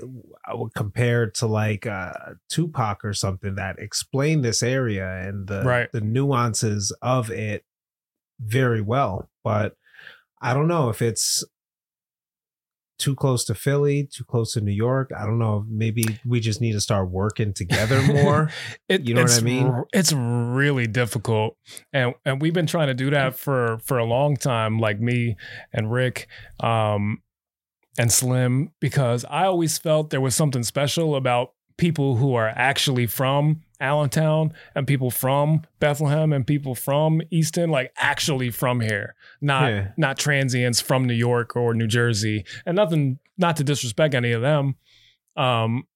i 0.46 0.54
would 0.54 0.74
compare 0.76 1.30
to 1.30 1.46
like 1.48 1.86
uh 1.88 2.14
tupac 2.50 3.04
or 3.04 3.14
something 3.14 3.56
that 3.56 3.80
explained 3.80 4.46
this 4.46 4.62
area 4.62 5.08
and 5.28 5.48
the 5.48 5.62
Right. 5.64 5.90
the 5.92 6.02
nuances 6.02 6.96
of 7.02 7.30
it 7.32 7.64
very 8.40 8.82
well 8.82 9.30
but 9.44 9.76
I 10.40 10.54
don't 10.54 10.68
know 10.68 10.90
if 10.90 11.02
it's 11.02 11.44
too 13.00 13.16
close 13.16 13.46
to 13.46 13.56
Philly, 13.56 14.08
too 14.12 14.24
close 14.24 14.54
to 14.54 14.62
New 14.62 14.72
York. 14.72 15.12
I 15.16 15.26
don't 15.26 15.40
know. 15.40 15.66
Maybe 15.68 16.04
we 16.26 16.40
just 16.40 16.62
need 16.62 16.74
to 16.74 16.82
start 16.82 17.10
working 17.10 17.54
together 17.54 18.02
more. 18.02 18.52
It, 18.90 19.02
You 19.08 19.14
know 19.16 19.24
what 19.24 19.38
I 19.38 19.42
mean? 19.42 19.84
It's 19.94 20.14
really 20.14 20.88
difficult, 20.88 21.58
and 21.92 22.14
and 22.26 22.42
we've 22.42 22.54
been 22.54 22.68
trying 22.68 22.88
to 22.88 22.94
do 22.94 23.10
that 23.12 23.38
for 23.38 23.80
for 23.84 23.98
a 23.98 24.06
long 24.06 24.36
time. 24.38 24.80
Like 24.80 25.00
me 25.00 25.36
and 25.74 25.92
Rick, 25.92 26.28
um, 26.60 27.22
and 27.98 28.12
Slim, 28.12 28.72
because 28.80 29.26
I 29.30 29.46
always 29.46 29.78
felt 29.78 30.10
there 30.10 30.22
was 30.22 30.36
something 30.36 30.64
special 30.64 31.16
about 31.16 31.54
people 31.78 32.16
who 32.16 32.34
are 32.34 32.48
actually 32.50 33.06
from 33.08 33.62
Allentown 33.80 34.52
and 34.74 34.88
people 34.88 35.12
from 35.12 35.62
Bethlehem 35.80 36.34
and 36.34 36.46
people 36.46 36.74
from 36.74 37.22
Easton, 37.30 37.70
like 37.70 37.92
actually 37.98 38.50
from 38.50 38.82
here, 38.82 39.14
not 39.42 39.72
Yeah. 39.72 39.88
not 39.98 40.18
transients 40.18 40.82
from 40.82 41.06
New 41.06 41.14
York 41.14 41.56
or 41.56 41.74
New 41.76 41.86
Jersey. 41.88 42.44
And 42.66 42.76
nothing, 42.76 43.20
not 43.38 43.58
to 43.58 43.64
disrespect 43.64 44.16
any 44.16 44.32
of 44.32 44.42
them, 44.42 44.76
um, 45.36 45.88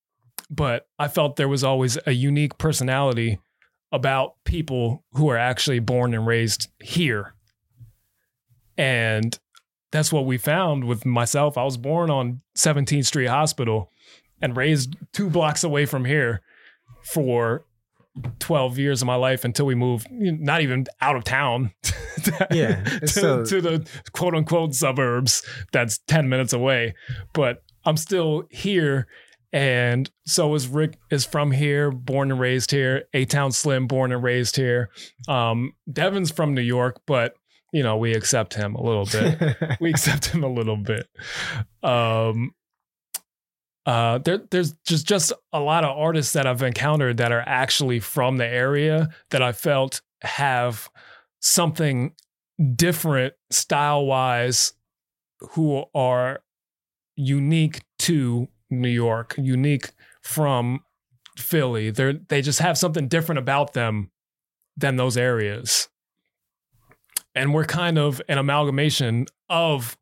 but 0.51 0.87
I 0.99 1.07
felt 1.07 1.37
there 1.37 1.47
was 1.47 1.63
always 1.63 1.97
a 2.05 2.11
unique 2.11 2.57
personality 2.59 3.39
about 3.91 4.35
people 4.45 5.03
who 5.13 5.29
are 5.29 5.37
actually 5.37 5.79
born 5.79 6.13
and 6.13 6.27
raised 6.27 6.67
here. 6.79 7.33
And 8.77 9.37
that's 9.91 10.11
what 10.11 10.25
we 10.25 10.37
found 10.37 10.85
with 10.85 11.05
myself. 11.05 11.57
I 11.57 11.63
was 11.63 11.77
born 11.77 12.09
on 12.09 12.41
17th 12.57 13.05
Street 13.05 13.27
Hospital 13.27 13.91
and 14.41 14.55
raised 14.57 14.95
two 15.13 15.29
blocks 15.29 15.63
away 15.63 15.85
from 15.85 16.05
here 16.05 16.41
for 17.03 17.65
12 18.39 18.77
years 18.77 19.01
of 19.01 19.05
my 19.05 19.15
life 19.15 19.43
until 19.45 19.65
we 19.65 19.75
moved, 19.75 20.07
not 20.11 20.61
even 20.61 20.85
out 21.01 21.15
of 21.15 21.23
town. 21.23 21.71
Yeah, 22.51 22.83
to, 22.83 23.07
so- 23.07 23.45
to 23.45 23.61
the 23.61 23.87
quote 24.11 24.35
unquote 24.35 24.75
suburbs 24.75 25.41
that's 25.71 25.97
10 26.07 26.27
minutes 26.29 26.53
away. 26.53 26.93
But 27.33 27.63
I'm 27.85 27.97
still 27.97 28.43
here. 28.51 29.07
And 29.53 30.09
so 30.25 30.53
is 30.53 30.67
Rick 30.67 30.97
is 31.09 31.25
from 31.25 31.51
here, 31.51 31.89
born 31.91 32.29
and 32.31 32.39
raised 32.39 32.71
here. 32.71 33.05
A 33.13 33.25
Town 33.25 33.51
Slim, 33.51 33.87
born 33.87 34.11
and 34.11 34.21
raised 34.21 34.55
here. 34.55 34.89
Um, 35.27 35.73
Devin's 35.91 36.31
from 36.31 36.53
New 36.53 36.61
York, 36.61 37.01
but 37.07 37.33
you 37.71 37.83
know, 37.83 37.97
we 37.97 38.13
accept 38.13 38.53
him 38.53 38.75
a 38.75 38.83
little 38.83 39.05
bit 39.05 39.57
we 39.79 39.89
accept 39.89 40.27
him 40.27 40.43
a 40.43 40.49
little 40.49 40.77
bit. 40.77 41.07
Um, 41.83 42.53
uh, 43.85 44.19
there, 44.19 44.41
there's 44.51 44.73
just 44.85 45.07
just 45.07 45.33
a 45.53 45.59
lot 45.59 45.83
of 45.83 45.97
artists 45.97 46.33
that 46.33 46.45
I've 46.45 46.61
encountered 46.61 47.17
that 47.17 47.31
are 47.31 47.43
actually 47.45 47.99
from 47.99 48.37
the 48.37 48.45
area 48.45 49.09
that 49.31 49.41
I 49.41 49.53
felt 49.53 50.01
have 50.21 50.89
something 51.39 52.13
different 52.75 53.33
style 53.49 54.05
wise, 54.05 54.73
who 55.39 55.85
are 55.95 56.43
unique 57.15 57.81
to 57.99 58.47
New 58.69 58.89
York, 58.89 59.33
unique 59.37 59.91
from 60.21 60.81
Philly. 61.37 61.89
They 61.89 62.19
they 62.27 62.41
just 62.41 62.59
have 62.59 62.77
something 62.77 63.07
different 63.07 63.39
about 63.39 63.73
them 63.73 64.11
than 64.77 64.95
those 64.95 65.17
areas 65.17 65.89
and 67.35 67.53
we're 67.53 67.65
kind 67.65 67.97
of 67.97 68.21
an 68.27 68.37
amalgamation 68.37 69.27
of 69.49 69.97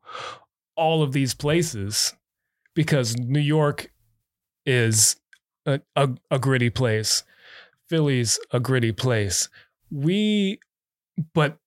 all 0.75 1.03
of 1.03 1.11
these 1.11 1.33
places 1.33 2.13
because 2.73 3.17
New 3.17 3.39
York 3.39 3.91
is 4.65 5.17
a, 5.65 5.81
a, 5.95 6.09
a 6.31 6.39
gritty 6.39 6.69
place, 6.69 7.23
Philly's 7.87 8.39
a 8.51 8.59
gritty 8.59 8.91
place. 8.91 9.49
We, 9.91 10.59
but 11.33 11.57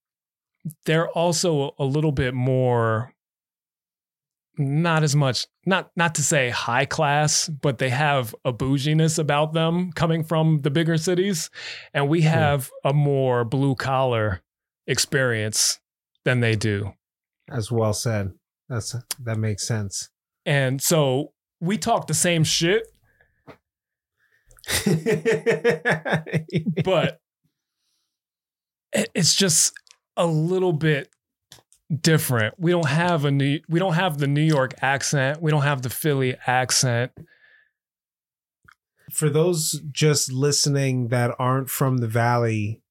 they're 0.86 1.08
also 1.10 1.74
a 1.78 1.84
little 1.84 2.12
bit 2.12 2.34
more 2.34 3.12
not 4.58 5.02
as 5.02 5.16
much 5.16 5.46
not 5.64 5.90
not 5.96 6.14
to 6.14 6.22
say 6.22 6.50
high 6.50 6.84
class 6.84 7.48
but 7.48 7.78
they 7.78 7.88
have 7.88 8.34
a 8.44 8.52
bouginess 8.52 9.18
about 9.18 9.54
them 9.54 9.90
coming 9.92 10.22
from 10.22 10.60
the 10.60 10.70
bigger 10.70 10.98
cities. 10.98 11.50
And 11.94 12.08
we 12.08 12.20
have 12.22 12.70
a 12.84 12.92
more 12.92 13.44
blue 13.44 13.74
collar 13.74 14.42
experience 14.86 15.80
than 16.24 16.40
they 16.40 16.56
do. 16.56 16.92
That's 17.48 17.70
well 17.70 17.92
said. 17.92 18.32
That's 18.68 18.94
that 19.24 19.38
makes 19.38 19.66
sense. 19.66 20.08
And 20.46 20.80
so 20.80 21.32
we 21.60 21.78
talk 21.78 22.06
the 22.06 22.14
same 22.14 22.44
shit, 22.44 22.82
but 26.84 27.20
it's 28.92 29.34
just 29.34 29.72
a 30.16 30.26
little 30.26 30.72
bit 30.72 31.08
different. 32.00 32.54
We 32.58 32.70
don't 32.70 32.88
have 32.88 33.24
a 33.24 33.30
new 33.30 33.60
we 33.68 33.78
don't 33.78 33.94
have 33.94 34.18
the 34.18 34.26
New 34.26 34.42
York 34.42 34.74
accent. 34.82 35.42
We 35.42 35.50
don't 35.50 35.62
have 35.62 35.82
the 35.82 35.90
Philly 35.90 36.36
accent. 36.46 37.12
for 39.12 39.28
those 39.28 39.80
just 39.92 40.32
listening 40.32 41.08
that 41.08 41.34
aren't 41.38 41.68
from 41.68 41.98
the 41.98 42.08
valley, 42.08 42.81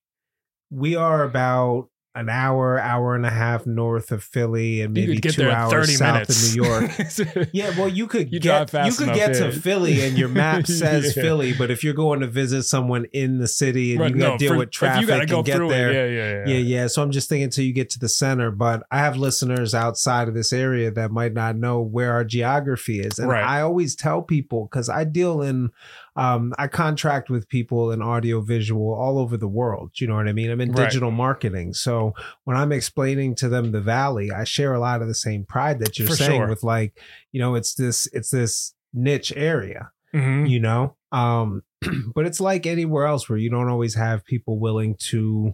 we 0.71 0.95
are 0.95 1.23
about 1.23 1.89
an 2.13 2.27
hour, 2.27 2.77
hour 2.77 3.15
and 3.15 3.25
a 3.25 3.29
half 3.29 3.65
north 3.65 4.11
of 4.11 4.21
Philly, 4.21 4.81
and 4.81 4.93
maybe 4.93 5.17
two 5.21 5.49
hours 5.49 5.71
30 5.71 5.93
south 5.93 6.13
minutes. 6.13 6.49
of 6.49 6.55
New 6.57 6.63
York. 6.65 7.49
Yeah, 7.53 7.69
well, 7.79 7.87
you 7.87 8.05
could 8.05 8.33
You 8.33 8.41
get 8.41 8.73
you 8.73 8.91
could 8.91 9.13
get 9.15 9.33
to 9.35 9.45
yeah. 9.45 9.51
Philly, 9.51 10.01
and 10.05 10.17
your 10.17 10.27
map 10.27 10.67
says 10.67 11.15
Yeah. 11.15 11.23
Philly. 11.23 11.53
But 11.53 11.71
if 11.71 11.85
you're 11.85 11.93
going 11.93 12.19
to 12.19 12.27
visit 12.27 12.63
someone 12.63 13.05
in 13.13 13.37
the 13.37 13.47
city 13.47 13.93
and 13.93 14.01
Right, 14.01 14.11
you 14.13 14.17
got 14.19 14.25
to 14.25 14.31
no, 14.33 14.37
deal 14.39 14.51
for- 14.51 14.57
with 14.57 14.71
traffic 14.71 15.01
you 15.03 15.07
gotta 15.07 15.25
go 15.25 15.41
get 15.41 15.55
through 15.55 15.69
there, 15.69 15.89
it, 15.91 15.93
yeah, 16.13 16.21
yeah, 16.21 16.31
yeah, 16.47 16.57
yeah. 16.57 16.79
yeah. 16.81 16.87
So 16.87 17.01
I'm 17.01 17.11
just 17.11 17.29
thinking 17.29 17.45
until 17.45 17.63
you 17.63 17.71
get 17.71 17.89
to 17.91 17.99
the 17.99 18.09
center. 18.09 18.51
But 18.51 18.83
I 18.91 18.97
have 18.97 19.15
listeners 19.15 19.73
outside 19.73 20.27
of 20.27 20.33
this 20.33 20.51
area 20.51 20.91
that 20.91 21.11
might 21.11 21.31
not 21.33 21.55
know 21.55 21.79
where 21.79 22.11
our 22.11 22.25
geography 22.25 22.99
is. 22.99 23.19
And 23.19 23.29
Right. 23.29 23.41
I 23.45 23.61
always 23.61 23.95
tell 23.95 24.21
people 24.21 24.67
because 24.69 24.89
I 24.89 25.05
deal 25.05 25.41
in, 25.41 25.69
um, 26.15 26.53
I 26.57 26.67
contract 26.67 27.29
with 27.29 27.47
people 27.47 27.91
in 27.91 28.01
audio 28.01 28.41
visual 28.41 28.93
all 28.93 29.17
over 29.17 29.37
the 29.37 29.47
world. 29.47 29.91
You 29.95 30.07
know 30.07 30.15
what 30.15 30.27
I 30.27 30.33
mean? 30.33 30.49
I'm 30.51 30.59
in 30.61 30.71
Right. 30.71 30.85
digital 30.89 31.11
marketing. 31.11 31.73
So 31.73 32.13
when 32.43 32.57
I'm 32.57 32.71
explaining 32.71 33.35
to 33.35 33.47
them 33.49 33.71
the 33.71 33.79
valley, 33.81 34.29
I 34.31 34.43
share 34.43 34.73
a 34.73 34.79
lot 34.79 35.01
of 35.01 35.07
the 35.07 35.15
same 35.15 35.45
pride 35.45 35.79
that 35.79 35.97
you're 35.97 36.07
For 36.09 36.15
saying 36.15 36.41
sure. 36.41 36.47
with 36.49 36.63
like, 36.63 36.99
you 37.31 37.39
know, 37.39 37.55
it's 37.55 37.75
this, 37.75 38.07
it's 38.13 38.29
this 38.29 38.73
niche 38.93 39.31
area 39.37 39.89
Mhm. 40.13 40.49
you 40.49 40.59
know 40.59 40.97
um 41.13 41.63
but 42.13 42.25
it's 42.25 42.41
like 42.41 42.65
anywhere 42.65 43.05
else 43.05 43.29
where 43.29 43.37
you 43.37 43.49
don't 43.49 43.69
always 43.69 43.95
have 43.95 44.25
people 44.25 44.59
willing 44.59 44.95
to 44.95 45.53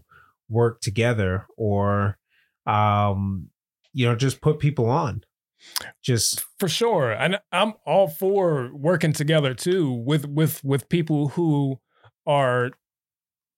work 0.49 0.81
together 0.81 1.45
or 1.55 2.17
um 2.65 3.49
you 3.93 4.07
know 4.07 4.15
just 4.15 4.41
put 4.41 4.57
people 4.57 4.89
on 4.89 5.23
just 6.03 6.43
for 6.59 6.67
sure 6.67 7.11
and 7.11 7.37
i'm 7.51 7.73
all 7.85 8.07
for 8.07 8.71
working 8.73 9.13
together 9.13 9.53
too 9.53 9.91
with 9.91 10.27
with 10.27 10.63
with 10.63 10.89
people 10.89 11.29
who 11.29 11.79
are 12.25 12.71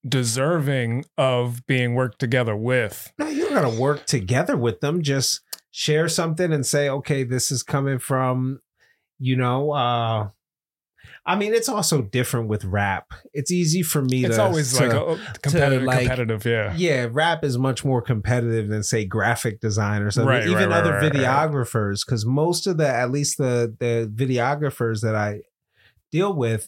deserving 0.08 1.06
of 1.18 1.66
being 1.66 1.94
worked 1.94 2.20
together 2.20 2.56
with. 2.56 3.12
No 3.18 3.28
you 3.28 3.46
don't 3.46 3.54
gotta 3.54 3.82
work 3.82 4.06
together 4.06 4.56
with 4.56 4.80
them 4.80 5.02
just 5.02 5.42
share 5.72 6.08
something 6.08 6.52
and 6.54 6.66
say 6.66 6.90
okay 6.90 7.24
this 7.24 7.52
is 7.52 7.64
coming 7.64 8.00
from 8.00 8.60
you 9.20 9.36
know 9.36 9.72
uh 9.72 10.30
I 11.30 11.36
mean, 11.36 11.54
it's 11.54 11.70
also 11.70 12.02
different 12.02 12.48
with 12.50 12.66
rap. 12.66 13.14
It's 13.34 13.52
easy 13.52 13.84
for 13.84 14.02
me 14.02 14.26
it's 14.26 14.38
to. 14.38 14.42
always 14.42 14.76
to- 14.76 14.88
like 14.88 14.94
a, 14.94 15.40
competitive 15.44 15.84
like- 15.84 16.00
competitive 16.00 16.44
yeah 16.44 16.74
yeah, 16.76 17.08
rap 17.12 17.44
is 17.44 17.56
much 17.56 17.86
more 17.86 18.02
competitive 18.02 18.68
than 18.68 18.82
say 18.82 19.06
graphic 19.06 19.62
design 19.62 20.02
or 20.02 20.10
something. 20.10 20.28
Right, 20.28 20.48
Even 20.48 20.70
right, 20.70 20.80
other 20.80 20.94
right, 20.94 21.14
videographers, 21.14 22.04
because 22.04 22.26
most 22.26 22.66
of 22.66 22.78
the, 22.78 22.88
at 22.88 23.12
least 23.12 23.38
the 23.38 23.76
the 23.80 24.12
videographers 24.14 25.02
that 25.02 25.14
I 25.14 25.42
deal 26.12 26.34
with, 26.34 26.68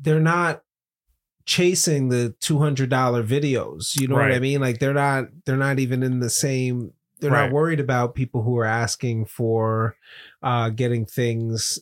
they're 0.00 0.18
not 0.18 0.62
chasing 1.44 2.08
the 2.08 2.34
two 2.40 2.58
hundred 2.58 2.90
dollar 2.90 3.22
videos. 3.22 3.94
You 3.98 4.08
know 4.08 4.16
what 4.16 4.32
I 4.32 4.40
mean? 4.40 4.60
Like 4.60 4.80
they're 4.80 4.92
not 4.92 5.26
they're 5.46 5.56
not 5.56 5.78
even 5.78 6.02
in 6.02 6.18
the 6.18 6.30
same. 6.30 6.94
They're 7.20 7.30
not 7.30 7.52
worried 7.52 7.78
about 7.78 8.16
people 8.16 8.42
who 8.42 8.58
are 8.58 8.64
asking 8.64 9.26
for 9.26 9.94
uh, 10.42 10.70
getting 10.70 11.06
things 11.06 11.78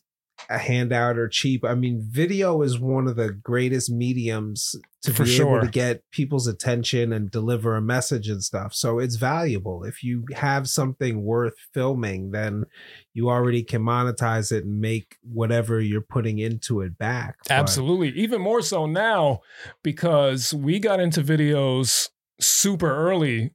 a 0.49 0.59
handout 0.59 1.19
or 1.19 1.29
cheap. 1.29 1.65
I 1.65 1.75
mean, 1.75 2.07
video 2.09 2.63
is 2.63 2.79
one 2.79 3.07
of 3.07 3.17
the 3.17 3.31
greatest 3.31 3.91
mediums 3.91 4.75
to 5.03 5.15
For 5.15 5.25
be 5.25 5.41
able 5.41 5.61
to 5.61 5.69
get 5.69 6.03
people's 6.11 6.47
attention 6.47 7.13
and 7.13 7.31
deliver 7.31 7.75
a 7.75 7.81
message 7.81 8.29
and 8.29 8.43
stuff. 8.43 8.75
So 8.75 8.99
it's 8.99 9.17
valuable. 9.17 9.85
If 9.85 10.03
you 10.03 10.27
have 10.35 10.69
something 10.69 11.23
worth 11.23 11.55
filming, 11.73 12.33
then 12.33 12.65
you 13.15 13.31
already 13.31 13.63
can 13.63 13.83
monetize 13.83 14.53
it 14.53 14.65
and 14.65 14.81
make 14.81 15.17
whatever 15.23 15.81
you're 15.81 16.03
putting 16.03 16.39
into 16.39 16.81
it 16.83 16.99
back. 16.99 17.37
But- 17.49 17.53
Absolutely. 17.55 18.11
Even 18.11 18.41
more 18.43 18.63
so 18.63 18.87
now 18.87 19.41
because 19.83 20.53
we 20.53 20.79
got 20.79 21.01
into 21.01 21.23
videos 21.23 22.09
super 22.41 22.95
early. 22.95 23.53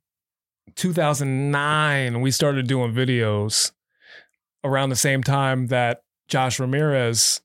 2009, 0.76 2.22
we 2.22 2.32
started 2.32 2.68
doing 2.68 2.92
videos 2.94 3.72
around 4.64 4.90
the 4.90 4.96
same 4.96 5.22
time 5.24 5.68
that 5.68 6.02
Josh 6.28 6.60
Ramirez 6.60 7.42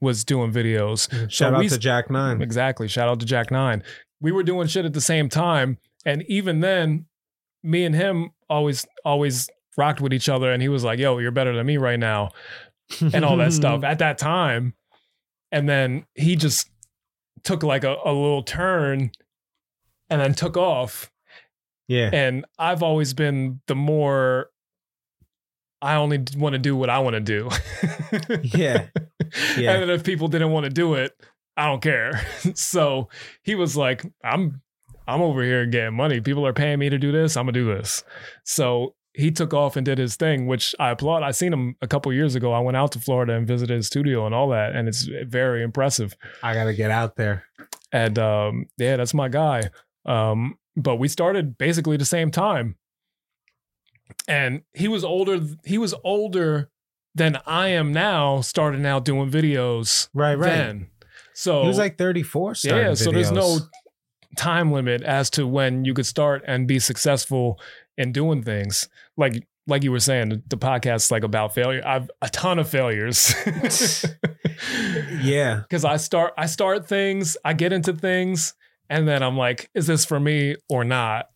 was 0.00 0.24
doing 0.24 0.52
videos. 0.52 1.10
Shout 1.30 1.32
So 1.32 1.54
out 1.54 1.58
we- 1.60 1.68
to 1.68 1.78
Jack 1.78 2.10
Nine. 2.10 2.42
Exactly. 2.42 2.88
Shout 2.88 3.08
out 3.08 3.20
to 3.20 3.26
Jack 3.26 3.50
Nine. 3.50 3.82
We 4.20 4.32
were 4.32 4.42
doing 4.42 4.66
shit 4.68 4.84
at 4.84 4.92
the 4.92 5.00
same 5.00 5.28
time. 5.28 5.78
And 6.06 6.22
even 6.28 6.60
then, 6.60 7.06
me 7.62 7.84
and 7.84 7.94
him 7.94 8.30
always, 8.50 8.86
always 9.04 9.48
rocked 9.76 10.00
with 10.00 10.12
each 10.12 10.28
other. 10.28 10.52
And 10.52 10.60
he 10.62 10.68
was 10.68 10.84
like, 10.84 10.98
yo, 10.98 11.18
you're 11.18 11.30
better 11.30 11.54
than 11.56 11.66
me 11.66 11.76
right 11.78 11.98
now 11.98 12.30
and 13.00 13.24
all 13.24 13.36
that 13.38 13.52
stuff 13.52 13.82
at 13.84 13.98
that 14.00 14.18
time. 14.18 14.74
And 15.50 15.68
then 15.68 16.04
he 16.14 16.36
just 16.36 16.68
took 17.44 17.62
like 17.62 17.84
a, 17.84 17.96
a 18.04 18.12
little 18.12 18.42
turn 18.42 19.10
and 20.10 20.20
then 20.20 20.34
took 20.34 20.56
off. 20.56 21.10
Yeah. 21.88 22.10
And 22.12 22.44
I've 22.58 22.82
always 22.82 23.14
been 23.14 23.60
the 23.66 23.74
more 23.74 24.48
I 25.84 25.96
only 25.96 26.24
want 26.36 26.54
to 26.54 26.58
do 26.58 26.74
what 26.74 26.88
I 26.88 26.98
want 27.00 27.14
to 27.14 27.20
do. 27.20 27.50
Yeah. 28.42 28.86
Yeah. 29.56 29.72
And 29.72 29.82
then 29.82 29.90
if 29.90 30.04
people 30.04 30.28
didn't 30.28 30.52
want 30.52 30.64
to 30.64 30.70
do 30.70 30.94
it, 30.94 31.12
I 31.56 31.66
don't 31.66 31.82
care. 31.82 32.24
so 32.54 33.08
he 33.42 33.56
was 33.56 33.76
like, 33.76 34.04
I'm 34.22 34.62
I'm 35.08 35.22
over 35.22 35.42
here 35.42 35.66
getting 35.66 35.94
money. 35.96 36.20
People 36.20 36.46
are 36.46 36.52
paying 36.52 36.78
me 36.78 36.88
to 36.88 36.98
do 36.98 37.10
this. 37.10 37.36
I'm 37.36 37.46
gonna 37.46 37.52
do 37.52 37.66
this. 37.66 38.04
So 38.44 38.94
he 39.12 39.32
took 39.32 39.52
off 39.52 39.76
and 39.76 39.84
did 39.84 39.98
his 39.98 40.14
thing, 40.14 40.46
which 40.46 40.74
I 40.78 40.90
applaud. 40.90 41.24
I 41.24 41.32
seen 41.32 41.52
him 41.52 41.74
a 41.82 41.88
couple 41.88 42.12
years 42.12 42.36
ago. 42.36 42.52
I 42.52 42.60
went 42.60 42.76
out 42.76 42.92
to 42.92 43.00
Florida 43.00 43.34
and 43.34 43.46
visited 43.46 43.74
his 43.74 43.86
studio 43.88 44.24
and 44.26 44.34
all 44.34 44.48
that, 44.50 44.74
and 44.76 44.86
it's 44.88 45.08
very 45.26 45.62
impressive. 45.62 46.14
I 46.42 46.54
gotta 46.54 46.74
get 46.74 46.92
out 46.92 47.16
there. 47.16 47.44
And 47.90 48.18
um, 48.18 48.66
yeah, 48.78 48.96
that's 48.96 49.14
my 49.14 49.28
guy. 49.28 49.70
Um, 50.06 50.58
but 50.76 50.96
we 50.96 51.08
started 51.08 51.58
basically 51.58 51.96
the 51.96 52.04
same 52.04 52.30
time, 52.30 52.76
and 54.28 54.62
he 54.72 54.88
was 54.88 55.04
older. 55.04 55.40
He 55.64 55.78
was 55.78 55.94
older 56.04 56.70
than 57.14 57.38
I 57.46 57.68
am 57.68 57.92
now, 57.92 58.40
starting 58.40 58.84
out 58.84 59.04
doing 59.04 59.30
videos. 59.30 60.08
Right, 60.14 60.34
right. 60.34 60.48
Then. 60.48 60.90
So 61.34 61.62
he 61.62 61.68
was 61.68 61.78
like 61.78 61.98
34. 61.98 62.54
yeah. 62.64 62.94
So 62.94 63.10
there's 63.10 63.32
no 63.32 63.58
time 64.36 64.72
limit 64.72 65.02
as 65.02 65.30
to 65.30 65.46
when 65.46 65.84
you 65.84 65.94
could 65.94 66.06
start 66.06 66.42
and 66.46 66.66
be 66.66 66.78
successful 66.78 67.60
in 67.96 68.12
doing 68.12 68.42
things. 68.42 68.88
Like 69.16 69.46
like 69.66 69.82
you 69.82 69.90
were 69.90 70.00
saying, 70.00 70.28
the, 70.28 70.42
the 70.48 70.58
podcast's 70.58 71.10
like 71.10 71.24
about 71.24 71.54
failure. 71.54 71.82
I've 71.86 72.10
a 72.20 72.28
ton 72.28 72.58
of 72.58 72.68
failures. 72.68 73.34
yeah. 75.22 75.62
Because 75.62 75.84
I 75.84 75.96
start 75.96 76.34
I 76.36 76.46
start 76.46 76.86
things, 76.86 77.36
I 77.44 77.52
get 77.54 77.72
into 77.72 77.92
things, 77.92 78.54
and 78.88 79.08
then 79.08 79.22
I'm 79.22 79.36
like, 79.36 79.70
is 79.74 79.86
this 79.86 80.04
for 80.04 80.20
me 80.20 80.56
or 80.68 80.84
not? 80.84 81.30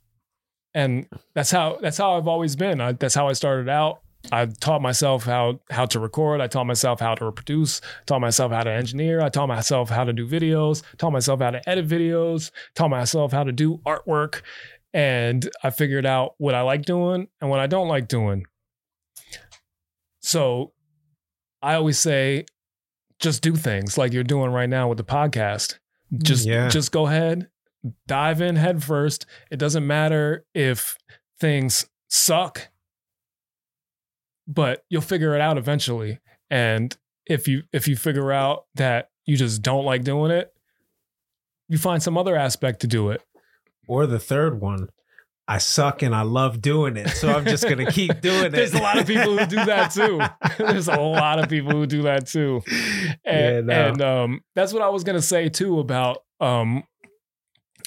And 0.74 1.06
that's 1.34 1.50
how 1.50 1.78
that's 1.80 1.98
how 1.98 2.16
I've 2.16 2.28
always 2.28 2.56
been. 2.56 2.80
I, 2.80 2.92
that's 2.92 3.14
how 3.14 3.28
I 3.28 3.32
started 3.32 3.68
out. 3.68 4.00
I 4.32 4.46
taught 4.46 4.82
myself 4.82 5.24
how 5.24 5.60
how 5.70 5.86
to 5.86 5.98
record. 6.00 6.40
I 6.40 6.46
taught 6.46 6.66
myself 6.66 7.00
how 7.00 7.14
to 7.14 7.32
produce. 7.32 7.80
Taught 8.06 8.20
myself 8.20 8.52
how 8.52 8.62
to 8.64 8.70
engineer. 8.70 9.20
I 9.22 9.28
taught 9.28 9.46
myself 9.48 9.88
how 9.90 10.04
to 10.04 10.12
do 10.12 10.26
videos. 10.28 10.82
Taught 10.98 11.12
myself 11.12 11.40
how 11.40 11.50
to 11.52 11.68
edit 11.68 11.88
videos. 11.88 12.50
Taught 12.74 12.90
myself 12.90 13.32
how 13.32 13.44
to 13.44 13.52
do 13.52 13.78
artwork. 13.86 14.42
And 14.92 15.48
I 15.62 15.70
figured 15.70 16.04
out 16.06 16.34
what 16.38 16.54
I 16.54 16.62
like 16.62 16.82
doing 16.84 17.28
and 17.40 17.48
what 17.50 17.60
I 17.60 17.66
don't 17.66 17.88
like 17.88 18.08
doing. 18.08 18.44
So 20.20 20.72
I 21.62 21.74
always 21.74 21.98
say, 21.98 22.46
just 23.18 23.42
do 23.42 23.54
things 23.56 23.98
like 23.98 24.12
you're 24.12 24.24
doing 24.24 24.50
right 24.50 24.68
now 24.68 24.88
with 24.88 24.98
the 24.98 25.04
podcast. 25.04 25.78
Just 26.22 26.46
Yeah. 26.46 26.68
just 26.68 26.90
go 26.92 27.06
ahead, 27.06 27.48
dive 28.06 28.40
in 28.40 28.56
head 28.56 28.82
first. 28.82 29.26
It 29.50 29.58
doesn't 29.58 29.86
matter 29.86 30.44
if 30.54 30.96
things 31.38 31.88
suck, 32.08 32.68
but 34.46 34.84
you'll 34.88 35.02
figure 35.02 35.34
it 35.34 35.40
out 35.40 35.58
eventually. 35.58 36.18
And 36.50 36.96
if 37.26 37.46
you 37.46 37.62
if 37.72 37.86
you 37.88 37.96
figure 37.96 38.32
out 38.32 38.64
that 38.74 39.10
you 39.26 39.36
just 39.36 39.62
don't 39.62 39.84
like 39.84 40.04
doing 40.04 40.30
it, 40.30 40.52
you 41.68 41.78
find 41.78 42.02
some 42.02 42.16
other 42.16 42.36
aspect 42.36 42.80
to 42.80 42.86
do 42.86 43.10
it. 43.10 43.22
Or 43.86 44.06
the 44.06 44.18
third 44.18 44.60
one. 44.60 44.88
I 45.50 45.56
suck 45.56 46.02
and 46.02 46.14
I 46.14 46.22
love 46.22 46.60
doing 46.60 46.98
it. 46.98 47.08
So 47.08 47.30
I'm 47.32 47.46
just 47.46 47.66
gonna 47.66 47.90
keep 47.90 48.20
doing 48.20 48.46
it. 48.46 48.52
There's 48.52 48.74
a 48.74 48.82
lot 48.82 48.98
of 48.98 49.06
people 49.06 49.36
who 49.38 49.46
do 49.46 49.64
that 49.64 49.90
too. 49.92 50.20
There's 50.58 50.88
a 50.88 50.96
lot 51.00 51.38
of 51.38 51.48
people 51.48 51.72
who 51.72 51.86
do 51.86 52.02
that 52.02 52.26
too. 52.26 52.60
And, 53.24 53.68
Yeah, 53.68 53.74
no. 53.74 53.88
and 53.88 54.02
um, 54.02 54.40
that's 54.54 54.74
what 54.74 54.82
I 54.82 54.88
was 54.88 55.04
gonna 55.04 55.22
say 55.22 55.48
too 55.48 55.78
about 55.80 56.18
um, 56.40 56.84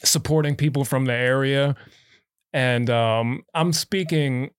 supporting 0.04 0.56
people 0.56 0.86
from 0.86 1.06
the 1.06 1.14
area. 1.14 1.76
And 2.54 2.90
um, 2.90 3.44
I'm 3.54 3.74
speaking 3.74 4.52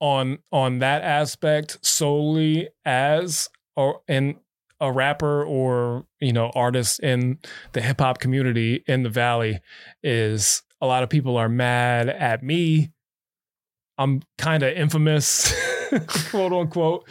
on 0.00 0.38
on 0.50 0.78
that 0.78 1.02
aspect 1.02 1.78
solely 1.82 2.68
as 2.84 3.48
or 3.76 4.00
in 4.08 4.36
a 4.80 4.90
rapper 4.90 5.44
or 5.44 6.06
you 6.20 6.32
know 6.32 6.50
artist 6.54 7.00
in 7.00 7.38
the 7.72 7.82
hip 7.82 8.00
hop 8.00 8.18
community 8.18 8.82
in 8.86 9.02
the 9.02 9.10
valley 9.10 9.60
is 10.02 10.62
a 10.80 10.86
lot 10.86 11.02
of 11.02 11.10
people 11.10 11.36
are 11.36 11.48
mad 11.48 12.08
at 12.08 12.42
me. 12.42 12.90
I'm 13.98 14.22
kind 14.38 14.62
of 14.62 14.72
infamous, 14.72 15.52
quote 16.30 16.54
unquote, 16.54 17.06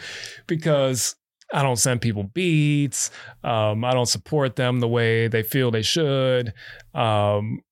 because 0.48 1.14
I 1.52 1.62
don't 1.62 1.76
send 1.76 2.00
people 2.00 2.24
beats. 2.24 3.10
Um, 3.42 3.84
I 3.84 3.92
don't 3.92 4.06
support 4.06 4.56
them 4.56 4.80
the 4.80 4.88
way 4.88 5.28
they 5.28 5.42
feel 5.42 5.70
they 5.70 5.82
should. 5.82 6.52
Um, 6.94 7.62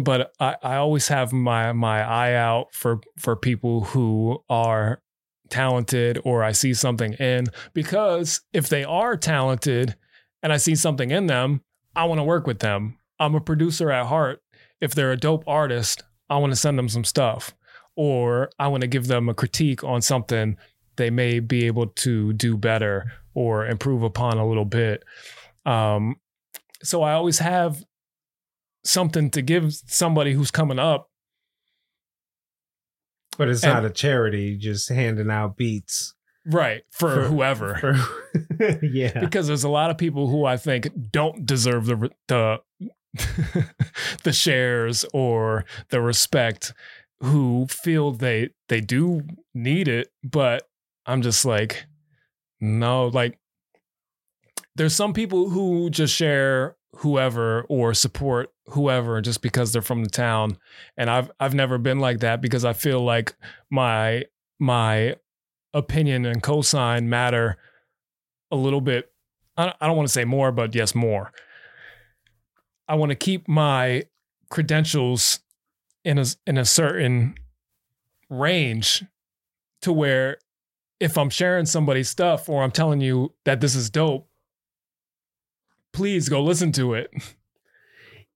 but 0.00 0.32
I, 0.40 0.56
I 0.62 0.76
always 0.76 1.08
have 1.08 1.32
my 1.32 1.72
my 1.72 2.02
eye 2.02 2.34
out 2.34 2.68
for 2.72 3.00
for 3.18 3.36
people 3.36 3.84
who 3.84 4.42
are 4.48 5.02
talented 5.48 6.20
or 6.24 6.42
I 6.42 6.52
see 6.52 6.74
something 6.74 7.12
in 7.14 7.46
because 7.72 8.40
if 8.52 8.68
they 8.68 8.82
are 8.84 9.16
talented 9.16 9.94
and 10.42 10.52
I 10.52 10.56
see 10.56 10.74
something 10.74 11.10
in 11.10 11.26
them, 11.26 11.62
I 11.94 12.04
want 12.04 12.18
to 12.18 12.24
work 12.24 12.46
with 12.46 12.58
them. 12.58 12.98
I'm 13.18 13.34
a 13.34 13.40
producer 13.40 13.90
at 13.90 14.06
heart. 14.06 14.42
If 14.80 14.94
they're 14.94 15.12
a 15.12 15.16
dope 15.16 15.44
artist, 15.46 16.02
I 16.28 16.38
want 16.38 16.52
to 16.52 16.56
send 16.56 16.78
them 16.78 16.88
some 16.88 17.04
stuff 17.04 17.54
or 17.94 18.50
I 18.58 18.68
want 18.68 18.82
to 18.82 18.86
give 18.88 19.06
them 19.06 19.28
a 19.28 19.34
critique 19.34 19.82
on 19.82 20.02
something 20.02 20.56
they 20.96 21.10
may 21.10 21.40
be 21.40 21.66
able 21.66 21.86
to 21.88 22.32
do 22.32 22.56
better 22.56 23.12
or 23.34 23.66
improve 23.66 24.02
upon 24.02 24.38
a 24.38 24.46
little 24.46 24.64
bit. 24.64 25.04
Um, 25.64 26.16
so 26.82 27.02
I 27.02 27.12
always 27.12 27.38
have 27.40 27.84
something 28.84 29.30
to 29.30 29.42
give 29.42 29.74
somebody 29.74 30.32
who's 30.32 30.50
coming 30.50 30.78
up. 30.78 31.10
But 33.38 33.48
it's 33.48 33.62
And- 33.64 33.72
not 33.74 33.84
a 33.84 33.90
charity, 33.90 34.56
just 34.56 34.88
handing 34.88 35.30
out 35.30 35.56
beats. 35.56 36.14
Right. 36.48 36.82
For, 36.92 37.10
For- 37.10 37.22
whoever. 37.28 37.74
For, 37.74 38.78
yeah. 38.86 39.18
because 39.18 39.46
there's 39.48 39.64
a 39.64 39.68
lot 39.68 39.90
of 39.90 39.98
people 39.98 40.28
who 40.28 40.44
I 40.44 40.56
think 40.56 40.88
don't 41.10 41.44
deserve 41.44 41.86
the 41.86 42.10
the 42.28 42.60
the 44.22 44.32
shares 44.32 45.04
or 45.12 45.64
the 45.88 46.00
respect 46.00 46.72
who 47.20 47.66
feel 47.68 48.12
they 48.12 48.50
they 48.68 48.80
do 48.80 49.22
need 49.54 49.88
it 49.88 50.08
but 50.22 50.64
I'm 51.06 51.22
just 51.22 51.44
like 51.44 51.86
no 52.60 53.06
like 53.08 53.38
there's 54.74 54.94
some 54.94 55.12
people 55.12 55.48
who 55.48 55.88
just 55.90 56.14
share 56.14 56.76
whoever 56.96 57.62
or 57.68 57.94
support 57.94 58.52
whoever 58.68 59.20
just 59.20 59.42
because 59.42 59.72
they're 59.72 59.82
from 59.82 60.02
the 60.02 60.10
town. 60.10 60.58
And 60.96 61.10
I've 61.10 61.30
I've 61.40 61.54
never 61.54 61.78
been 61.78 61.98
like 61.98 62.20
that 62.20 62.40
because 62.40 62.64
I 62.64 62.72
feel 62.72 63.02
like 63.02 63.34
my 63.70 64.24
my 64.58 65.16
opinion 65.74 66.24
and 66.24 66.42
cosign 66.42 67.04
matter 67.04 67.56
a 68.50 68.56
little 68.56 68.80
bit. 68.80 69.10
I 69.56 69.72
don't 69.80 69.96
want 69.96 70.08
to 70.08 70.12
say 70.12 70.24
more 70.24 70.52
but 70.52 70.74
yes 70.74 70.94
more. 70.94 71.32
I 72.88 72.94
want 72.94 73.10
to 73.10 73.16
keep 73.16 73.48
my 73.48 74.04
credentials 74.50 75.40
in 76.04 76.18
a 76.18 76.26
in 76.46 76.58
a 76.58 76.64
certain 76.64 77.34
range 78.28 79.04
to 79.82 79.92
where 79.92 80.38
if 81.00 81.18
I'm 81.18 81.30
sharing 81.30 81.66
somebody's 81.66 82.08
stuff 82.08 82.48
or 82.48 82.62
I'm 82.62 82.70
telling 82.70 83.00
you 83.00 83.34
that 83.44 83.60
this 83.60 83.74
is 83.74 83.90
dope 83.90 84.28
please 85.92 86.28
go 86.28 86.42
listen 86.42 86.72
to 86.72 86.94
it 86.94 87.10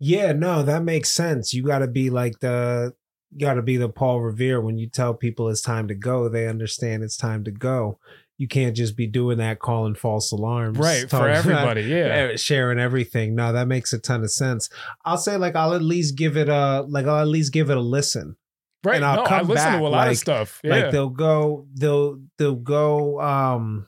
Yeah, 0.03 0.33
no, 0.33 0.63
that 0.63 0.83
makes 0.83 1.11
sense. 1.11 1.53
You 1.53 1.63
got 1.63 1.81
to 1.81 1.87
be 1.87 2.09
like 2.09 2.41
the 2.41 2.95
you 3.31 3.47
got 3.47 3.55
to 3.55 3.63
be 3.63 3.77
the 3.77 3.89
Paul 3.89 4.23
Revere 4.23 4.61
when 4.61 4.79
you 4.79 4.89
tell 4.89 5.15
people 5.15 5.49
it's 5.49 5.61
time 5.61 5.87
to 5.89 5.95
go, 5.95 6.29
they 6.29 6.49
understand 6.49 7.05
it's 7.05 7.19
time 7.19 7.45
to 7.45 7.51
go. 7.53 7.99
You 8.39 8.49
can't 8.49 8.75
just 8.75 8.97
be 8.97 9.07
doing 9.07 9.37
that 9.39 9.59
calling 9.59 9.95
false 9.95 10.33
alarms. 10.33 10.79
right 10.79 11.09
for 11.09 11.29
everybody 11.29 11.83
yeah 11.83 12.31
eh, 12.33 12.37
sharing 12.37 12.79
everything. 12.79 13.35
No, 13.35 13.53
that 13.53 13.69
makes 13.69 13.93
a 13.93 13.99
ton 13.99 14.25
of 14.25 14.31
sense. 14.33 14.71
I'll 15.05 15.19
say 15.19 15.37
like 15.37 15.55
I'll 15.55 15.75
at 15.75 15.83
least 15.83 16.17
give 16.17 16.39
it 16.39 16.49
a 16.49 16.87
like 16.89 17.05
I'll 17.07 17.21
at 17.21 17.29
least 17.29 17.53
give 17.53 17.69
it 17.69 17.77
a 17.77 17.83
listen. 17.83 18.37
Right. 18.85 18.97
And 18.97 19.05
I'll 19.05 19.16
no 19.16 19.22
I 19.24 19.41
listen 19.43 19.55
back, 19.55 19.78
to 19.78 19.87
a 19.87 19.89
lot 19.89 19.91
like- 19.91 20.11
of 20.12 20.18
stuff 20.18 20.61
yeah. 20.64 20.70
Like 20.76 20.91
they'll 20.93 21.09
go 21.11 21.66
they'll 21.74 22.20
they'll 22.39 22.55
go 22.55 23.20
um 23.20 23.87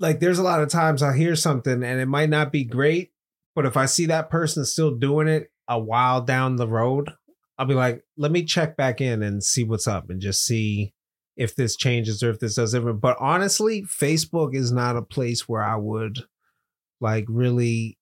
like 0.00 0.20
there's 0.20 0.38
a 0.38 0.42
lot 0.44 0.62
of 0.62 0.68
times 0.68 1.02
I'll 1.02 1.12
hear 1.12 1.34
something 1.36 1.82
and 1.82 2.00
it 2.00 2.06
might 2.06 2.30
not 2.30 2.52
be 2.52 2.64
great, 2.64 3.10
but 3.54 3.66
if 3.66 3.76
I 3.76 3.86
see 3.86 4.06
that 4.06 4.30
person 4.30 4.64
still 4.64 4.94
doing 4.94 5.28
it 5.28 5.50
a 5.66 5.78
while 5.78 6.20
down 6.22 6.56
the 6.56 6.68
road, 6.68 7.10
I'll 7.58 7.66
be 7.66 7.74
like, 7.74 8.04
let 8.16 8.30
me 8.30 8.44
check 8.44 8.76
back 8.76 9.00
in 9.00 9.22
and 9.22 9.42
see 9.42 9.64
what's 9.64 9.88
up 9.88 10.08
and 10.08 10.20
just 10.20 10.44
see 10.44 10.94
if 11.36 11.54
this 11.56 11.76
changes 11.76 12.22
or 12.22 12.30
if 12.30 12.38
this 12.38 12.54
does 12.54 12.72
different. 12.72 13.00
But 13.00 13.16
honestly, 13.20 13.82
Facebook 13.82 14.54
is 14.54 14.70
not 14.72 14.96
a 14.96 15.02
place 15.02 15.48
where 15.48 15.62
I 15.62 15.76
would 15.76 16.20
like 17.00 17.24
really 17.28 17.98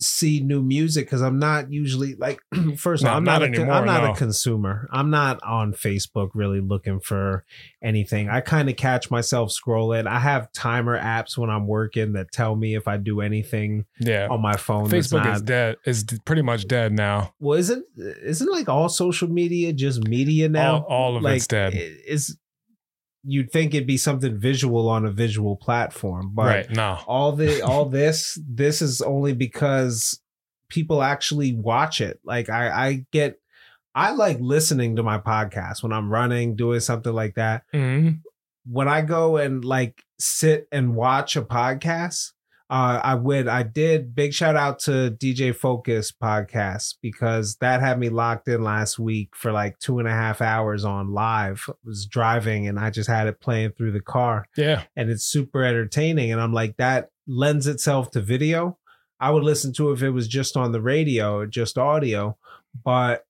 see 0.00 0.40
new 0.40 0.62
music 0.62 1.06
because 1.06 1.22
I'm 1.22 1.38
not 1.38 1.72
usually 1.72 2.14
like 2.16 2.40
first 2.76 3.02
of 3.02 3.06
No, 3.06 3.10
all, 3.12 3.16
I'm 3.18 3.24
not 3.24 3.40
not, 3.40 3.42
a, 3.42 3.44
anymore, 3.46 3.72
I'm 3.74 3.86
not 3.86 4.02
no. 4.04 4.12
a 4.12 4.16
consumer. 4.16 4.88
I'm 4.92 5.10
not 5.10 5.42
on 5.42 5.72
Facebook 5.72 6.30
really 6.34 6.60
looking 6.60 7.00
for 7.00 7.44
anything. 7.82 8.28
I 8.28 8.40
kind 8.40 8.68
of 8.68 8.76
catch 8.76 9.10
myself 9.10 9.50
scrolling. 9.50 10.06
I 10.06 10.18
have 10.18 10.52
timer 10.52 10.98
apps 10.98 11.38
when 11.38 11.50
I'm 11.50 11.66
working 11.66 12.12
that 12.14 12.32
tell 12.32 12.54
me 12.56 12.74
if 12.74 12.88
I 12.88 12.96
do 12.96 13.20
anything 13.20 13.84
yeah 14.00 14.28
on 14.30 14.40
my 14.42 14.56
phone. 14.56 14.88
Facebook 14.88 15.24
not- 15.24 15.36
is 15.36 15.42
dead 15.42 15.76
is 15.86 16.04
pretty 16.24 16.42
much 16.42 16.66
dead 16.66 16.92
now 16.92 17.32
well, 17.40 17.58
isn't 17.58 17.84
isn't 17.96 18.50
like 18.50 18.68
all 18.68 18.88
social 18.88 19.28
media 19.28 19.72
just 19.72 20.06
media 20.08 20.48
now? 20.48 20.76
all, 20.76 20.82
all 20.82 21.16
of 21.16 21.22
like 21.22 21.36
it's 21.36 21.46
dead 21.46 21.74
is 21.74 22.36
you'd 23.26 23.50
think 23.50 23.74
it'd 23.74 23.86
be 23.86 23.96
something 23.96 24.38
visual 24.38 24.88
on 24.88 25.06
a 25.06 25.10
visual 25.10 25.56
platform, 25.56 26.30
but 26.34 26.46
right. 26.46 26.70
No. 26.70 26.98
all 27.06 27.32
the 27.32 27.62
all 27.64 27.86
this 27.86 28.38
this 28.46 28.82
is 28.82 29.00
only 29.00 29.32
because 29.32 30.20
people 30.68 31.02
actually 31.02 31.54
watch 31.54 32.00
it. 32.00 32.20
Like 32.24 32.48
I 32.50 32.68
I 32.70 33.06
get 33.12 33.40
I 33.94 34.10
like 34.12 34.38
listening 34.40 34.96
to 34.96 35.02
my 35.02 35.18
podcast 35.18 35.82
when 35.82 35.92
I'm 35.92 36.10
running, 36.10 36.56
doing 36.56 36.80
something 36.80 37.12
like 37.12 37.36
that. 37.36 37.62
Mhm. 37.72 38.20
When 38.66 38.88
I 38.88 39.02
go 39.02 39.36
and 39.36 39.64
like 39.64 40.02
sit 40.18 40.66
and 40.72 40.94
watch 40.94 41.36
a 41.36 41.42
podcast, 41.42 42.32
uh, 42.70 43.00
I 43.02 43.14
would. 43.14 43.46
I 43.46 43.62
did. 43.62 44.14
Big 44.14 44.32
shout 44.32 44.56
out 44.56 44.78
to 44.80 45.14
DJ 45.20 45.54
Focus 45.54 46.10
podcast 46.12 46.94
because 47.02 47.56
that 47.56 47.80
had 47.80 47.98
me 47.98 48.08
locked 48.08 48.48
in 48.48 48.62
last 48.64 48.98
week 48.98 49.36
for 49.36 49.52
like 49.52 49.78
two 49.78 49.98
and 49.98 50.08
a 50.08 50.12
half 50.12 50.40
hours 50.40 50.84
on 50.84 51.12
live. 51.12 51.64
I 51.68 51.72
was 51.84 52.06
driving 52.06 52.66
and 52.66 52.78
I 52.80 52.90
just 52.90 53.08
had 53.08 53.26
it 53.26 53.40
playing 53.40 53.72
through 53.72 53.92
the 53.92 54.00
car 54.00 54.46
Yeah. 54.56 54.84
and 54.96 55.10
it's 55.10 55.24
super 55.24 55.62
entertaining. 55.62 56.32
And 56.32 56.40
I'm 56.40 56.52
like, 56.54 56.76
that 56.78 57.10
lends 57.26 57.66
itself 57.66 58.10
to 58.12 58.20
video. 58.20 58.78
I 59.20 59.30
would 59.30 59.44
listen 59.44 59.72
to 59.74 59.90
it 59.90 59.94
if 59.94 60.02
it 60.02 60.10
was 60.10 60.26
just 60.26 60.56
on 60.56 60.72
the 60.72 60.80
radio 60.82 61.36
or 61.36 61.46
just 61.46 61.78
audio, 61.78 62.36
but 62.84 63.24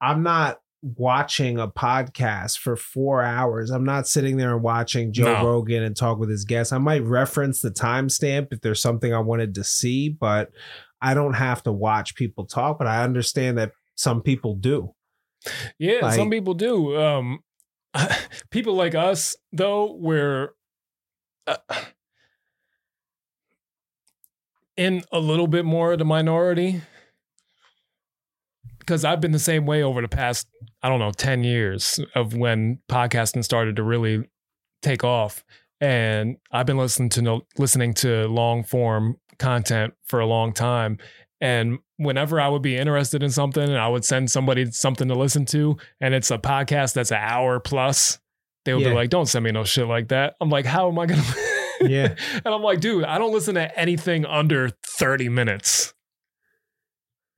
I'm 0.00 0.22
not 0.22 0.60
watching 0.96 1.58
a 1.58 1.66
podcast 1.68 2.58
for 2.58 2.76
four 2.76 3.22
hours. 3.22 3.70
I'm 3.70 3.84
not 3.84 4.06
sitting 4.06 4.36
there 4.36 4.52
and 4.54 4.62
watching 4.62 5.12
Joe 5.12 5.32
No. 5.42 5.46
Rogan 5.46 5.82
and 5.82 5.96
talk 5.96 6.18
with 6.18 6.30
his 6.30 6.44
guests. 6.44 6.72
I 6.72 6.78
might 6.78 7.02
reference 7.02 7.60
the 7.60 7.70
timestamp 7.70 8.48
if 8.52 8.60
there's 8.60 8.80
something 8.80 9.12
I 9.12 9.18
wanted 9.18 9.54
to 9.56 9.64
see, 9.64 10.08
but 10.08 10.50
I 11.02 11.14
don't 11.14 11.34
have 11.34 11.62
to 11.64 11.72
watch 11.72 12.14
people 12.14 12.46
talk. 12.46 12.78
But 12.78 12.86
I 12.86 13.02
understand 13.02 13.58
that 13.58 13.72
some 13.96 14.22
people 14.22 14.54
do. 14.54 14.94
Yeah, 15.78 15.98
Like- 16.02 16.14
some 16.14 16.30
people 16.30 16.54
do. 16.54 16.96
Um, 17.00 17.40
people 18.50 18.74
like 18.74 18.94
us, 18.94 19.34
though, 19.52 19.92
we're 19.94 20.50
uh, 21.46 21.56
in 24.76 25.02
a 25.10 25.18
little 25.18 25.46
bit 25.46 25.64
more 25.64 25.92
of 25.92 25.98
the 25.98 26.04
minority 26.04 26.82
because 28.86 29.04
I've 29.04 29.20
been 29.20 29.32
the 29.32 29.38
same 29.40 29.66
way 29.66 29.82
over 29.82 30.00
the 30.00 30.08
past, 30.08 30.46
I 30.82 30.88
don't 30.88 31.00
know, 31.00 31.10
10 31.10 31.42
years 31.42 31.98
of 32.14 32.34
when 32.36 32.78
podcasting 32.88 33.42
started 33.44 33.76
to 33.76 33.82
really 33.82 34.24
take 34.82 35.02
off. 35.02 35.44
And 35.80 36.36
I've 36.52 36.66
been 36.66 36.78
listening 36.78 37.08
to 37.10 37.22
no, 37.22 37.42
listening 37.58 37.94
to 37.94 38.26
long 38.28 38.62
form 38.62 39.16
content 39.38 39.94
for 40.06 40.20
a 40.20 40.26
long 40.26 40.52
time. 40.52 40.98
And 41.40 41.80
whenever 41.98 42.40
I 42.40 42.48
would 42.48 42.62
be 42.62 42.76
interested 42.76 43.22
in 43.22 43.30
something 43.30 43.62
and 43.62 43.76
I 43.76 43.88
would 43.88 44.04
send 44.04 44.30
somebody 44.30 44.70
something 44.70 45.08
to 45.08 45.14
listen 45.14 45.44
to, 45.46 45.76
and 46.00 46.14
it's 46.14 46.30
a 46.30 46.38
podcast 46.38 46.94
that's 46.94 47.10
an 47.10 47.18
hour 47.20 47.60
plus, 47.60 48.18
they 48.64 48.72
would 48.72 48.82
Yeah. 48.84 48.90
be 48.90 48.94
like, 48.94 49.10
Don't 49.10 49.26
send 49.26 49.44
me 49.44 49.50
no 49.50 49.64
shit 49.64 49.86
like 49.86 50.08
that. 50.08 50.34
I'm 50.40 50.48
like, 50.48 50.64
How 50.64 50.88
am 50.88 50.98
I 50.98 51.06
going 51.06 51.20
to? 51.20 51.88
Yeah. 51.90 52.14
and 52.44 52.54
I'm 52.54 52.62
like, 52.62 52.80
Dude, 52.80 53.04
I 53.04 53.18
don't 53.18 53.32
listen 53.34 53.56
to 53.56 53.78
anything 53.78 54.24
under 54.24 54.70
30 54.86 55.28
minutes. 55.28 55.92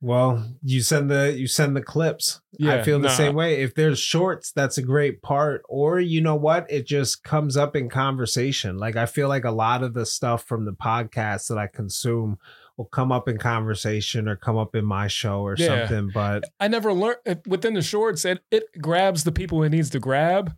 Well, 0.01 0.45
you 0.63 0.81
send 0.81 1.11
the 1.11 1.33
you 1.37 1.47
send 1.47 1.75
the 1.75 1.81
clips. 1.81 2.39
Yeah, 2.57 2.75
I 2.75 2.83
feel 2.83 2.99
the 2.99 3.09
nah. 3.09 3.13
same 3.13 3.35
way. 3.35 3.61
If 3.61 3.75
there's 3.75 3.99
shorts, 3.99 4.51
that's 4.53 4.77
a 4.77 4.81
great 4.81 5.21
part. 5.21 5.61
Or 5.67 5.99
you 5.99 6.21
know 6.21 6.35
what? 6.35 6.71
It 6.71 6.87
just 6.87 7.23
comes 7.23 7.57
up 7.57 7.75
in 7.75 7.89
conversation. 7.89 8.77
Like 8.77 8.95
I 8.95 9.05
feel 9.05 9.27
like 9.27 9.43
a 9.43 9.51
lot 9.51 9.83
of 9.83 9.93
the 9.93 10.05
stuff 10.05 10.45
from 10.45 10.63
the 10.63 10.71
podcasts 10.71 11.47
that 11.49 11.57
I 11.57 11.67
consume 11.67 12.37
will 12.77 12.85
come 12.85 13.11
up 13.11 13.27
in 13.27 13.37
conversation 13.37 14.29
or 14.29 14.37
come 14.37 14.55
up 14.57 14.73
in 14.73 14.85
my 14.85 15.07
show 15.09 15.41
or 15.41 15.55
Yeah. 15.57 15.85
something. 15.85 16.11
But 16.13 16.45
I 16.61 16.69
never 16.69 16.93
learned 16.93 17.17
uh, 17.27 17.35
within 17.45 17.73
the 17.73 17.81
shorts, 17.81 18.23
it, 18.23 18.39
it 18.51 18.63
grabs 18.81 19.25
the 19.25 19.33
people 19.33 19.61
it 19.63 19.69
needs 19.69 19.89
to 19.89 19.99
grab, 19.99 20.55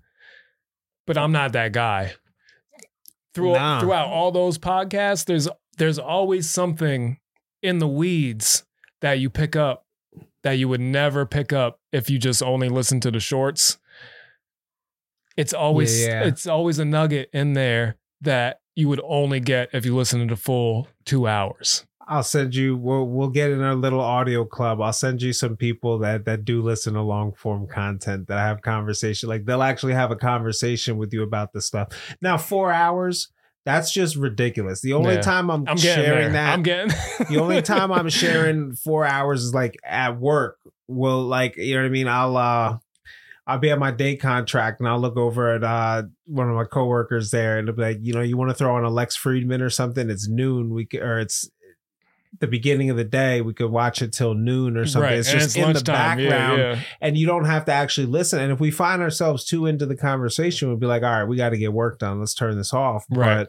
but 1.08 1.18
I'm 1.18 1.32
not 1.32 1.54
that 1.54 1.74
guy. 1.74 2.14
Through, 3.34 3.54
Nah. 3.54 3.80
Throughout 3.80 4.10
all 4.10 4.32
those 4.32 4.60
podcasts, 4.60 5.26
there's 5.26 5.48
there's 5.80 5.98
always 5.98 6.48
something 6.48 7.18
in 7.64 7.80
the 7.80 7.88
weeds 7.88 8.66
that 9.02 9.20
you 9.20 9.30
pick 9.30 9.56
up 9.56 9.86
that 10.44 10.54
you 10.54 10.68
would 10.68 10.82
never 10.82 11.26
pick 11.26 11.54
up 11.54 11.80
if 11.92 12.10
you 12.10 12.18
just 12.18 12.42
only 12.42 12.70
listen 12.70 13.00
to 13.02 13.12
the 13.12 13.20
shorts. 13.20 13.78
It's 15.38 15.54
always 15.54 16.06
Yeah, 16.06 16.24
it's 16.24 16.48
always 16.48 16.80
a 16.80 16.86
nugget 16.86 17.30
in 17.34 17.54
there 17.54 17.98
that 18.22 18.62
you 18.76 18.88
would 18.90 19.02
only 19.04 19.40
get 19.40 19.70
if 19.74 19.86
you 19.86 19.96
listen 19.96 20.20
to 20.20 20.26
the 20.26 20.40
full 20.40 20.88
two 21.06 21.28
hours. 21.28 21.86
I'll 22.08 22.24
send 22.24 22.56
you 22.56 22.76
we'll 22.76 23.06
we'll 23.08 23.30
get 23.30 23.52
in 23.52 23.62
our 23.62 23.76
little 23.76 24.02
audio 24.02 24.44
club. 24.44 24.82
I'll 24.82 24.92
send 24.92 25.22
you 25.22 25.32
some 25.32 25.56
people 25.56 26.00
that 26.00 26.26
that 26.26 26.44
do 26.44 26.62
listen 26.62 26.96
to 26.96 27.02
long 27.02 27.34
form 27.34 27.68
content 27.68 28.28
that 28.28 28.40
have 28.40 28.62
conversation. 28.62 29.30
Like 29.30 29.46
they'll 29.46 29.64
actually 29.64 29.94
have 29.94 30.12
a 30.12 30.16
conversation 30.16 30.98
with 30.98 31.14
you 31.14 31.24
about 31.24 31.54
this 31.54 31.68
stuff. 31.68 32.16
Now, 32.22 32.38
four 32.38 32.74
hours, 32.74 33.30
that's 33.66 33.92
just 33.92 34.16
ridiculous. 34.16 34.82
The 34.82 34.94
only 34.94 35.16
Yeah. 35.16 35.22
time 35.22 35.50
I'm, 35.52 35.68
I'm 35.68 35.78
sharing 35.78 36.04
there. 36.04 36.30
that 36.32 36.54
I'm 36.54 36.64
getting 36.64 36.92
the 37.30 37.38
only 37.40 37.62
time 37.74 37.92
I'm 37.92 38.10
sharing 38.10 38.74
four 38.76 39.06
hours 39.06 39.44
is 39.44 39.54
like 39.54 39.78
at 39.84 40.20
work. 40.20 40.58
Well, 40.88 41.24
like 41.24 41.58
you 41.58 41.76
know 41.76 41.82
what 41.82 41.88
I 41.88 41.90
mean? 41.92 42.08
I'll 42.08 42.38
uh 42.38 42.78
I'll 43.48 43.58
be 43.60 43.72
at 43.72 43.80
my 43.80 43.92
day 43.92 44.16
contract 44.16 44.80
and 44.80 44.88
I'll 44.90 45.00
look 45.00 45.18
over 45.18 45.56
at 45.56 45.64
uh 45.64 46.04
one 46.26 46.50
of 46.50 46.56
my 46.56 46.64
coworkers 46.66 47.32
there 47.32 47.58
and 47.60 47.68
it'll 47.70 47.78
be 47.78 47.84
like, 47.84 47.98
you 48.02 48.14
know, 48.14 48.22
you 48.22 48.38
want 48.38 48.50
to 48.50 48.56
throw 48.56 48.76
on 48.76 48.84
a 48.84 48.90
Lex 48.90 49.18
Fridman 49.18 49.62
or 49.62 49.70
something? 49.70 50.10
It's 50.10 50.28
noon. 50.28 50.70
We 50.74 50.88
or 51.00 51.20
it's 51.20 51.50
the 52.40 52.48
beginning 52.48 52.90
of 52.90 52.98
the 52.98 53.04
day. 53.04 53.42
We 53.42 53.54
could 53.54 53.72
watch 53.72 54.02
it 54.02 54.14
till 54.14 54.34
noon 54.34 54.78
or 54.78 54.86
something. 54.86 55.10
Right, 55.10 55.20
It's 55.20 55.32
just 55.32 55.56
in 55.56 55.62
the 55.62 55.68
lunchtime. 55.68 56.20
Yeah, 56.20 56.30
background 56.30 56.60
yeah. 56.60 56.82
and 57.02 57.18
you 57.18 57.28
don't 57.28 57.46
have 57.46 57.66
to 57.66 57.74
actually 57.74 58.08
listen. 58.08 58.40
And 58.40 58.52
if 58.52 58.60
we 58.60 58.72
find 58.72 59.02
ourselves 59.02 59.46
too 59.46 59.66
into 59.66 59.86
the 59.86 59.98
conversation, 59.98 60.70
we'd 60.70 60.80
be 60.80 60.88
like, 60.88 61.04
all 61.04 61.10
right, 61.10 61.26
we 61.26 61.36
got 61.38 61.50
to 61.50 61.58
get 61.58 61.74
work 61.74 62.00
done. 62.00 62.20
Let's 62.20 62.34
turn 62.34 62.58
this 62.58 62.74
off. 62.74 63.06
Right. 63.10 63.48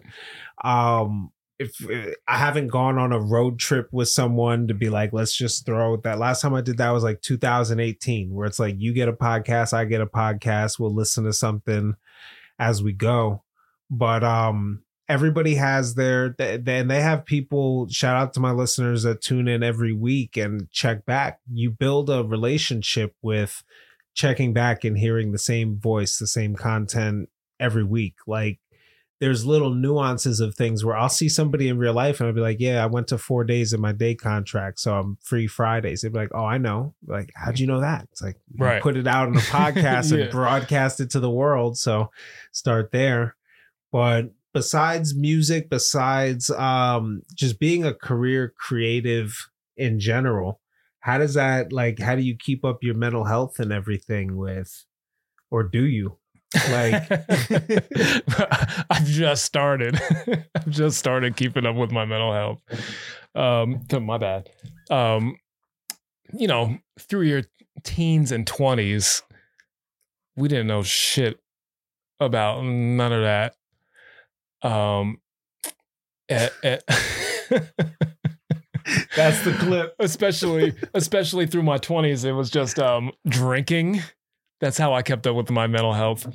But 0.63 0.69
um, 0.69 1.31
if 1.59 1.87
I 2.27 2.39
haven't 2.39 2.69
gone 2.69 2.99
on 2.99 3.13
a 3.13 3.21
road 3.21 3.59
trip 3.59 3.89
with 3.93 4.09
someone 4.09 4.69
to 4.69 4.75
be 4.75 4.89
like, 4.89 5.13
let's 5.13 5.35
just 5.35 5.65
throw 5.65 5.97
that. 5.99 6.19
Last 6.19 6.41
time 6.41 6.55
I 6.55 6.61
did 6.61 6.79
that 6.79 6.91
was 6.91 7.05
like 7.05 7.23
2018, 7.23 8.35
where 8.35 8.47
it's 8.47 8.59
like 8.59 8.75
you 8.79 8.93
get 8.93 9.09
a 9.09 9.13
podcast, 9.13 9.73
I 9.73 9.85
get 9.85 10.01
a 10.01 10.07
podcast, 10.07 10.79
we'll 10.79 10.95
listen 10.95 11.25
to 11.25 11.33
something 11.33 11.95
as 12.59 12.83
we 12.83 12.93
go. 12.93 13.45
But 13.91 14.25
um, 14.25 14.83
everybody 15.09 15.57
has 15.57 15.95
their 15.95 16.31
th- 16.35 16.61
and 16.67 16.91
they 16.91 17.01
have 17.01 17.25
people 17.25 17.89
shout 17.89 18.17
out 18.17 18.33
to 18.35 18.41
my 18.41 18.53
listeners 18.53 19.03
that 19.03 19.21
tune 19.21 19.49
in 19.49 19.63
every 19.63 19.93
week 19.93 20.37
and 20.37 20.71
check 20.71 21.05
back 21.05 21.41
you 21.53 21.71
build 21.71 22.09
a 22.09 22.23
relationship 22.25 23.15
with 23.23 23.63
checking 24.15 24.53
back 24.53 24.85
and 24.85 24.97
hearing 24.99 25.33
the 25.33 25.39
same 25.39 25.79
voice 25.79 26.19
the 26.19 26.27
same 26.27 26.55
content 26.55 27.29
every 27.59 27.85
week 27.85 28.15
like 28.27 28.59
there's 29.21 29.47
little 29.47 29.71
nuances 29.73 30.41
of 30.41 30.57
things 30.57 30.85
where 30.85 30.97
I'll 30.97 31.09
see 31.09 31.29
somebody 31.29 31.69
in 31.69 31.79
real 31.79 31.93
life 31.93 32.19
and 32.19 32.27
I'll 32.27 32.35
be 32.35 32.41
like, 32.41 32.57
yeah, 32.59 32.83
I 32.83 32.87
went 32.87 33.07
to 33.07 33.19
four 33.19 33.45
days 33.45 33.73
in 33.73 33.81
my 33.81 33.93
day 33.93 34.17
contract, 34.17 34.81
so 34.81 34.97
I'm 34.99 35.17
free 35.23 35.47
Fridays. 35.47 36.01
They'd 36.01 36.13
be 36.13 36.19
like, 36.19 36.35
oh, 36.35 36.45
I 36.45 36.59
know. 36.59 36.97
Like, 37.07 37.31
how'd 37.37 37.61
you 37.61 37.69
know 37.69 37.83
that? 37.83 38.09
It's 38.11 38.21
like, 38.21 38.35
Right. 38.59 38.83
put 38.83 38.97
it 38.97 39.07
out 39.07 39.29
in 39.29 39.37
a 39.37 39.39
podcast 39.43 40.11
Yeah. 40.11 40.25
and 40.25 40.31
broadcast 40.33 40.99
it 40.99 41.11
to 41.11 41.21
the 41.21 41.31
world. 41.31 41.79
So 41.79 42.11
start 42.51 42.91
there. 42.91 43.37
But 43.93 44.33
besides 44.55 45.15
music, 45.15 45.71
besides 45.71 46.51
um, 46.51 47.23
just 47.35 47.59
being 47.59 47.85
a 47.85 47.95
career 47.95 48.53
creative 48.59 49.35
in 49.77 49.99
general, 49.99 50.61
how 51.01 51.19
does 51.19 51.35
that 51.35 51.73
like? 51.73 51.99
How 51.99 52.15
do 52.15 52.23
you 52.23 52.37
keep 52.39 52.65
up 52.65 52.79
your 52.83 52.95
mental 52.95 53.25
health 53.25 53.59
and 53.59 53.73
everything 53.73 54.37
with, 54.37 54.85
or 55.51 55.63
do 55.65 55.85
you? 55.85 56.19
Like- 56.71 57.11
I've 58.91 59.07
just 59.07 59.45
started. 59.45 59.99
I've 60.55 60.69
just 60.71 60.99
started 60.99 61.37
keeping 61.37 61.67
up 61.67 61.77
with 61.77 61.91
my 61.91 62.05
mental 62.05 62.33
health. 62.33 62.59
Um, 63.35 63.81
my 64.05 64.19
bad. 64.19 64.51
Um, 64.91 65.37
you 66.35 66.47
know, 66.47 66.79
through 67.01 67.23
your 67.23 67.43
teens 67.83 68.31
and 68.33 68.47
twenties, 68.47 69.23
we 70.37 70.49
didn't 70.49 70.67
know 70.67 70.83
shit 70.83 71.41
about 72.21 72.63
none 72.65 73.13
of 73.13 73.23
that. 73.23 73.55
Um, 74.63 75.21
eh, 76.29 76.49
eh. 76.63 76.79
That's 79.17 79.45
the 79.45 79.53
clip. 79.53 79.95
especially 79.99 80.75
especially 80.95 81.47
through 81.47 81.63
my 81.63 81.79
20s 81.79 82.25
it 82.25 82.33
was 82.33 82.51
just 82.51 82.79
um 82.79 83.13
drinking 83.29 84.01
that's 84.61 84.79
how 84.79 84.93
i 84.93 85.03
kept 85.03 85.27
up 85.27 85.37
with 85.37 85.51
my 85.51 85.67
mental 85.67 85.93
health 85.93 86.27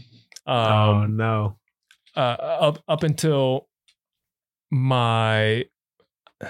oh 0.46 0.54
um 0.54 1.18
no. 1.18 1.58
uh, 2.16 2.20
up 2.20 2.84
up 2.88 3.04
until 3.04 3.68
my 4.72 5.66
i 6.42 6.50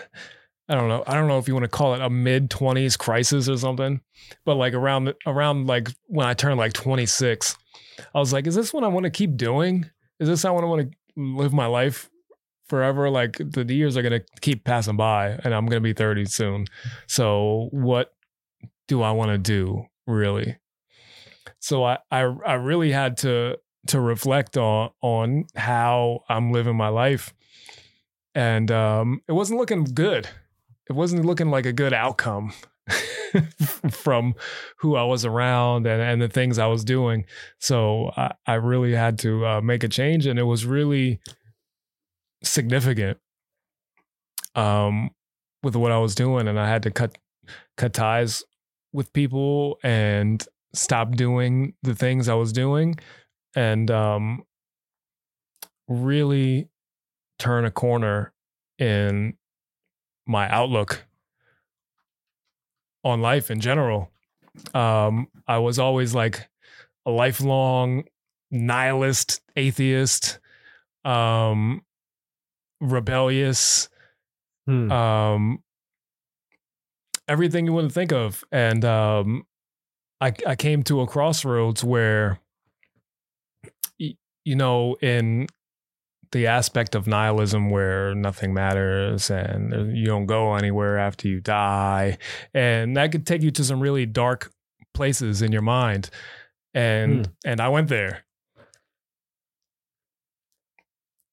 don't 0.70 0.88
know 0.88 1.04
i 1.08 1.14
don't 1.14 1.28
know 1.28 1.40
if 1.40 1.48
you 1.48 1.54
want 1.54 1.64
to 1.64 1.70
call 1.70 1.94
it 1.96 2.02
a 2.02 2.10
mid 2.10 2.50
20s 2.50 2.98
crisis 2.98 3.50
or 3.50 3.58
something 3.58 4.02
but 4.46 4.56
like 4.56 4.74
around 4.74 5.14
around 5.26 5.66
like 5.68 5.90
when 6.06 6.28
i 6.28 6.34
turned 6.34 6.58
like 6.58 6.74
26 6.74 7.58
i 8.14 8.20
was 8.20 8.34
like 8.34 8.46
is 8.46 8.56
this 8.56 8.74
what 8.74 8.84
i 8.84 8.88
want 8.88 9.06
to 9.06 9.10
keep 9.10 9.36
doing 9.38 9.90
is 10.20 10.28
this 10.28 10.44
how 10.44 10.58
i 10.58 10.64
want 10.64 10.82
to 10.82 10.98
live 11.18 11.52
my 11.54 11.66
life 11.66 12.10
forever 12.70 13.10
like 13.10 13.38
the 13.38 13.66
years 13.74 13.98
are 13.98 14.02
to 14.20 14.26
keep 14.42 14.64
passing 14.64 14.98
by 14.98 15.30
and 15.44 15.54
i'm 15.54 15.66
to 15.82 15.82
be 15.82 15.94
30 15.94 16.26
soon. 16.26 16.66
So 17.08 17.70
what 17.72 18.14
do 18.88 19.02
i 19.02 19.12
want 19.12 19.32
to 19.32 19.38
do 19.38 19.86
really? 20.06 20.58
So 21.60 21.84
I, 21.84 21.98
I 22.12 22.20
i 22.46 22.54
really 22.54 22.92
had 22.92 23.18
to 23.18 23.58
to 23.88 24.00
reflect 24.00 24.58
on 24.58 24.92
on 25.02 25.46
how 25.56 26.24
I'm 26.30 26.52
living 26.52 26.76
my 26.76 26.90
life, 26.90 27.34
and 28.36 28.70
um, 28.72 29.22
it 29.28 29.32
wasn't 29.32 29.60
looking 29.60 29.84
good. 29.84 30.28
It 30.90 30.94
wasn't 30.94 31.26
looking 31.26 31.50
like 31.50 31.66
a 31.66 31.74
good 31.74 31.94
outcome 31.94 32.54
from 33.92 34.36
who 34.78 34.96
I 34.96 35.04
was 35.04 35.26
around 35.26 35.88
and, 35.88 36.02
and 36.02 36.22
the 36.22 36.28
things 36.28 36.60
I 36.60 36.68
was 36.68 36.84
doing. 36.84 37.26
So 37.60 38.12
I, 38.16 38.34
I 38.46 38.54
really 38.56 38.94
had 38.94 39.20
to 39.20 39.46
uh, 39.46 39.62
make 39.62 39.84
a 39.84 39.88
change, 39.88 40.26
and 40.26 40.40
it 40.40 40.44
was 40.44 40.66
really 40.66 41.20
significant 42.44 43.18
um, 44.56 45.12
with 45.64 45.76
what 45.76 45.92
I 45.92 45.98
was 45.98 46.16
doing, 46.16 46.48
and 46.48 46.60
I 46.60 46.68
had 46.68 46.84
to 46.84 46.92
cut 46.92 47.18
cut 47.78 47.94
ties 47.94 48.44
with 48.94 49.14
people 49.14 49.80
and 49.84 50.44
stop 50.74 51.12
doing 51.12 51.74
the 51.84 51.96
things 51.96 52.28
I 52.28 52.36
was 52.36 52.52
doing, 52.52 52.96
and 53.56 53.90
um, 53.92 54.44
really 55.88 56.70
turn 57.40 57.66
a 57.66 57.72
corner 57.72 58.34
in 58.80 59.36
my 60.28 60.50
outlook 60.50 61.07
on 63.08 63.22
life 63.22 63.50
in 63.52 63.60
general. 63.60 64.12
Um, 64.74 65.28
I 65.48 65.60
was 65.60 65.80
always 65.80 66.14
like 66.14 66.48
a 67.06 67.12
lifelong 67.12 68.04
nihilist, 68.52 69.42
atheist, 69.56 70.40
um, 71.06 71.84
rebellious, 72.82 73.90
Hmm. 74.68 74.92
um, 74.92 75.64
everything 77.28 77.66
you 77.66 77.74
wouldn't 77.74 77.94
think 77.94 78.12
of. 78.12 78.44
And 78.52 78.84
um, 78.84 79.48
I, 80.20 80.34
I 80.46 80.56
came 80.56 80.84
to 80.84 81.02
a 81.02 81.08
crossroads 81.08 81.84
where, 81.84 82.40
you 83.98 84.56
know, 84.56 84.96
in 85.02 85.48
the 86.32 86.48
aspect 86.48 86.96
of 86.96 87.08
nihilism 87.08 87.70
where 87.70 88.14
nothing 88.16 88.54
matters 88.54 89.30
and 89.30 89.96
you 89.96 90.06
don't 90.06 90.26
go 90.26 90.56
anywhere 90.56 90.98
after 90.98 91.28
you 91.28 91.40
die, 91.40 92.18
and 92.54 92.98
that 92.98 93.12
could 93.12 93.26
take 93.26 93.42
you 93.42 93.52
to 93.52 93.64
some 93.64 93.80
really 93.80 94.06
dark 94.06 94.52
places 94.94 95.42
in 95.42 95.52
your 95.52 95.62
mind. 95.62 96.10
And 96.74 97.30
and 97.46 97.60
I 97.62 97.70
went 97.70 97.90
there. 97.90 98.26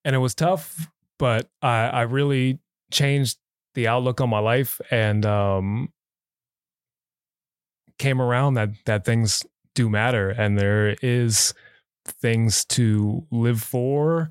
And 0.04 0.14
it 0.14 0.18
was 0.18 0.34
tough, 0.34 0.90
but 1.18 1.48
I, 1.62 1.86
I 1.86 2.02
really 2.02 2.58
changed 2.90 3.38
the 3.74 3.88
outlook 3.88 4.20
on 4.20 4.28
my 4.28 4.38
life 4.38 4.80
and 4.90 5.24
um, 5.26 5.88
came 7.98 8.20
around 8.20 8.54
that 8.54 8.70
that 8.84 9.04
things 9.04 9.44
do 9.74 9.88
matter 9.88 10.30
and 10.30 10.58
there 10.58 10.96
is 11.02 11.54
things 12.06 12.64
to 12.66 13.26
live 13.30 13.62
for 13.62 14.30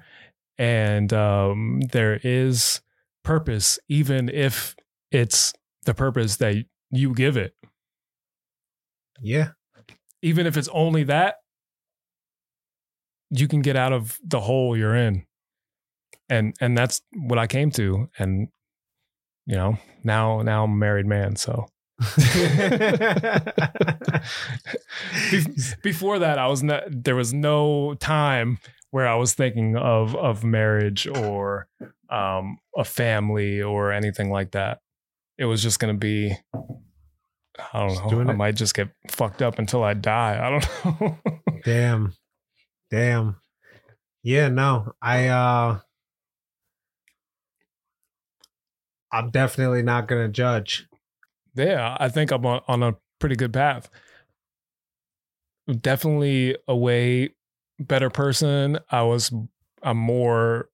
and 0.64 1.12
um, 1.12 1.82
there 1.92 2.22
is 2.24 2.80
purpose 3.26 3.80
even 3.90 4.30
if 4.30 4.78
it's 5.12 5.52
the 5.86 5.94
purpose 5.94 6.38
that 6.38 6.56
you 6.90 7.14
give 7.14 7.36
it. 7.36 7.54
Yeah. 9.22 9.50
even 10.22 10.48
if 10.48 10.56
it's 10.56 10.70
only 10.70 11.04
that 11.04 11.36
you 13.30 13.50
can 13.50 13.62
get 13.62 13.76
out 13.76 13.92
of 13.92 14.18
the 14.24 14.40
hole 14.40 14.78
you're 14.78 14.96
in. 14.96 15.26
And 16.30 16.56
and 16.62 16.78
that's 16.78 17.02
what 17.14 17.38
i 17.38 17.46
came 17.46 17.70
to. 17.72 18.10
And 18.18 18.48
you 19.46 19.58
know 19.58 19.78
now 20.06 20.42
now 20.44 20.64
i'm 20.64 20.72
a 20.72 20.76
married 20.76 21.06
man 21.06 21.36
so. 21.36 21.68
Before 25.84 26.20
that 26.20 26.38
i 26.40 26.48
was 26.48 26.64
not 26.64 26.84
there 26.88 27.16
was 27.16 27.34
no 27.34 27.96
time 27.96 28.60
where 28.94 29.08
i 29.08 29.16
was 29.16 29.34
thinking 29.34 29.76
of 29.76 30.16
of 30.16 30.44
marriage 30.44 31.08
or 31.08 31.68
um 32.10 32.58
a 32.78 32.84
family 32.84 33.60
or 33.62 33.92
anything 33.92 34.30
like 34.30 34.52
that 34.52 34.80
it 35.40 35.46
was 35.46 35.64
just 35.64 35.80
gonna 35.80 35.94
be 35.96 36.32
i 36.54 37.80
don't 37.80 37.90
Just 37.90 38.06
know 38.12 38.22
i 38.28 38.32
it. 38.32 38.38
might 38.38 38.56
just 38.56 38.76
get 38.76 38.90
fucked 39.10 39.42
up 39.42 39.58
until 39.58 39.84
i 39.84 39.94
die 39.96 40.40
i 40.40 40.50
don't 40.52 41.02
know 41.02 41.18
Damn. 41.64 42.14
Damn. 42.92 43.38
Yeah, 44.22 44.50
no. 44.50 44.92
I 45.02 45.28
uh 45.28 45.80
I'm 49.12 49.30
definitely 49.32 49.82
not 49.82 50.08
gonna 50.08 50.28
judge. 50.28 50.88
yeah, 51.56 51.96
I 52.00 52.10
think 52.10 52.32
I'm 52.32 52.46
on, 52.46 52.62
on 52.68 52.84
a 52.84 52.96
pretty 53.20 53.36
good 53.36 53.54
path. 53.54 53.90
Definitely 55.82 56.58
a 56.68 56.76
way 56.76 57.34
better 57.80 58.10
person. 58.10 58.80
I 58.90 59.04
was 59.04 59.32
I'm 59.82 59.98
more 59.98 60.70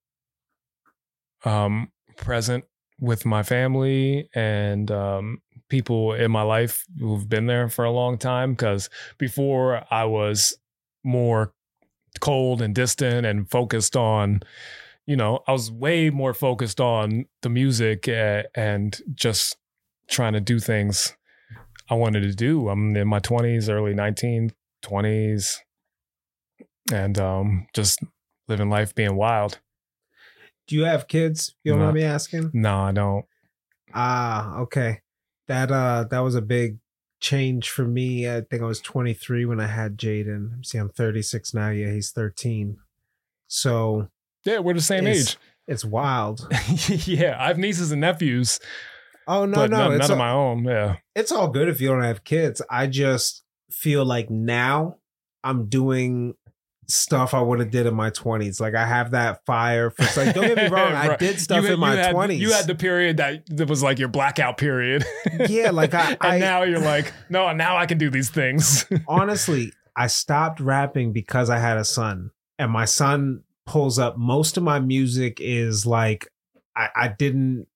um 1.45 1.91
present 2.17 2.65
with 2.99 3.25
my 3.25 3.43
family 3.43 4.29
and 4.33 4.91
um 4.91 5.41
people 5.69 6.13
in 6.13 6.31
my 6.31 6.41
life 6.41 6.85
who've 6.99 7.29
been 7.29 7.45
there 7.45 7.69
for 7.69 7.85
a 7.85 7.91
long 7.91 8.17
time 8.17 8.55
cuz 8.55 8.89
before 9.17 9.85
I 9.91 10.05
was 10.05 10.57
more 11.03 11.53
cold 12.19 12.61
and 12.61 12.75
distant 12.75 13.25
and 13.25 13.49
focused 13.49 13.95
on 13.95 14.41
you 15.09 15.15
know, 15.15 15.39
I 15.47 15.53
was 15.53 15.71
way 15.71 16.11
more 16.11 16.35
focused 16.35 16.79
on 16.79 17.25
the 17.41 17.49
music 17.49 18.07
and 18.07 18.95
just 19.15 19.57
trying 20.07 20.33
to 20.33 20.39
do 20.39 20.59
things 20.59 21.17
I 21.89 21.95
wanted 21.95 22.21
to 22.21 22.33
do. 22.35 22.69
I'm 22.69 22.95
in 22.95 23.07
my 23.07 23.19
20s, 23.19 23.69
early 23.69 23.95
19, 23.95 24.53
20s, 24.83 25.61
and 26.91 27.17
um, 27.19 27.67
just 27.73 27.99
living 28.47 28.69
life 28.69 28.93
being 28.95 29.15
wild. 29.15 29.59
Do 30.67 30.75
you 30.75 30.85
have 30.85 31.07
kids? 31.07 31.55
You 31.63 31.71
don't 31.71 31.79
No. 31.79 31.85
mind 31.85 31.95
me 31.95 32.03
asking? 32.03 32.51
No, 32.53 32.77
I 32.79 32.91
don't. 32.91 33.25
Ah, 33.93 34.57
okay. 34.59 35.01
That 35.47 35.71
uh 35.71 36.05
that 36.11 36.19
was 36.19 36.35
a 36.35 36.41
big 36.41 36.77
change 37.19 37.69
for 37.69 37.85
me. 37.85 38.29
I 38.29 38.41
think 38.41 38.61
I 38.61 38.65
was 38.65 38.79
23 38.81 39.45
when 39.45 39.59
I 39.59 39.65
had 39.67 39.97
Jaden. 39.97 40.63
See, 40.65 40.77
I'm 40.77 40.89
36 40.89 41.53
now. 41.55 41.69
Yeah, 41.69 41.91
he's 41.91 42.11
13. 42.11 42.77
So 43.47 44.09
Yeah, 44.45 44.59
we're 44.59 44.73
the 44.75 44.81
same 44.81 45.07
It's- 45.07 45.31
age. 45.31 45.37
it's 45.67 45.83
wild. 45.83 46.47
yeah, 46.87 47.35
I 47.39 47.47
have 47.47 47.57
nieces 47.57 47.91
and 47.91 48.01
nephews, 48.01 48.59
Oh 49.27 49.45
no, 49.45 49.65
no, 49.65 49.77
none, 49.89 49.91
it's 49.93 50.01
none 50.07 50.11
of 50.11 50.17
my 50.17 50.31
own. 50.31 50.63
Yeah. 50.65 50.97
it's 51.15 51.31
all 51.31 51.49
good 51.49 51.67
if 51.67 51.81
you 51.81 51.87
don't 51.89 52.03
have 52.03 52.23
kids. 52.23 52.61
I 52.69 52.87
just 52.87 53.43
feel 53.71 54.05
like 54.05 54.29
now 54.29 54.97
I'm 55.43 55.67
doing 55.67 56.35
stuff 56.89 57.33
I 57.33 57.41
would 57.41 57.59
have 57.59 57.71
did 57.71 57.85
in 57.85 57.93
my 57.93 58.09
20s. 58.09 58.59
Like 58.59 58.75
I 58.75 58.85
have 58.85 59.11
that 59.11 59.45
fire 59.45 59.89
for 59.91 60.03
like 60.23 60.33
don't 60.35 60.47
get 60.47 60.57
me 60.57 60.67
wrong, 60.75 60.93
I 60.93 61.15
did 61.17 61.39
stuff 61.39 61.63
You- 61.63 61.73
in 61.73 61.79
my 61.79 61.95
you 62.09 62.13
20s. 62.13 62.37
You 62.39 62.51
had 62.51 62.67
the 62.67 62.75
period 62.75 63.17
that, 63.17 63.43
that 63.55 63.67
was 63.69 63.81
like 63.83 63.99
your 63.99 64.07
blackout 64.09 64.57
period. 64.57 65.05
Yeah, 65.49 65.71
like 65.71 65.93
I- 65.93 66.11
and 66.11 66.17
I- 66.21 66.39
now 66.39 66.63
you're 66.63 66.79
like, 66.81 67.13
no, 67.29 67.51
now 67.53 67.77
I 67.77 67.85
can 67.85 67.97
do 67.97 68.09
these 68.09 68.29
things. 68.29 68.85
honestly, 69.07 69.71
I 69.95 70.07
stopped 70.07 70.59
rapping 70.59 71.13
because 71.13 71.49
I 71.49 71.57
had 71.59 71.77
a 71.77 71.85
son, 71.85 72.31
and 72.57 72.71
my 72.71 72.85
son 72.85 73.43
pulls 73.65 73.99
up 73.99 74.17
most 74.17 74.57
of 74.57 74.63
my 74.63 74.79
music 74.79 75.37
is 75.39 75.85
like 75.85 76.27
I, 76.75 76.89
I 76.95 77.07
didn't 77.09 77.67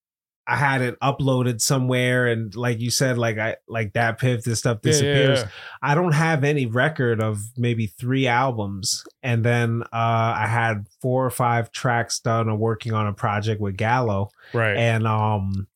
I 0.45 0.57
had 0.57 0.81
it 0.81 0.99
uploaded 0.99 1.61
somewhere 1.61 2.27
and 2.27 2.53
like 2.55 2.81
you 2.81 2.91
said 2.91 3.17
like 3.17 3.37
I 3.37 3.55
like 3.67 3.93
that 3.93 4.19
piff 4.19 4.43
this 4.43 4.59
stuff 4.59 4.79
Yeah, 4.83 4.87
yeah, 4.89 4.91
disappears. 4.91 5.39
yeah. 5.39 5.47
I 5.81 5.95
don't 5.95 6.11
have 6.13 6.43
any 6.43 6.65
record 6.65 7.21
of 7.21 7.39
maybe 7.55 7.87
three 7.87 8.27
albums. 8.27 9.05
And 9.21 9.45
then 9.45 9.83
uh 9.93 10.33
I 10.35 10.47
had 10.47 10.85
four 11.01 11.25
or 11.25 11.29
five 11.31 11.71
tracks 11.71 12.19
done 12.19 12.49
or 12.49 12.57
working 12.57 12.91
on 12.93 13.07
a 13.07 13.13
project 13.13 13.61
with 13.61 13.77
Gallo. 13.77 14.31
Right. 14.53 14.75
and 14.75 15.07
um 15.07 15.67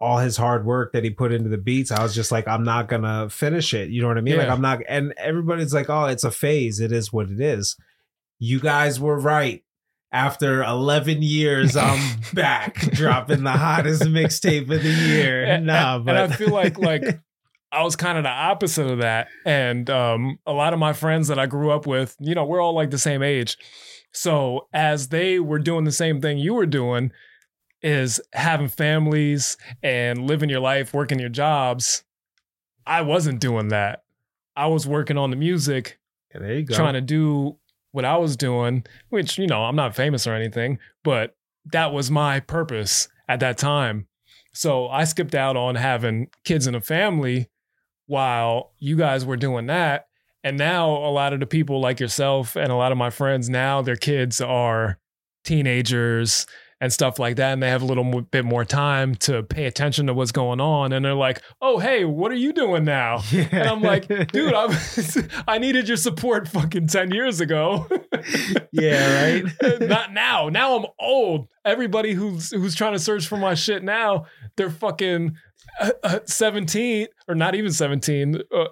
all 0.00 0.18
his 0.18 0.36
hard 0.36 0.66
work 0.66 0.92
that 0.92 1.04
he 1.04 1.10
put 1.10 1.32
into 1.32 1.48
the 1.48 1.56
beats 1.56 1.90
i 1.90 2.02
was 2.02 2.14
just 2.14 2.30
like 2.30 2.46
i'm 2.46 2.64
not 2.64 2.86
gonna 2.86 3.30
finish 3.30 3.72
it. 3.72 3.88
You 3.88 4.02
know 4.02 4.08
what 4.08 4.18
i 4.18 4.20
mean? 4.20 4.36
Like 4.36 4.48
i'm 4.48 4.60
not 4.60 4.80
and 4.88 5.14
everybody's 5.16 5.72
like 5.74 5.88
oh 5.90 6.04
it's 6.06 6.24
a 6.24 6.30
phase. 6.30 6.80
It 6.80 6.92
is 6.92 7.12
what 7.12 7.30
it 7.30 7.40
is. 7.40 7.76
You 8.38 8.60
guys 8.60 9.00
were 9.00 9.18
right 9.18 9.64
after 10.16 10.62
11 10.64 11.22
years 11.22 11.76
i'm 11.76 12.20
back 12.34 12.74
dropping 12.92 13.44
the 13.44 13.50
hottest 13.52 14.02
mixtape 14.04 14.62
of 14.74 14.82
the 14.82 14.88
year 14.88 15.44
And- 15.44 15.66
nah 15.66 15.96
and, 15.96 16.04
but 16.04 16.16
and 16.16 16.32
I 16.32 16.36
feel 16.36 16.50
like 16.50 16.78
like 16.78 17.02
I 17.72 17.82
was 17.82 17.96
kind 17.96 18.16
of 18.16 18.24
the 18.24 18.30
opposite 18.30 18.86
of 18.86 18.98
that. 19.00 19.26
And 19.44 19.90
um, 19.90 20.38
a 20.46 20.52
lot 20.52 20.72
of 20.72 20.78
my 20.78 20.92
friends 20.92 21.28
that 21.28 21.38
I 21.38 21.46
grew 21.46 21.72
up 21.72 21.84
with, 21.84 22.16
you 22.20 22.34
know, 22.34 22.44
we're 22.44 22.62
all 22.62 22.74
like 22.74 22.90
the 22.90 22.96
same 22.96 23.22
age. 23.22 23.58
So 24.12 24.68
as 24.72 25.08
they 25.08 25.40
were 25.40 25.58
doing 25.58 25.84
the 25.84 25.92
same 25.92 26.20
thing 26.22 26.38
you 26.38 26.54
were 26.54 26.64
doing, 26.64 27.10
is 27.82 28.20
having 28.32 28.68
families 28.68 29.56
and 29.82 30.26
living 30.26 30.48
your 30.48 30.60
life, 30.60 30.94
working 30.94 31.18
your 31.18 31.28
jobs. 31.28 32.04
I 32.86 33.02
wasn't 33.02 33.40
doing 33.40 33.68
that. 33.68 34.04
I 34.54 34.68
was 34.68 34.86
working 34.86 35.18
on 35.18 35.30
the 35.30 35.36
music, 35.36 35.98
there 36.32 36.54
you 36.54 36.62
go 36.64 36.74
trying 36.74 36.94
to 36.94 37.00
do 37.00 37.58
what 37.96 38.04
I 38.04 38.18
was 38.18 38.36
doing, 38.36 38.84
which, 39.08 39.38
you 39.38 39.46
know, 39.46 39.64
I'm 39.64 39.74
not 39.74 39.96
famous 39.96 40.26
or 40.26 40.34
anything, 40.34 40.78
but 41.02 41.34
that 41.72 41.94
was 41.94 42.10
my 42.10 42.40
purpose 42.40 43.08
at 43.26 43.40
that 43.40 43.56
time. 43.56 44.06
So 44.52 44.88
I 44.88 45.04
skipped 45.04 45.34
out 45.34 45.56
on 45.56 45.76
having 45.76 46.28
kids 46.44 46.66
and 46.66 46.76
a 46.76 46.82
family 46.82 47.48
while 48.04 48.72
you 48.78 48.96
guys 48.96 49.24
were 49.24 49.38
doing 49.38 49.66
that. 49.68 50.08
And 50.44 50.58
now 50.58 50.90
a 50.90 51.08
lot 51.08 51.32
of 51.32 51.40
the 51.40 51.46
people 51.46 51.80
like 51.80 51.98
yourself 51.98 52.54
and 52.54 52.70
a 52.70 52.76
lot 52.76 52.92
of 52.92 52.98
my 52.98 53.08
friends 53.08 53.48
now, 53.48 53.80
their 53.80 53.96
kids 53.96 54.42
are 54.42 54.98
teenagers 55.42 56.46
and 56.80 56.92
stuff 56.92 57.18
like 57.18 57.36
that. 57.36 57.52
And 57.52 57.62
they 57.62 57.70
have 57.70 57.82
a 57.82 57.86
little 57.86 58.22
bit 58.22 58.44
more 58.44 58.64
time 58.64 59.14
to 59.16 59.42
pay 59.42 59.64
attention 59.64 60.06
to 60.06 60.14
what's 60.14 60.32
going 60.32 60.60
on. 60.60 60.92
And 60.92 61.04
they're 61.04 61.14
like, 61.14 61.42
oh, 61.62 61.78
hey, 61.78 62.04
what 62.04 62.30
are 62.30 62.36
you 62.36 62.52
doing 62.52 62.84
now? 62.84 63.22
Yeah. 63.36 63.48
And 63.52 63.68
I'm 63.68 63.82
like, 63.82 64.08
dude, 64.08 64.54
I, 64.54 64.66
was, 64.66 65.18
I 65.48 65.58
needed 65.58 65.88
your 65.88 65.96
support 65.98 66.48
fucking 66.48 66.86
10 66.86 67.10
years 67.10 67.40
ago. 67.40 67.86
yeah, 68.72 69.42
right. 69.42 69.80
Not 69.80 70.12
now. 70.12 70.48
Now 70.48 70.76
I'm 70.76 70.86
old. 70.98 71.48
Everybody 71.64 72.14
who's 72.14 72.50
who's 72.50 72.74
trying 72.74 72.94
to 72.94 72.98
search 72.98 73.26
for 73.26 73.36
my 73.36 73.54
shit 73.54 73.82
now, 73.82 74.24
they're 74.56 74.70
fucking 74.70 75.36
uh, 75.80 75.90
uh, 76.02 76.18
17 76.24 77.08
or 77.28 77.34
not 77.34 77.54
even 77.54 77.72
17. 77.72 78.40
Uh, 78.54 78.64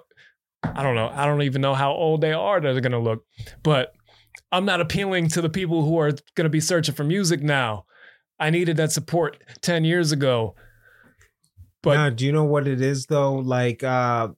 I 0.63 0.81
don't 0.81 0.95
know. 0.95 1.11
I 1.13 1.25
don't 1.25 1.43
even 1.43 1.61
know 1.61 1.75
how 1.75 1.91
old 1.91 2.21
they 2.21 2.33
are 2.33 2.59
that 2.59 2.75
are 2.75 2.81
going 2.81 2.91
to 2.91 2.99
look. 2.99 3.23
But 3.61 3.93
I'm 4.51 4.65
not 4.65 4.81
appealing 4.81 5.29
to 5.29 5.41
the 5.41 5.49
people 5.49 5.83
who 5.85 5.97
are 5.99 6.11
going 6.35 6.45
to 6.45 6.49
be 6.49 6.59
searching 6.59 6.95
for 6.95 7.03
music 7.03 7.41
now. 7.41 7.85
I 8.39 8.49
needed 8.49 8.77
that 8.77 8.91
support 8.91 9.41
10 9.61 9.85
years 9.85 10.11
ago. 10.11 10.55
But 11.81 11.93
now, 11.95 12.09
do 12.09 12.25
you 12.25 12.31
know 12.31 12.43
what 12.43 12.67
it 12.67 12.81
is 12.81 13.05
though? 13.05 13.35
Like, 13.35 13.83
uh, 13.83 14.29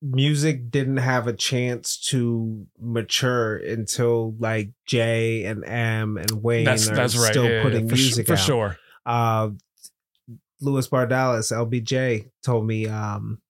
music 0.00 0.70
didn't 0.70 0.96
have 0.98 1.26
a 1.26 1.32
chance 1.32 1.96
to 1.96 2.66
mature 2.80 3.56
until 3.56 4.34
like 4.38 4.70
Jay 4.86 5.44
and 5.44 5.64
Em 5.64 6.16
and 6.16 6.30
Wayne 6.42 6.64
that's 6.64 6.88
are 6.88 6.94
that's 6.94 7.16
right. 7.16 7.30
still 7.30 7.44
Yeah, 7.44 7.50
yeah, 7.58 7.62
putting 7.62 7.88
for, 7.88 7.96
su- 7.96 8.02
music 8.02 8.26
for 8.26 8.32
out. 8.34 8.38
sure. 8.38 8.76
Uh, 9.04 9.50
Louis 10.60 10.86
Bardalis, 10.88 11.52
LBJ, 11.52 12.30
told 12.44 12.66
me 12.66 12.86
um, 12.86 13.40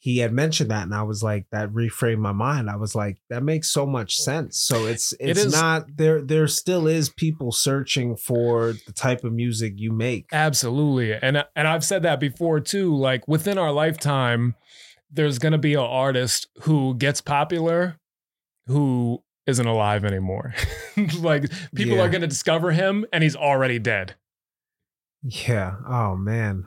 he 0.00 0.18
had 0.18 0.32
mentioned 0.32 0.70
that, 0.70 0.84
and 0.84 0.94
I 0.94 1.02
was 1.02 1.22
like, 1.24 1.46
that 1.50 1.70
reframed 1.70 2.18
my 2.18 2.30
mind. 2.32 2.70
I 2.70 2.76
was 2.76 2.94
like, 2.94 3.18
that 3.30 3.42
makes 3.42 3.68
so 3.72 3.84
much 3.84 4.14
sense. 4.16 4.60
So 4.60 4.86
it's 4.86 5.12
It 5.14 5.30
it's 5.36 5.52
not 5.52 5.96
there. 5.96 6.22
There 6.22 6.46
still 6.46 6.86
is 6.86 7.08
people 7.08 7.50
searching 7.50 8.16
for 8.16 8.74
the 8.86 8.92
type 8.92 9.24
of 9.24 9.32
music 9.32 9.72
you 9.76 9.90
make. 9.90 10.26
Absolutely. 10.32 11.14
And 11.14 11.44
and 11.56 11.66
I've 11.66 11.84
said 11.84 12.04
that 12.04 12.20
before 12.20 12.60
too. 12.60 12.94
Like 12.96 13.26
within 13.26 13.58
our 13.58 13.72
lifetime, 13.72 14.54
there's 15.10 15.40
gonna 15.40 15.58
be 15.58 15.74
an 15.74 15.80
artist 15.80 16.46
who 16.62 16.94
gets 16.94 17.20
popular 17.20 17.96
who 18.66 19.22
isn't 19.46 19.66
alive 19.66 20.04
anymore. 20.04 20.54
like 21.18 21.50
people 21.74 21.96
Yeah. 21.96 22.02
are 22.04 22.08
gonna 22.08 22.26
discover 22.28 22.70
him 22.70 23.04
and 23.12 23.24
he's 23.24 23.34
already 23.34 23.80
dead. 23.80 24.14
Yeah. 25.22 25.74
Oh 25.88 26.14
man, 26.16 26.66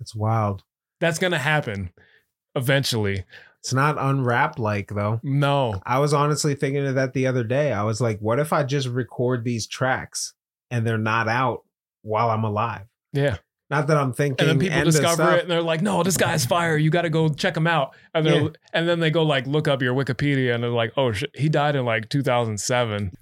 it's 0.00 0.14
wild. 0.14 0.62
That's 1.00 1.18
gonna 1.18 1.38
happen 1.38 1.90
eventually. 2.54 3.24
It's 3.60 3.72
not 3.72 3.96
unwrapped 3.98 4.58
like 4.58 4.88
though. 4.88 5.20
No. 5.22 5.80
I 5.86 5.98
was 6.00 6.12
honestly 6.12 6.54
thinking 6.54 6.84
of 6.86 6.96
that 6.96 7.12
the 7.12 7.26
other 7.28 7.44
day. 7.44 7.72
I 7.72 7.84
was 7.84 8.00
like, 8.00 8.18
what 8.18 8.38
if 8.40 8.52
I 8.52 8.64
just 8.64 8.88
record 8.88 9.44
these 9.44 9.66
tracks 9.68 10.34
and 10.70 10.84
they're 10.86 10.98
not 10.98 11.28
out 11.28 11.62
while 12.02 12.30
I'm 12.30 12.42
alive? 12.44 12.86
Yeah. 13.12 13.36
Not 13.70 13.86
that 13.86 13.96
I'm 13.96 14.12
thinking. 14.12 14.48
And 14.48 14.60
then 14.60 14.68
people 14.68 14.84
discover 14.84 15.36
it 15.36 15.42
and 15.42 15.50
they're 15.50 15.62
like, 15.62 15.80
no, 15.80 16.02
this 16.02 16.16
guy's 16.16 16.44
fire. 16.44 16.76
You 16.76 16.90
gotta 16.90 17.08
go 17.08 17.28
check 17.28 17.56
him 17.56 17.66
out. 17.68 17.94
And 18.12 18.26
Yeah. 18.26 18.48
and 18.74 18.88
then 18.88 18.98
they 19.00 19.10
go 19.10 19.22
like 19.22 19.46
look 19.46 19.68
up 19.68 19.80
your 19.80 19.94
Wikipedia 19.94 20.54
and 20.54 20.62
they're 20.62 20.70
like, 20.70 20.92
oh 20.96 21.12
shit, 21.12 21.30
he 21.34 21.48
died 21.48 21.76
in 21.76 21.84
like 21.84 22.08
2007. 22.08 23.12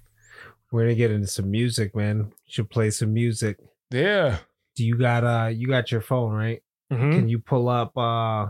We're 0.71 0.81
gonna 0.83 0.95
get 0.95 1.11
into 1.11 1.27
some 1.27 1.51
music, 1.51 1.95
man. 1.95 2.17
You 2.17 2.31
Should 2.47 2.69
play 2.71 2.89
some 2.89 3.13
music. 3.13 3.59
Yeah. 3.91 4.37
Do 4.75 4.85
you 4.85 4.97
got 4.97 5.23
uh 5.23 5.47
you 5.49 5.67
got 5.67 5.91
your 5.91 6.01
phone, 6.01 6.31
right? 6.33 6.63
Mhm. 6.91 7.11
Can 7.13 7.29
you 7.29 7.39
pull 7.39 7.69
up 7.69 7.95
uh 7.97 8.47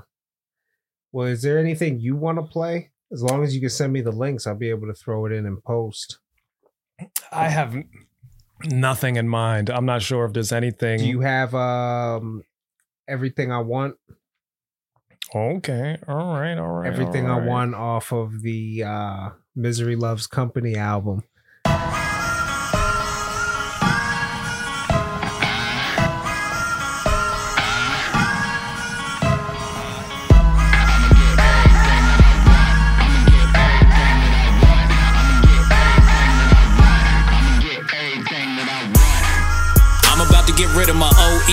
well 1.11 1.27
is 1.27 1.41
there 1.41 1.59
anything 1.59 1.99
you 1.99 2.15
want 2.15 2.37
to 2.37 2.43
play? 2.43 2.91
As 3.11 3.21
long 3.21 3.43
as 3.43 3.53
you 3.53 3.59
can 3.59 3.69
send 3.69 3.91
me 3.91 4.01
the 4.01 4.11
links, 4.11 4.47
I'll 4.47 4.55
be 4.55 4.69
able 4.69 4.87
to 4.87 4.93
throw 4.93 5.25
it 5.25 5.33
in 5.33 5.45
and 5.45 5.61
post. 5.63 6.19
I 7.31 7.49
have 7.49 7.75
nothing 8.65 9.17
in 9.17 9.27
mind. 9.27 9.69
I'm 9.69 9.85
not 9.85 10.01
sure 10.01 10.25
if 10.25 10.33
there's 10.33 10.51
anything. 10.51 10.99
Do 10.99 11.05
you 11.05 11.21
have 11.21 11.53
um 11.55 12.43
everything 13.07 13.51
I 13.51 13.59
want? 13.59 13.95
okay. 15.33 15.97
All 16.07 16.39
right. 16.39 16.57
All 16.57 16.67
right. 16.67 16.87
everything 16.87 17.29
all 17.29 17.39
I 17.39 17.45
want 17.45 17.75
off 17.75 18.11
of 18.11 18.41
the 18.41 18.83
uh 18.83 19.29
Misery 19.55 19.95
Loves 19.95 20.27
Company 20.27 20.75
album. 20.75 21.23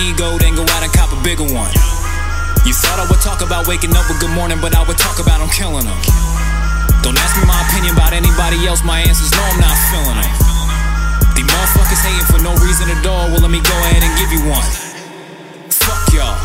Ego, 0.07 0.39
then 0.39 0.55
go 0.55 0.63
out 0.63 0.83
and 0.83 0.91
cop 0.95 1.11
a 1.11 1.19
bigger 1.19 1.43
one. 1.43 1.71
You 2.63 2.75
thought 2.75 2.99
I 2.99 3.05
would 3.07 3.19
talk 3.19 3.43
about 3.43 3.67
waking 3.67 3.95
up 3.95 4.07
with 4.07 4.19
good 4.19 4.31
morning, 4.31 4.59
but 4.59 4.75
I 4.75 4.83
would 4.83 4.99
talk 4.99 5.19
about 5.19 5.39
I'm 5.43 5.51
killing 5.51 5.87
them. 5.87 5.99
Don't 7.03 7.15
ask 7.15 7.39
me 7.39 7.47
my 7.47 7.59
opinion 7.67 7.95
about 7.95 8.11
anybody 8.11 8.59
else, 8.67 8.83
my 8.83 8.99
answers 8.99 9.31
no, 9.31 9.43
I'm 9.43 9.59
not 9.59 9.75
feeling 9.91 10.19
them. 10.19 10.33
These 11.35 11.47
motherfuckers 11.47 12.01
hating 12.03 12.27
for 12.27 12.39
no 12.43 12.51
reason 12.59 12.91
at 12.91 12.99
all, 13.07 13.31
well, 13.31 13.39
let 13.43 13.51
me 13.51 13.63
go 13.63 13.75
ahead 13.87 14.03
and 14.03 14.11
give 14.19 14.31
you 14.35 14.43
one. 14.47 14.67
Fuck 15.71 16.11
y'all. 16.11 16.35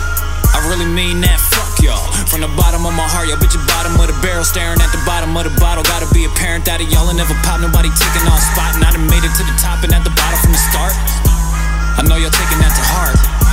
I 0.55 0.63
really 0.71 0.87
mean 0.87 1.19
that, 1.27 1.43
fuck 1.43 1.83
y'all. 1.83 1.99
From 2.31 2.47
the 2.47 2.51
bottom 2.55 2.87
of 2.87 2.95
my 2.95 3.07
heart, 3.07 3.27
y'all 3.27 3.39
bitch, 3.43 3.59
bottom 3.67 3.99
of 3.99 4.07
the 4.07 4.15
barrel, 4.23 4.47
staring 4.47 4.79
at 4.79 4.95
the 4.95 5.03
bottom 5.03 5.35
of 5.35 5.45
the 5.45 5.55
bottle. 5.59 5.83
Gotta 5.83 6.07
be 6.15 6.25
apparent 6.25 6.65
that 6.71 6.79
of 6.79 6.87
y'all 6.89 7.11
ain't 7.11 7.19
never 7.19 7.35
pop 7.43 7.59
nobody 7.59 7.91
taking 7.91 8.25
on 8.31 8.39
spot. 8.39 8.79
And 8.79 8.87
I 8.87 8.95
done 8.95 9.11
made 9.11 9.27
it 9.27 9.35
to 9.35 9.43
the 9.43 9.57
top 9.59 9.83
and 9.83 9.91
at 9.91 10.07
the 10.07 10.15
bottom 10.15 10.39
from 10.39 10.55
the 10.55 10.63
start. 10.63 10.95
I 11.99 12.07
know 12.07 12.15
y'all 12.17 12.31
taking 12.31 12.63
that 12.63 12.73
to 12.75 12.85
heart. 12.87 13.44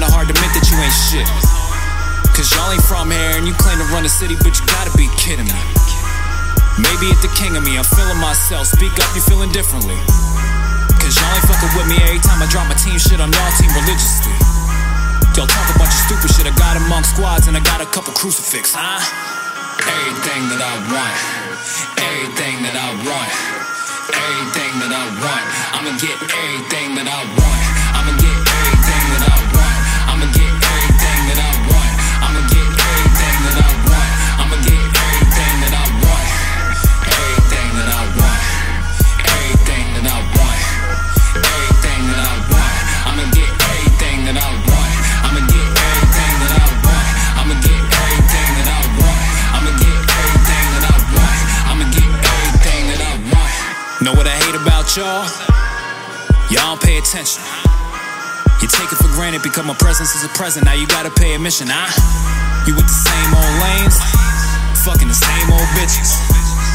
Kinda 0.00 0.16
hard 0.16 0.32
to 0.32 0.32
admit 0.32 0.48
that 0.56 0.64
you 0.64 0.80
ain't 0.80 0.96
shit. 1.12 1.28
Cause 2.32 2.48
y'all 2.56 2.72
ain't 2.72 2.80
from 2.88 3.12
here 3.12 3.36
and 3.36 3.44
you 3.44 3.52
claim 3.60 3.76
to 3.76 3.84
run 3.92 4.00
the 4.00 4.08
city, 4.08 4.32
but 4.40 4.56
you 4.56 4.64
gotta 4.64 4.88
be 4.96 5.12
kidding 5.20 5.44
me. 5.44 5.60
Maybe 6.80 7.12
it's 7.12 7.20
the 7.20 7.28
king 7.36 7.52
of 7.52 7.60
me, 7.60 7.76
I'm 7.76 7.84
feeling 7.84 8.16
myself. 8.16 8.64
Speak 8.64 8.96
up, 8.96 9.12
you 9.12 9.20
feeling 9.20 9.52
differently. 9.52 10.00
Cause 11.04 11.12
y'all 11.20 11.28
ain't 11.36 11.44
fucking 11.44 11.76
with 11.76 11.84
me 11.84 12.00
every 12.00 12.16
time 12.24 12.40
I 12.40 12.48
drop 12.48 12.64
my 12.64 12.80
team 12.80 12.96
shit 12.96 13.20
on 13.20 13.28
y'all 13.28 13.52
team 13.60 13.68
religiously. 13.76 14.32
Y'all 15.36 15.44
talk 15.44 15.68
a 15.68 15.76
bunch 15.76 15.92
of 15.92 16.00
stupid 16.08 16.32
shit, 16.32 16.48
I 16.48 16.56
got 16.56 16.80
among 16.80 17.04
squads 17.04 17.44
and 17.44 17.52
I 17.52 17.60
got 17.60 17.84
a 17.84 17.88
couple 17.92 18.16
crucifix, 18.16 18.72
huh? 18.72 19.04
Everything 19.84 20.48
that 20.48 20.64
I 20.64 20.74
want, 20.96 21.16
everything 22.00 22.56
that 22.64 22.72
I 22.72 22.88
want, 23.04 23.32
everything 24.16 24.72
that 24.80 24.92
I 24.96 25.04
want. 25.20 25.44
I'ma 25.76 25.92
get 26.00 26.16
everything 26.24 26.88
that 26.96 27.04
I 27.04 27.20
want. 27.36 27.60
I'ma 28.00 28.16
get 28.16 28.32
everything 28.32 29.04
that 29.12 29.24
I 29.28 29.36
want. 29.36 29.39
Y'all? 54.96 55.22
Y'all 56.50 56.74
don't 56.74 56.82
pay 56.82 56.98
attention. 56.98 57.38
You 58.58 58.66
take 58.66 58.90
it 58.90 58.98
for 58.98 59.06
granted 59.14 59.42
because 59.42 59.62
my 59.62 59.76
presence 59.78 60.18
is 60.18 60.26
a 60.26 60.32
present. 60.34 60.66
Now 60.66 60.74
you 60.74 60.86
gotta 60.90 61.12
pay 61.14 61.34
admission, 61.34 61.70
huh? 61.70 61.86
You 62.66 62.74
with 62.74 62.90
the 62.90 62.98
same 62.98 63.30
old 63.30 63.54
lanes, 63.62 63.94
fucking 64.82 65.06
the 65.06 65.14
same 65.14 65.46
old 65.52 65.68
bitches. 65.78 66.10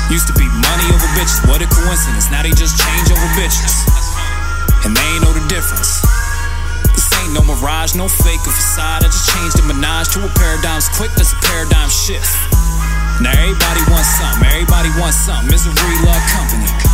Used 0.08 0.32
to 0.32 0.36
be 0.40 0.48
money 0.48 0.88
over 0.96 1.10
bitches, 1.20 1.44
what 1.50 1.60
a 1.60 1.68
coincidence. 1.68 2.32
Now 2.32 2.40
they 2.40 2.56
just 2.56 2.80
change 2.80 3.12
over 3.12 3.28
bitches. 3.36 3.74
And 4.88 4.96
they 4.96 5.06
ain't 5.18 5.26
know 5.26 5.34
the 5.36 5.44
difference. 5.52 6.00
This 6.96 7.10
ain't 7.20 7.36
no 7.36 7.44
mirage, 7.44 8.00
no 8.00 8.08
fake 8.08 8.44
or 8.48 8.56
facade. 8.56 9.04
I 9.04 9.12
just 9.12 9.28
changed 9.34 9.60
the 9.60 9.66
menage 9.68 10.14
to 10.16 10.24
a 10.24 10.32
paradigm's 10.40 10.88
quick, 10.94 11.12
that's 11.20 11.34
a 11.36 11.40
paradigm 11.52 11.92
shift. 11.92 12.32
Now 13.20 13.36
everybody 13.36 13.84
wants 13.92 14.08
something, 14.16 14.46
everybody 14.56 14.92
wants 15.02 15.20
something. 15.20 15.52
Misery 15.52 15.98
love 16.06 16.24
company. 16.32 16.85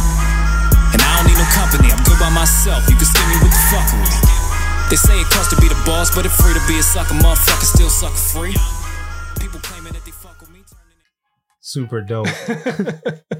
And 0.93 1.01
I 1.01 1.09
don't 1.17 1.27
need 1.31 1.37
no 1.39 1.47
company, 1.55 1.87
I'm 1.91 2.03
good 2.03 2.19
by 2.19 2.29
myself. 2.29 2.87
You 2.89 2.95
can 2.95 3.05
skin 3.05 3.27
me 3.29 3.35
with 3.43 3.51
the 3.51 3.63
fuckery. 3.71 4.09
They 4.89 4.95
say 4.97 5.19
it 5.21 5.27
costs 5.31 5.53
to 5.55 5.61
be 5.61 5.67
the 5.69 5.81
boss, 5.85 6.13
but 6.13 6.25
it's 6.25 6.35
free 6.35 6.53
to 6.53 6.59
be 6.67 6.77
a 6.79 6.83
sucker. 6.83 7.13
Motherfucker 7.15 7.63
still 7.63 7.89
sucker 7.89 8.13
free. 8.15 8.55
People 9.39 9.59
claiming 9.61 9.93
that 9.93 10.03
they 10.03 10.11
fuck 10.11 10.39
with 10.41 10.49
me. 10.51 10.59
turning 10.59 10.97
Super 11.61 12.01
dope. 12.01 12.27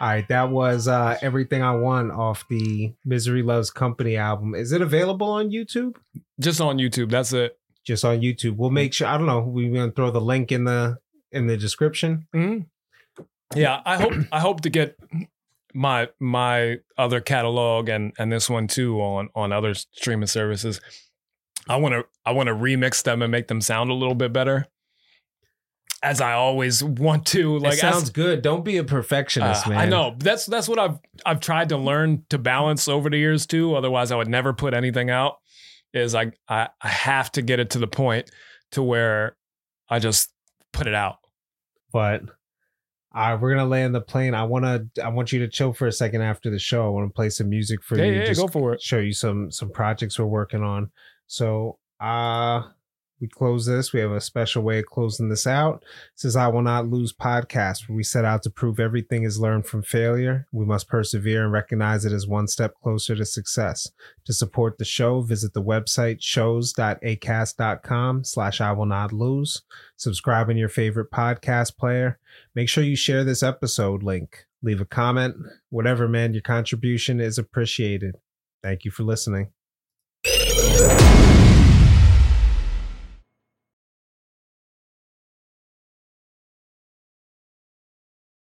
All 0.00 0.08
right, 0.10 0.26
that 0.28 0.50
was 0.50 0.88
uh 0.88 1.16
everything 1.22 1.62
I 1.62 1.74
want 1.76 2.10
off 2.12 2.44
the 2.50 2.92
Misery 3.06 3.42
Loves 3.42 3.70
Company 3.70 4.16
album. 4.16 4.54
Is 4.54 4.72
it 4.72 4.82
available 4.82 5.28
on 5.28 5.50
YouTube? 5.50 5.96
Just 6.38 6.60
on 6.60 6.76
YouTube. 6.78 7.10
That's 7.10 7.32
it. 7.32 7.56
Just 7.86 8.04
on 8.04 8.20
YouTube. 8.20 8.56
We'll 8.56 8.70
make 8.70 8.92
sure. 8.92 9.06
I 9.06 9.16
don't 9.16 9.26
know. 9.26 9.40
We're 9.40 9.72
gonna 9.72 9.92
throw 9.92 10.10
the 10.10 10.20
link 10.20 10.52
in 10.52 10.64
the 10.64 10.98
in 11.32 11.46
the 11.46 11.56
description. 11.56 12.26
Mhm. 12.34 12.66
Yeah, 13.54 13.80
I 13.86 13.96
hope 13.96 14.12
I 14.32 14.40
hope 14.40 14.60
to 14.62 14.70
get 14.70 14.98
my 15.74 16.08
my 16.20 16.78
other 16.96 17.20
catalog 17.20 17.88
and 17.88 18.12
and 18.18 18.32
this 18.32 18.48
one 18.48 18.68
too 18.68 19.00
on 19.00 19.28
on 19.34 19.52
other 19.52 19.74
streaming 19.74 20.28
services. 20.28 20.80
I 21.68 21.76
want 21.76 21.94
to 21.94 22.04
I 22.24 22.32
want 22.32 22.46
to 22.46 22.54
remix 22.54 23.02
them 23.02 23.22
and 23.22 23.30
make 23.30 23.48
them 23.48 23.60
sound 23.60 23.90
a 23.90 23.94
little 23.94 24.14
bit 24.14 24.32
better. 24.32 24.66
As 26.02 26.20
I 26.20 26.34
always 26.34 26.84
want 26.84 27.24
to, 27.28 27.58
like 27.58 27.74
it 27.74 27.78
sounds 27.78 28.04
as, 28.04 28.10
good. 28.10 28.42
Don't 28.42 28.62
be 28.62 28.76
a 28.76 28.84
perfectionist, 28.84 29.66
uh, 29.66 29.70
man. 29.70 29.78
I 29.78 29.86
know 29.86 30.14
that's 30.18 30.44
that's 30.44 30.68
what 30.68 30.78
I've 30.78 30.98
I've 31.24 31.40
tried 31.40 31.70
to 31.70 31.78
learn 31.78 32.24
to 32.28 32.38
balance 32.38 32.88
over 32.88 33.08
the 33.08 33.16
years 33.16 33.46
too. 33.46 33.74
Otherwise, 33.74 34.12
I 34.12 34.16
would 34.16 34.28
never 34.28 34.52
put 34.52 34.74
anything 34.74 35.10
out. 35.10 35.36
Is 35.94 36.14
I 36.14 36.32
I, 36.48 36.68
I 36.80 36.88
have 36.88 37.32
to 37.32 37.42
get 37.42 37.58
it 37.58 37.70
to 37.70 37.78
the 37.78 37.86
point 37.86 38.30
to 38.72 38.82
where 38.82 39.36
I 39.88 39.98
just 39.98 40.30
put 40.72 40.86
it 40.86 40.94
out. 40.94 41.16
but 41.92 42.22
uh, 43.14 43.38
we're 43.40 43.54
gonna 43.54 43.68
land 43.68 43.94
the 43.94 44.00
plane. 44.00 44.34
I 44.34 44.42
wanna 44.44 44.84
I 45.02 45.08
want 45.08 45.32
you 45.32 45.38
to 45.40 45.48
chill 45.48 45.72
for 45.72 45.86
a 45.86 45.92
second 45.92 46.22
after 46.22 46.50
the 46.50 46.58
show. 46.58 46.84
I 46.86 46.88
want 46.90 47.08
to 47.08 47.14
play 47.14 47.30
some 47.30 47.48
music 47.48 47.82
for 47.82 47.96
Yeah, 47.96 48.04
you. 48.04 48.12
yeah, 48.14 48.24
just 48.26 48.40
go 48.40 48.48
for 48.48 48.72
it. 48.74 48.82
Show 48.82 48.98
you 48.98 49.12
some 49.12 49.50
some 49.50 49.70
projects 49.70 50.18
we're 50.18 50.26
working 50.26 50.62
on. 50.62 50.90
So 51.26 51.78
uh 52.00 52.62
we 53.20 53.28
close 53.28 53.66
this. 53.66 53.92
We 53.92 54.00
have 54.00 54.10
a 54.10 54.20
special 54.20 54.62
way 54.62 54.80
of 54.80 54.86
closing 54.86 55.28
this 55.28 55.46
out. 55.46 55.84
Is 56.22 56.36
I 56.36 56.48
Will 56.48 56.62
Not 56.62 56.88
Lose 56.88 57.12
podcast, 57.12 57.88
where 57.88 57.96
we 57.96 58.02
set 58.02 58.24
out 58.24 58.42
to 58.42 58.50
prove 58.50 58.80
everything 58.80 59.24
is 59.24 59.38
learned 59.38 59.66
from 59.66 59.82
failure. 59.82 60.46
We 60.52 60.64
must 60.64 60.88
persevere 60.88 61.44
and 61.44 61.52
recognize 61.52 62.04
it 62.04 62.12
as 62.12 62.26
one 62.26 62.48
step 62.48 62.74
closer 62.82 63.14
to 63.14 63.24
success. 63.24 63.90
To 64.24 64.32
support 64.32 64.78
the 64.78 64.84
show, 64.84 65.20
visit 65.20 65.54
the 65.54 65.62
website 65.62 66.18
shows.acast.com 66.20 68.24
slash 68.24 68.60
I 68.60 68.72
will 68.72 68.86
not 68.86 69.12
lose. 69.12 69.62
Subscribe 69.96 70.50
in 70.50 70.56
your 70.56 70.68
favorite 70.68 71.10
podcast 71.10 71.76
player. 71.76 72.18
Make 72.54 72.68
sure 72.68 72.84
you 72.84 72.96
share 72.96 73.24
this 73.24 73.42
episode 73.42 74.02
link. 74.02 74.46
Leave 74.62 74.80
a 74.80 74.86
comment. 74.86 75.36
Whatever, 75.70 76.08
man, 76.08 76.32
your 76.32 76.42
contribution 76.42 77.20
is 77.20 77.38
appreciated. 77.38 78.16
Thank 78.62 78.84
you 78.84 78.90
for 78.90 79.02
listening. 79.02 79.50